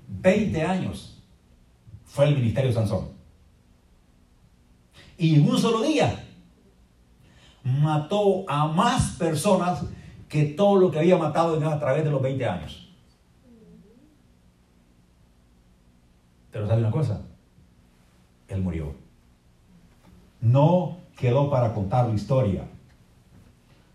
20 0.08 0.62
años 0.62 1.22
fue 2.04 2.24
el 2.26 2.34
ministerio 2.34 2.70
de 2.70 2.74
Sansón. 2.74 3.08
Y 5.16 5.36
en 5.36 5.48
un 5.48 5.56
solo 5.56 5.82
día 5.82 6.24
mató 7.62 8.44
a 8.48 8.66
más 8.66 9.12
personas 9.12 9.84
que 10.28 10.44
todo 10.44 10.74
lo 10.76 10.90
que 10.90 10.98
había 10.98 11.16
matado 11.16 11.54
a 11.70 11.78
través 11.78 12.02
de 12.02 12.10
los 12.10 12.20
20 12.20 12.44
años. 12.44 12.88
Pero 16.50 16.66
sabe 16.66 16.80
una 16.80 16.90
cosa, 16.90 17.22
él 18.48 18.60
murió. 18.60 18.92
No 20.40 20.98
quedó 21.16 21.48
para 21.48 21.72
contar 21.72 22.08
la 22.08 22.14
historia. 22.14 22.64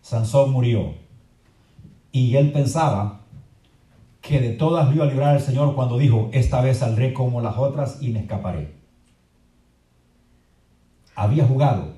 Sansón 0.01 0.51
murió. 0.51 1.01
Y 2.11 2.35
él 2.35 2.51
pensaba 2.51 3.21
que 4.21 4.39
de 4.39 4.51
todas 4.51 4.89
me 4.89 4.95
iba 4.95 5.05
a 5.05 5.07
librar 5.07 5.35
el 5.35 5.41
Señor 5.41 5.75
cuando 5.75 5.97
dijo, 5.97 6.29
esta 6.31 6.61
vez 6.61 6.77
saldré 6.77 7.13
como 7.13 7.41
las 7.41 7.57
otras 7.57 8.01
y 8.01 8.09
me 8.09 8.19
escaparé. 8.19 8.73
Había 11.15 11.45
jugado 11.45 11.93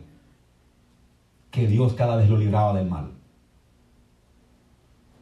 que 1.52 1.68
Dios 1.68 1.94
cada 1.94 2.16
vez 2.16 2.30
lo 2.30 2.38
libraba 2.38 2.74
del 2.74 2.90
mal. 2.90 3.12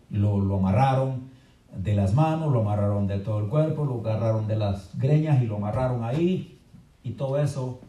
Lo, 0.10 0.40
lo 0.40 0.58
amarraron 0.58 1.32
de 1.76 1.96
las 1.96 2.14
manos, 2.14 2.52
lo 2.52 2.62
amarraron 2.62 3.08
de 3.08 3.20
todo 3.20 3.40
el 3.40 3.48
cuerpo, 3.48 3.86
lo 3.86 4.00
agarraron 4.02 4.48
de 4.48 4.58
las 4.58 4.98
greñas 4.98 5.42
y 5.42 5.48
lo 5.48 5.58
amarraron 5.58 6.04
ahí 6.04 6.60
y 7.04 7.12
todo 7.12 7.40
eso. 7.40 7.80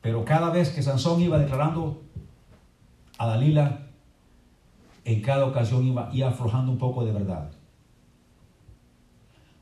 Pero 0.00 0.24
cada 0.24 0.50
vez 0.50 0.70
que 0.70 0.82
Sansón 0.82 1.20
iba 1.20 1.38
declarando 1.38 2.02
a 3.18 3.26
Dalila, 3.26 3.83
en 5.04 5.20
cada 5.20 5.44
ocasión 5.44 5.86
iba, 5.86 6.10
aflojando 6.26 6.72
un 6.72 6.78
poco 6.78 7.04
de 7.04 7.12
verdad. 7.12 7.50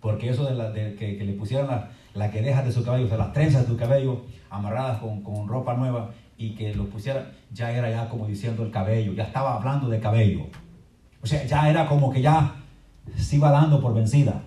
Porque 0.01 0.31
eso 0.31 0.45
de, 0.45 0.97
que, 0.97 1.25
le 1.25 1.33
pusieran 1.35 1.67
la, 1.69 1.91
la, 2.15 2.31
que 2.31 2.43
dejas 2.43 2.65
de 2.65 2.73
su 2.73 2.85
cabello, 2.85 3.07
o 3.07 3.09
sea, 3.09 3.19
las 3.19 3.33
trenzas 3.33 3.63
de 3.63 3.69
tu 3.69 3.77
cabello 3.77 4.23
amarradas 4.51 5.01
con, 5.01 5.49
ropa 5.49 5.75
nueva 5.75 6.11
y 6.37 6.55
que 6.55 6.75
lo 6.75 6.87
pusiera, 6.87 7.33
ya 7.53 7.71
era 7.73 7.91
ya 7.91 8.09
como 8.09 8.27
diciendo 8.27 8.63
el 8.63 8.71
cabello, 8.71 9.13
ya 9.13 9.25
estaba 9.25 9.57
hablando 9.57 9.89
de 9.89 10.01
cabello. 10.01 10.47
O 11.23 11.27
sea, 11.27 11.45
ya 11.45 11.71
era 11.71 11.87
como 11.87 12.11
que 12.13 12.21
ya 12.21 12.57
se 13.17 13.37
iba 13.37 13.51
dando 13.51 13.81
por 13.81 13.95
vencida. 13.95 14.43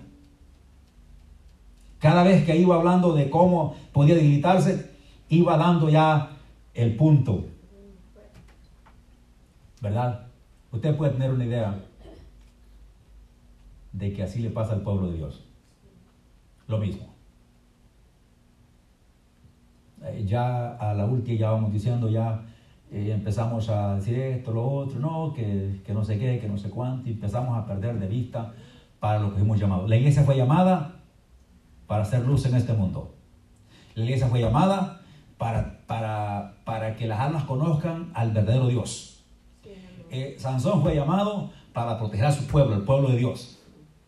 Cada 1.98 2.22
vez 2.22 2.44
que 2.44 2.56
iba 2.56 2.76
hablando 2.76 3.14
de 3.14 3.30
cómo 3.30 3.76
podía 3.92 4.14
debilitarse, 4.14 4.90
iba 5.28 5.56
dando 5.56 5.88
ya 5.88 6.30
el 6.74 6.94
punto. 6.94 7.46
¿Verdad? 9.80 10.25
Usted 10.76 10.94
puede 10.94 11.12
tener 11.12 11.30
una 11.30 11.46
idea 11.46 11.74
de 13.92 14.12
que 14.12 14.22
así 14.22 14.40
le 14.40 14.50
pasa 14.50 14.74
al 14.74 14.82
pueblo 14.82 15.08
de 15.10 15.16
Dios 15.16 15.42
lo 16.68 16.76
mismo. 16.76 17.14
Eh, 20.02 20.24
ya 20.26 20.76
a 20.76 20.92
la 20.92 21.06
última 21.06 21.38
ya 21.38 21.50
vamos 21.52 21.72
diciendo, 21.72 22.10
ya 22.10 22.42
eh, 22.92 23.10
empezamos 23.10 23.70
a 23.70 23.94
decir 23.94 24.18
esto, 24.18 24.52
lo 24.52 24.68
otro, 24.68 25.00
no, 25.00 25.32
que, 25.32 25.80
que, 25.82 25.94
no 25.94 26.04
sé 26.04 26.18
qué, 26.18 26.38
que 26.38 26.46
no 26.46 26.58
sé 26.58 26.68
cuánto, 26.68 27.08
y 27.08 27.12
empezamos 27.12 27.56
a 27.56 27.64
perder 27.64 27.98
de 27.98 28.08
vista 28.08 28.52
para 29.00 29.18
lo 29.18 29.34
que 29.34 29.40
hemos 29.40 29.58
llamado. 29.58 29.88
La 29.88 29.96
iglesia 29.96 30.24
fue 30.24 30.36
llamada 30.36 30.96
para 31.86 32.02
hacer 32.02 32.26
luz 32.26 32.44
en 32.44 32.54
este 32.54 32.74
mundo. 32.74 33.14
La 33.94 34.04
iglesia 34.04 34.26
fue 34.26 34.42
llamada 34.42 35.00
para, 35.38 35.78
para, 35.86 36.56
para 36.66 36.96
que 36.96 37.06
las 37.06 37.20
almas 37.20 37.44
conozcan 37.44 38.10
al 38.12 38.32
verdadero 38.32 38.68
Dios. 38.68 39.15
Eh, 40.10 40.36
Sansón 40.38 40.82
fue 40.82 40.94
llamado 40.94 41.50
para 41.72 41.98
proteger 41.98 42.26
a 42.26 42.32
su 42.32 42.46
pueblo, 42.46 42.74
el 42.74 42.82
pueblo 42.82 43.10
de 43.10 43.18
Dios. 43.18 43.58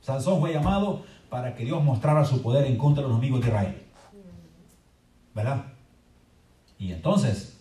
Sansón 0.01 0.41
fue 0.41 0.53
llamado 0.53 1.03
para 1.29 1.55
que 1.55 1.65
Dios 1.65 1.83
mostrara 1.83 2.25
su 2.25 2.43
poder 2.43 2.67
en 2.67 2.79
contra 2.79 3.03
de 3.03 3.09
los 3.09 3.19
enemigos 3.19 3.43
de 3.43 3.49
Israel. 3.49 3.83
¿Verdad? 5.35 5.65
Y 6.79 6.93
entonces, 6.93 7.61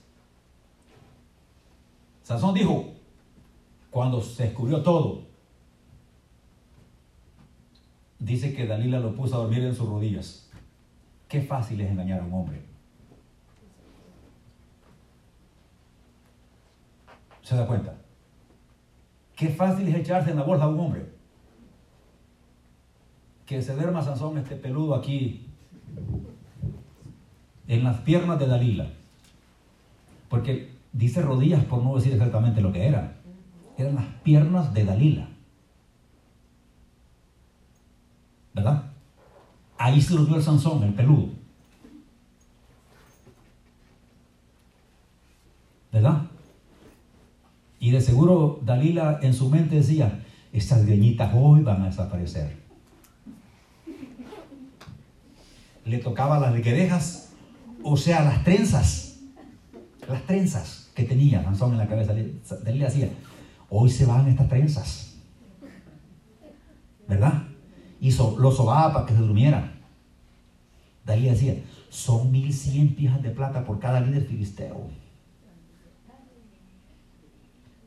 Sansón 2.23 2.53
dijo, 2.53 2.93
cuando 3.89 4.21
se 4.21 4.43
descubrió 4.43 4.81
todo, 4.83 5.23
dice 8.19 8.53
que 8.53 8.67
Dalila 8.67 8.99
lo 8.99 9.15
puso 9.15 9.35
a 9.35 9.39
dormir 9.39 9.63
en 9.63 9.75
sus 9.75 9.87
rodillas. 9.87 10.49
Qué 11.27 11.41
fácil 11.41 11.81
es 11.81 11.91
engañar 11.91 12.21
a 12.21 12.25
un 12.25 12.33
hombre. 12.33 12.61
¿Se 17.41 17.55
da 17.55 17.65
cuenta? 17.65 17.95
Qué 19.37 19.49
fácil 19.49 19.87
es 19.87 19.95
echarse 19.95 20.31
en 20.31 20.37
la 20.37 20.43
bolsa 20.43 20.65
a 20.65 20.67
un 20.67 20.79
hombre. 20.79 21.05
Que 23.45 23.61
se 23.61 23.75
duerma 23.75 24.01
Sansón 24.01 24.35
este 24.39 24.55
peludo 24.55 24.95
aquí 24.95 25.45
en 27.67 27.83
las 27.83 27.97
piernas 27.99 28.39
de 28.39 28.47
Dalila. 28.47 28.89
Porque 30.27 30.71
dice 30.91 31.21
rodillas 31.21 31.63
por 31.65 31.83
no 31.83 31.95
decir 31.95 32.13
exactamente 32.13 32.61
lo 32.61 32.73
que 32.73 32.87
era. 32.87 33.15
Eran 33.77 33.93
las 33.93 34.05
piernas 34.23 34.73
de 34.73 34.85
Dalila. 34.85 35.27
¿Verdad? 38.55 38.85
Ahí 39.77 40.01
se 40.01 40.15
durmió 40.15 40.37
el 40.37 40.41
Sansón, 40.41 40.81
el 40.81 40.95
peludo. 40.95 41.29
¿Verdad? 45.91 46.23
Y 47.79 47.91
de 47.91 48.01
seguro 48.01 48.59
Dalila 48.63 49.19
en 49.21 49.33
su 49.33 49.49
mente 49.49 49.75
decía, 49.75 50.23
estas 50.51 50.85
greñitas 50.85 51.31
hoy 51.35 51.61
van 51.61 51.83
a 51.83 51.85
desaparecer. 51.87 52.57
Le 55.85 55.99
tocaba 55.99 56.39
las 56.39 56.53
liquedejas, 56.53 57.31
o 57.83 57.95
sea, 57.95 58.23
las 58.23 58.43
trenzas, 58.43 59.19
las 60.09 60.23
trenzas 60.23 60.91
que 60.95 61.03
tenía 61.03 61.43
Sansón 61.43 61.73
en 61.73 61.77
la 61.77 61.87
cabeza. 61.87 62.13
Dalila 62.63 62.85
decía, 62.85 63.09
hoy 63.69 63.89
se 63.89 64.05
van 64.05 64.27
estas 64.27 64.49
trenzas. 64.49 65.15
¿Verdad? 67.07 67.43
Y 68.01 68.11
lo 68.11 68.51
sobaba 68.51 68.93
para 68.93 69.05
que 69.05 69.13
se 69.13 69.19
durmiera. 69.19 69.73
Dalila 71.05 71.31
decía, 71.31 71.55
son 71.89 72.31
mil 72.31 72.51
cien 72.53 72.95
piezas 72.95 73.21
de 73.21 73.29
plata 73.29 73.63
por 73.63 73.79
cada 73.79 74.01
líder 74.01 74.25
filisteo 74.25 74.89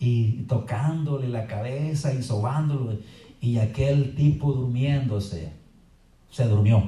y 0.01 0.45
tocándole 0.45 1.29
la 1.29 1.47
cabeza 1.47 2.13
y 2.13 2.23
sobándolo. 2.23 2.99
Y 3.41 3.59
aquel 3.59 4.15
tipo 4.17 4.53
durmiéndose, 4.53 5.53
se 6.31 6.45
durmió. 6.47 6.83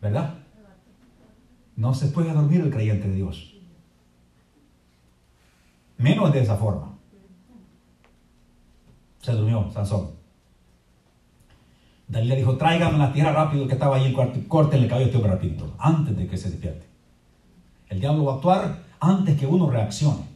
¿Verdad? 0.00 0.34
No 1.76 1.94
se 1.94 2.08
puede 2.08 2.32
dormir 2.32 2.62
el 2.62 2.70
creyente 2.70 3.08
de 3.08 3.14
Dios. 3.14 3.54
Menos 5.98 6.32
de 6.32 6.40
esa 6.40 6.56
forma. 6.56 6.98
Se 9.20 9.32
durmió 9.32 9.70
Sansón. 9.70 10.21
Dalila 12.12 12.34
dijo, 12.34 12.58
tráigame 12.58 12.98
la 12.98 13.10
tierra 13.10 13.32
rápido 13.32 13.66
que 13.66 13.72
estaba 13.72 13.96
ahí 13.96 14.12
cuarto, 14.12 14.38
córtenle 14.46 14.84
el 14.84 14.90
cabello 14.90 15.06
este 15.06 15.16
hombre 15.16 15.32
rapidito, 15.32 15.72
antes 15.78 16.14
de 16.14 16.26
que 16.28 16.36
se 16.36 16.50
despierte. 16.50 16.86
El 17.88 18.00
diablo 18.00 18.26
va 18.26 18.32
a 18.32 18.34
actuar 18.36 18.82
antes 19.00 19.40
que 19.40 19.46
uno 19.46 19.70
reaccione. 19.70 20.28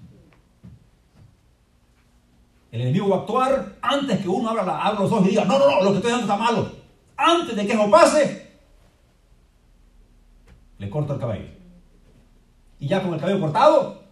El 2.72 2.81
enemigo 2.81 3.11
va 3.11 3.16
a 3.16 3.20
actuar 3.20 3.77
antes 3.83 4.18
que 4.20 4.27
uno 4.27 4.49
abra, 4.49 4.93
los 4.95 5.12
ojos 5.12 5.27
y 5.27 5.31
diga, 5.31 5.45
no, 5.45 5.59
no, 5.59 5.70
no, 5.70 5.83
lo 5.83 5.91
que 5.91 5.97
estoy 5.99 6.12
haciendo 6.12 6.33
está 6.33 6.43
malo. 6.43 6.72
Antes 7.14 7.55
de 7.55 7.66
que 7.66 7.72
eso 7.74 7.91
pase, 7.91 8.51
le 10.79 10.89
corto 10.89 11.12
el 11.12 11.20
cabello. 11.20 11.51
Y 12.81 12.89
ya 12.89 13.03
con 13.03 13.12
el 13.12 13.20
cabello 13.20 13.41
cortado, 13.41 14.03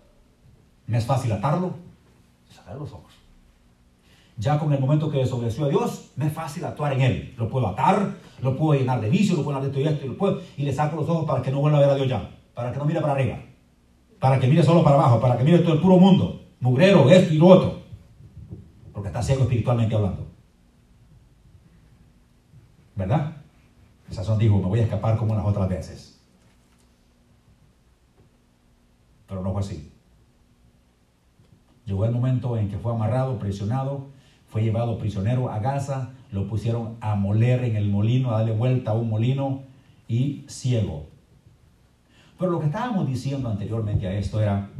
me 0.87 0.99
es 0.99 1.07
fácil 1.07 1.33
atarlo 1.33 1.75
y 2.51 2.53
sacar 2.53 2.77
los 2.77 2.93
ojos. 2.93 3.14
Ya 4.37 4.59
con 4.59 4.73
el 4.73 4.81
momento 4.81 5.11
que 5.11 5.19
desobedeció 5.19 5.67
a 5.67 5.69
Dios, 5.69 6.11
me 6.17 6.27
es 6.27 6.33
fácil 6.33 6.65
actuar 6.65 6.93
en 6.95 7.03
él. 7.03 7.35
Lo 7.39 7.49
puedo 7.49 7.69
atar, 7.69 8.17
lo 8.43 8.57
puedo 8.57 8.79
llenar 8.79 9.01
de 9.01 9.09
vicio, 9.09 9.37
lo 9.37 9.45
puedo 9.45 9.59
llenar 9.59 9.73
de 9.73 9.81
esto 9.81 9.91
y 9.91 9.93
esto, 9.93 10.07
y, 10.07 10.09
lo 10.09 10.19
puedo, 10.19 10.41
y 10.57 10.63
le 10.65 10.73
saco 10.73 10.97
los 10.97 11.09
ojos 11.09 11.25
para 11.25 11.41
que 11.41 11.51
no 11.51 11.61
vuelva 11.61 11.79
a 11.79 11.81
ver 11.83 11.91
a 11.91 11.95
Dios 11.95 12.09
ya. 12.09 12.31
Para 12.55 12.73
que 12.73 12.79
no 12.79 12.85
mire 12.85 13.01
para 13.01 13.13
arriba. 13.13 13.39
Para 14.19 14.41
que 14.41 14.47
mire 14.47 14.63
solo 14.63 14.83
para 14.83 14.97
abajo, 14.97 15.21
para 15.21 15.37
que 15.37 15.45
mire 15.45 15.59
todo 15.59 15.75
el 15.75 15.81
puro 15.81 15.99
mundo. 15.99 16.43
Mugrero, 16.61 17.09
esto 17.11 17.33
y 17.33 17.39
lo 17.39 17.47
otro. 17.47 17.83
Porque 18.93 19.09
está 19.09 19.23
ciego 19.23 19.43
espiritualmente 19.43 19.95
hablando. 19.95 20.27
¿Verdad? 22.97 23.37
Sazón 24.11 24.39
dijo, 24.39 24.59
me 24.59 24.67
voy 24.67 24.81
a 24.81 24.85
escapar 24.85 25.17
como 25.17 25.35
las 25.35 25.45
otras 25.45 25.69
veces. 25.69 26.21
Pero 29.27 29.43
no 29.43 29.53
fue 29.53 29.61
así. 29.61 29.93
Llegó 31.85 32.05
el 32.05 32.13
momento 32.13 32.57
en 32.57 32.69
que 32.69 32.79
fue 32.79 32.93
amarrado, 32.93 33.39
presionado, 33.39 34.07
fue 34.55 34.63
llevado 34.63 34.99
prisionero 34.99 35.51
a 35.51 35.59
Gaza, 35.59 36.11
lo 36.31 36.47
pusieron 36.47 36.97
a 37.01 37.17
moler 37.17 37.65
en 37.65 37.75
el 37.75 37.89
molino, 37.89 38.31
a 38.31 38.39
darle 38.39 38.53
vuelta 38.53 38.93
a 38.93 38.95
un 38.95 39.11
molino 39.11 39.65
y 40.07 40.45
ciego. 40.47 41.09
Pero 42.39 42.53
lo 42.53 42.61
que 42.61 42.67
estábamos 42.67 43.09
diciendo 43.09 43.51
anteriormente 43.51 44.07
a 44.07 44.13
esto 44.13 44.41
era 44.41 44.71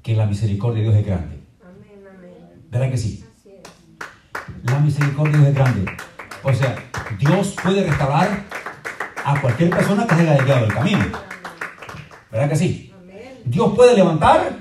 que 0.00 0.14
la 0.14 0.26
misericordia 0.26 0.80
de 0.80 0.90
Dios 0.90 0.94
es 1.00 1.06
grande. 1.06 1.40
Amén, 1.60 2.06
amén. 2.08 2.66
¿Verdad 2.70 2.88
que 2.88 2.98
sí? 2.98 3.24
La 4.62 4.78
misericordia 4.78 5.32
de 5.32 5.38
Dios 5.38 5.48
es 5.48 5.54
grande. 5.56 5.92
O 6.44 6.52
sea, 6.52 6.76
Dios 7.18 7.56
puede 7.60 7.82
restaurar 7.84 8.44
a 9.24 9.40
cualquier 9.40 9.70
persona 9.70 10.06
que 10.06 10.14
se 10.14 10.20
haya 10.20 10.34
desviado 10.34 10.60
del 10.60 10.72
camino. 10.72 11.04
¿Verdad 12.30 12.48
que 12.48 12.56
sí? 12.56 12.94
Dios 13.44 13.74
puede 13.74 13.96
levantar 13.96 14.56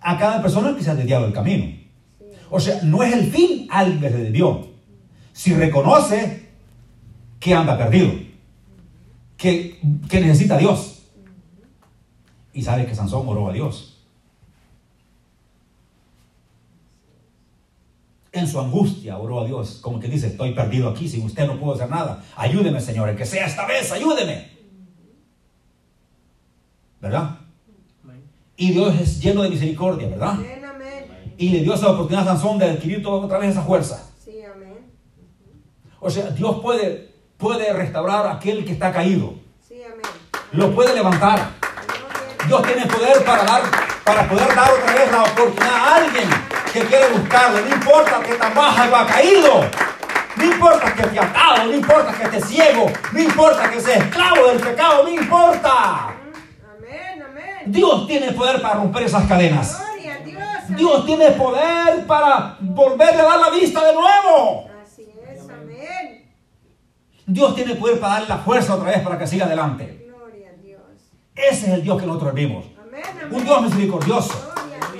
a 0.00 0.18
cada 0.18 0.42
persona 0.42 0.74
que 0.74 0.82
se 0.82 0.90
ha 0.90 0.96
desviado 0.96 1.26
del 1.26 1.32
camino. 1.32 1.79
O 2.50 2.58
sea, 2.58 2.82
no 2.82 3.02
es 3.02 3.12
el 3.14 3.30
fin 3.30 3.68
alguien 3.70 4.00
que 4.00 4.10
se 4.10 4.16
desvió. 4.18 4.68
Si 5.32 5.54
reconoce 5.54 6.48
que 7.38 7.54
anda 7.54 7.78
perdido, 7.78 8.12
que, 9.36 9.80
que 10.08 10.20
necesita 10.20 10.56
a 10.56 10.58
Dios. 10.58 11.02
Y 12.52 12.62
sabe 12.62 12.86
que 12.86 12.94
Sansón 12.94 13.26
oró 13.26 13.48
a 13.48 13.52
Dios. 13.52 14.04
En 18.32 18.46
su 18.46 18.60
angustia 18.60 19.18
oró 19.18 19.40
a 19.40 19.46
Dios, 19.46 19.78
como 19.80 19.98
que 19.98 20.08
dice, 20.08 20.28
estoy 20.28 20.52
perdido 20.54 20.88
aquí, 20.88 21.08
sin 21.08 21.24
usted 21.24 21.46
no 21.46 21.58
puedo 21.58 21.74
hacer 21.74 21.88
nada. 21.88 22.24
Ayúdeme, 22.36 22.80
Señor, 22.80 23.08
el 23.08 23.16
que 23.16 23.26
sea 23.26 23.46
esta 23.46 23.66
vez, 23.66 23.90
ayúdeme. 23.90 24.50
¿Verdad? 27.00 27.38
Y 28.56 28.72
Dios 28.72 29.00
es 29.00 29.22
lleno 29.22 29.42
de 29.42 29.50
misericordia, 29.50 30.06
¿verdad? 30.08 30.38
Y 31.40 31.48
le 31.48 31.60
dio 31.60 31.72
esa 31.72 31.88
oportunidad 31.88 32.28
a 32.28 32.32
Sansón 32.32 32.58
de 32.58 32.66
adquirir 32.66 33.02
otra 33.06 33.38
vez 33.38 33.52
esa 33.52 33.62
fuerza. 33.62 34.06
Sí, 34.22 34.42
amén. 34.44 34.92
O 35.98 36.10
sea, 36.10 36.26
Dios 36.26 36.60
puede, 36.60 37.14
puede 37.38 37.72
restaurar 37.72 38.26
a 38.26 38.32
aquel 38.32 38.62
que 38.62 38.72
está 38.72 38.92
caído. 38.92 39.32
Sí, 39.66 39.82
amén. 39.82 40.02
Lo 40.52 40.74
puede 40.74 40.94
levantar. 40.94 41.52
Dios 42.46 42.62
tiene 42.62 42.84
poder 42.84 43.24
para 43.24 43.44
dar, 43.44 43.62
para 44.04 44.28
poder 44.28 44.54
dar 44.54 44.70
otra 44.70 44.92
vez 44.92 45.10
la 45.10 45.22
oportunidad 45.22 45.74
a 45.74 45.96
alguien 45.96 46.28
que 46.74 46.80
quiere 46.80 47.08
buscarlo. 47.08 47.58
No 47.58 47.74
importa 47.74 48.20
que 48.20 48.34
tan 48.34 48.54
baja 48.54 48.90
va 48.90 49.06
caído. 49.06 49.64
No 50.36 50.44
importa 50.44 50.94
que 50.94 51.02
esté 51.04 51.20
atado, 51.20 51.64
no 51.64 51.74
importa 51.74 52.12
que 52.18 52.24
esté 52.24 52.40
ciego, 52.42 52.92
no 53.12 53.18
importa 53.18 53.70
que 53.70 53.80
sea 53.80 53.96
esclavo 53.96 54.46
del 54.48 54.60
pecado, 54.60 55.04
no 55.04 55.08
importa. 55.08 56.16
Dios 57.64 58.06
tiene 58.06 58.30
poder 58.32 58.60
para 58.60 58.74
romper 58.74 59.04
esas 59.04 59.26
cadenas. 59.26 59.89
Dios 60.76 61.06
tiene 61.06 61.30
poder 61.32 62.06
para 62.06 62.56
volverle 62.60 63.20
a 63.20 63.24
dar 63.24 63.40
la 63.40 63.50
vista 63.50 63.84
de 63.84 63.92
nuevo. 63.94 64.68
Así 64.82 65.08
es, 65.28 65.48
amén. 65.48 66.32
Dios 67.26 67.54
tiene 67.54 67.74
poder 67.74 67.98
para 68.00 68.14
darle 68.14 68.28
la 68.28 68.38
fuerza 68.38 68.74
otra 68.74 68.90
vez 68.90 69.00
para 69.00 69.18
que 69.18 69.26
siga 69.26 69.46
adelante. 69.46 70.06
Gloria 70.06 70.50
a 70.50 70.62
Dios. 70.62 70.80
Ese 71.34 71.66
es 71.66 71.72
el 71.72 71.82
Dios 71.82 72.00
que 72.00 72.06
nosotros 72.06 72.34
vimos. 72.34 72.64
Un 73.30 73.44
Dios 73.44 73.62
misericordioso. 73.62 74.52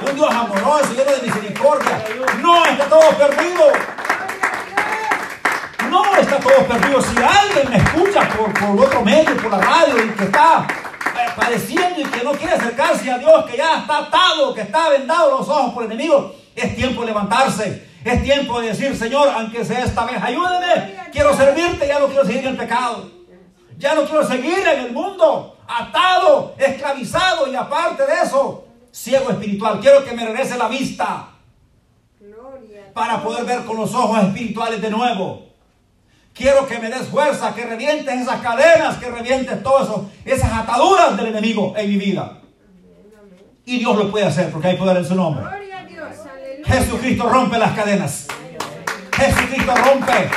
Un 0.09 0.15
Dios 0.15 0.31
amoroso, 0.31 0.93
lleno 0.95 1.11
de 1.11 1.23
misericordia. 1.23 2.05
No 2.41 2.65
está 2.65 2.85
todo 2.89 3.11
perdido. 3.11 3.65
No 5.91 6.17
está 6.17 6.39
todo 6.39 6.67
perdido. 6.67 7.03
Si 7.03 7.17
alguien 7.17 7.71
me 7.71 7.77
escucha 7.77 8.29
por, 8.31 8.53
por 8.55 8.87
otro 8.87 9.05
medio, 9.05 9.37
por 9.37 9.51
la 9.51 9.61
radio, 9.61 10.05
y 10.05 10.09
que 10.11 10.25
está 10.25 10.67
padeciendo 11.37 12.01
y 12.01 12.05
que 12.05 12.25
no 12.25 12.33
quiere 12.33 12.55
acercarse 12.55 13.11
a 13.11 13.19
Dios, 13.19 13.45
que 13.47 13.57
ya 13.57 13.79
está 13.79 13.99
atado, 13.99 14.55
que 14.55 14.63
está 14.63 14.89
vendado 14.89 15.39
los 15.39 15.49
ojos 15.49 15.73
por 15.73 15.85
el 15.85 15.93
enemigo, 15.93 16.35
es 16.55 16.77
tiempo 16.77 17.03
de 17.03 17.09
levantarse. 17.09 17.91
Es 18.05 18.23
tiempo 18.23 18.61
de 18.61 18.69
decir, 18.69 18.97
Señor, 18.97 19.29
aunque 19.29 19.65
sea 19.65 19.85
esta 19.85 20.07
vez, 20.07 20.23
ayúdeme. 20.23 20.97
Quiero 21.13 21.37
servirte, 21.37 21.87
ya 21.87 21.99
no 21.99 22.07
quiero 22.07 22.25
seguir 22.25 22.41
en 22.41 22.49
el 22.49 22.57
pecado. 22.57 23.11
Ya 23.77 23.95
no 23.95 24.05
quiero 24.05 24.27
seguir 24.27 24.67
en 24.67 24.87
el 24.87 24.93
mundo, 24.93 25.57
atado, 25.67 26.55
esclavizado 26.59 27.51
y 27.51 27.57
aparte 27.57 28.07
de 28.07 28.13
eso, 28.23 28.65
ciego 28.91 29.31
espiritual. 29.31 29.81
Quiero 29.81 30.05
que 30.05 30.13
me 30.13 30.25
regrese 30.25 30.57
la 30.57 30.69
vista. 30.69 31.29
para 32.95 33.23
poder 33.23 33.45
ver 33.45 33.65
con 33.65 33.77
los 33.77 33.95
ojos 33.95 34.23
espirituales 34.25 34.81
de 34.83 34.91
nuevo. 34.91 35.50
Quiero 36.35 36.67
que 36.67 36.79
me 36.79 36.89
des 36.89 37.09
fuerza, 37.09 37.55
que 37.55 37.65
revientes 37.65 38.21
esas 38.21 38.41
cadenas, 38.41 38.97
que 38.97 39.11
revientes 39.11 39.63
todo 39.63 39.83
eso, 39.83 40.11
esas 40.25 40.53
ataduras 40.53 41.17
del 41.17 41.27
enemigo 41.27 41.75
en 41.77 41.89
mi 41.89 41.97
vida. 41.97 42.39
Y 43.65 43.79
Dios 43.79 43.97
lo 43.97 44.11
puede 44.11 44.27
hacer 44.27 44.51
porque 44.51 44.69
hay 44.69 44.77
poder 44.77 44.97
en 44.97 45.05
su 45.05 45.15
nombre. 45.15 45.45
Jesucristo 46.65 47.29
rompe 47.29 47.59
las 47.59 47.73
cadenas. 47.73 48.27
Jesucristo 49.13 49.75
rompe 49.75 50.31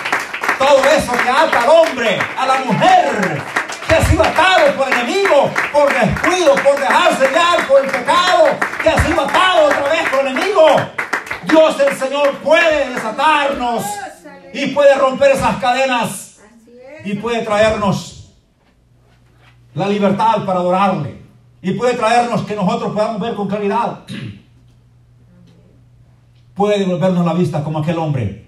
todo 0.58 0.84
eso 0.90 1.12
que 1.12 1.30
ata 1.30 1.62
al 1.64 1.70
hombre, 1.70 2.20
a 2.38 2.46
la 2.46 2.58
mujer, 2.66 3.42
que 3.88 3.96
ha 3.96 4.06
sido 4.06 4.24
atado 4.24 4.74
por 4.76 4.88
el 4.88 4.94
enemigo, 4.94 5.52
por 5.72 5.94
descuido, 5.94 6.56
por 6.56 6.80
dejarse 6.80 7.28
guiar 7.28 7.68
por 7.68 7.84
el 7.84 7.90
pecado, 7.90 8.50
que 8.82 8.90
ha 8.90 9.06
sido 9.06 9.22
atado 9.22 9.66
otra 9.68 9.90
vez 9.90 10.10
por 10.10 10.20
el 10.22 10.28
enemigo. 10.28 10.76
Dios 11.44 11.80
el 11.80 11.96
Señor 11.98 12.32
puede 12.40 12.90
desatarnos 12.90 13.84
y 14.54 14.68
puede 14.68 14.96
romper 14.96 15.32
esas 15.32 15.58
cadenas 15.58 16.40
y 17.04 17.16
puede 17.16 17.44
traernos 17.44 18.34
la 19.74 19.90
libertad 19.90 20.46
para 20.46 20.60
adorarle 20.60 21.18
y 21.62 21.72
puede 21.74 21.96
traernos 21.96 22.44
que 22.44 22.56
nosotros 22.56 22.94
podamos 22.94 23.22
ver 23.22 23.36
con 23.36 23.48
claridad. 23.48 24.04
Puede 26.54 26.80
devolvernos 26.80 27.26
la 27.26 27.34
vista 27.34 27.64
como 27.64 27.80
aquel 27.80 27.98
hombre 27.98 28.46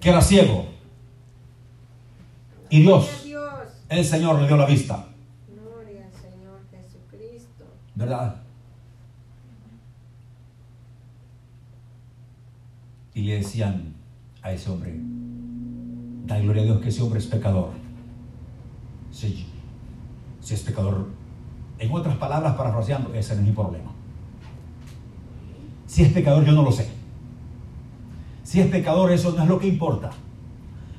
que 0.00 0.08
era 0.08 0.20
ciego. 0.20 0.66
Y 2.68 2.80
Dios, 2.80 3.26
el 3.88 4.04
Señor, 4.04 4.40
le 4.40 4.48
dio 4.48 4.56
la 4.56 4.66
vista. 4.66 5.06
Gloria 5.46 6.06
al 6.06 6.20
Señor 6.20 6.60
Jesucristo. 6.70 7.64
¿Verdad? 7.94 8.36
Y 13.14 13.22
le 13.22 13.36
decían 13.36 13.94
a 14.42 14.52
ese 14.52 14.70
hombre, 14.70 14.94
da 16.24 16.38
gloria 16.38 16.62
a 16.62 16.64
Dios 16.64 16.80
que 16.80 16.88
ese 16.88 17.02
hombre 17.02 17.18
es 17.18 17.26
pecador. 17.26 17.70
Si, 19.10 19.46
si 20.40 20.54
es 20.54 20.60
pecador, 20.60 21.06
en 21.78 21.92
otras 21.92 22.16
palabras, 22.16 22.54
parafraseando, 22.54 23.12
ese 23.14 23.34
no 23.34 23.40
es 23.40 23.46
mi 23.48 23.52
problema. 23.52 23.90
Si 25.86 26.02
es 26.02 26.12
pecador, 26.12 26.44
yo 26.44 26.52
no 26.52 26.62
lo 26.62 26.72
sé. 26.72 26.88
Si 28.44 28.60
es 28.60 28.66
pecador, 28.68 29.12
eso 29.12 29.32
no 29.32 29.42
es 29.42 29.48
lo 29.48 29.58
que 29.58 29.66
importa. 29.66 30.10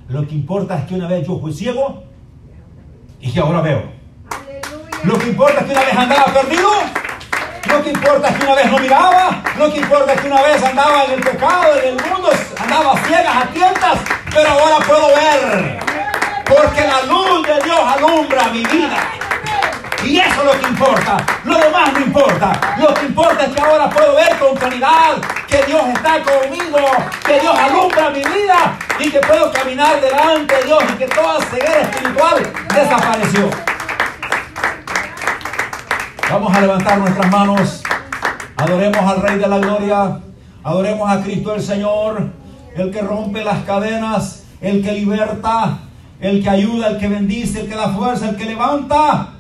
Lo 0.10 0.28
que 0.28 0.36
importa 0.36 0.80
es 0.80 0.86
que 0.86 0.96
una 0.96 1.08
vez 1.08 1.26
yo 1.26 1.40
fui 1.40 1.54
ciego 1.54 2.04
y 3.20 3.32
que 3.32 3.40
ahora 3.40 3.62
veo. 3.62 3.84
Lo 5.04 5.18
que 5.18 5.30
importa 5.30 5.62
es 5.62 5.66
que 5.66 5.72
una 5.72 5.84
vez 5.84 5.98
andaba 5.98 6.26
perdido. 6.34 6.70
Lo 7.70 7.84
que 7.84 7.90
importa 7.92 8.30
es 8.30 8.38
que 8.38 8.44
una 8.44 8.56
vez 8.56 8.72
no 8.72 8.80
miraba. 8.80 9.44
Lo 9.58 9.74
que 9.74 9.80
importa 9.80 10.14
es 10.14 10.22
que 10.22 10.28
una 10.28 10.42
vez 10.42 10.64
andaba 10.64 11.06
en 11.06 11.12
el 11.12 11.22
pecado, 11.22 11.82
en 11.82 11.88
el 11.88 12.12
mundo, 12.12 12.30
andaba 12.60 12.98
ciegas, 13.06 13.36
a 13.36 13.48
tientas, 13.52 14.00
pero 14.34 14.50
ahora 14.50 14.78
puedo 14.86 15.08
ver. 15.08 15.80
Porque 16.46 16.82
la 16.82 17.04
luz 17.04 17.48
de 17.48 17.62
Dios 17.64 17.80
alumbra 17.80 18.48
mi 18.50 18.64
vida. 18.66 18.98
Y 20.04 20.20
eso 20.20 20.42
es 20.42 20.46
lo 20.46 20.60
que 20.60 20.68
importa. 20.68 21.18
Lo 21.46 21.58
demás 21.58 21.94
no 21.94 22.00
importa. 22.00 22.76
Lo 22.78 22.94
que 22.94 23.06
importa 23.06 23.46
es 23.46 23.54
que 23.54 23.62
ahora 23.62 23.90
puedo 23.90 24.16
ver 24.16 24.38
con 24.38 24.56
claridad 24.56 25.18
que 25.48 25.64
Dios 25.64 25.82
está 25.94 26.22
conmigo, 26.22 26.80
que 27.26 27.40
Dios 27.40 27.58
alumbra 27.58 28.10
mi 28.10 28.24
vida 28.24 28.78
y 29.00 29.10
que 29.10 29.20
puedo 29.20 29.52
caminar 29.54 30.02
delante 30.02 30.56
de 30.56 30.64
Dios 30.64 30.84
y 30.92 30.98
que 30.98 31.08
toda 31.08 31.40
ceguera 31.46 31.82
espiritual 31.82 32.54
desapareció. 32.74 33.50
Vamos 36.30 36.56
a 36.56 36.62
levantar 36.62 36.98
nuestras 36.98 37.32
manos. 37.32 37.84
Adoremos 38.58 39.10
al 39.10 39.22
Rey 39.22 39.38
de 39.38 39.48
la 39.48 39.58
Gloria. 39.60 40.20
Adoremos 40.64 41.10
a 41.10 41.22
Cristo 41.22 41.56
el 41.56 41.62
Señor, 41.62 42.30
el 42.76 42.92
que 42.92 43.02
rompe 43.02 43.44
las 43.44 43.64
cadenas, 43.64 44.44
el 44.62 44.84
que 44.84 44.92
liberta, 44.94 45.80
el 46.20 46.42
que 46.42 46.50
ayuda, 46.50 46.90
el 46.90 46.98
que 46.98 47.08
bendice, 47.08 47.62
el 47.62 47.70
que 47.70 47.76
da 47.76 47.90
fuerza, 47.90 48.30
el 48.30 48.36
que 48.36 48.46
levanta. 48.46 49.33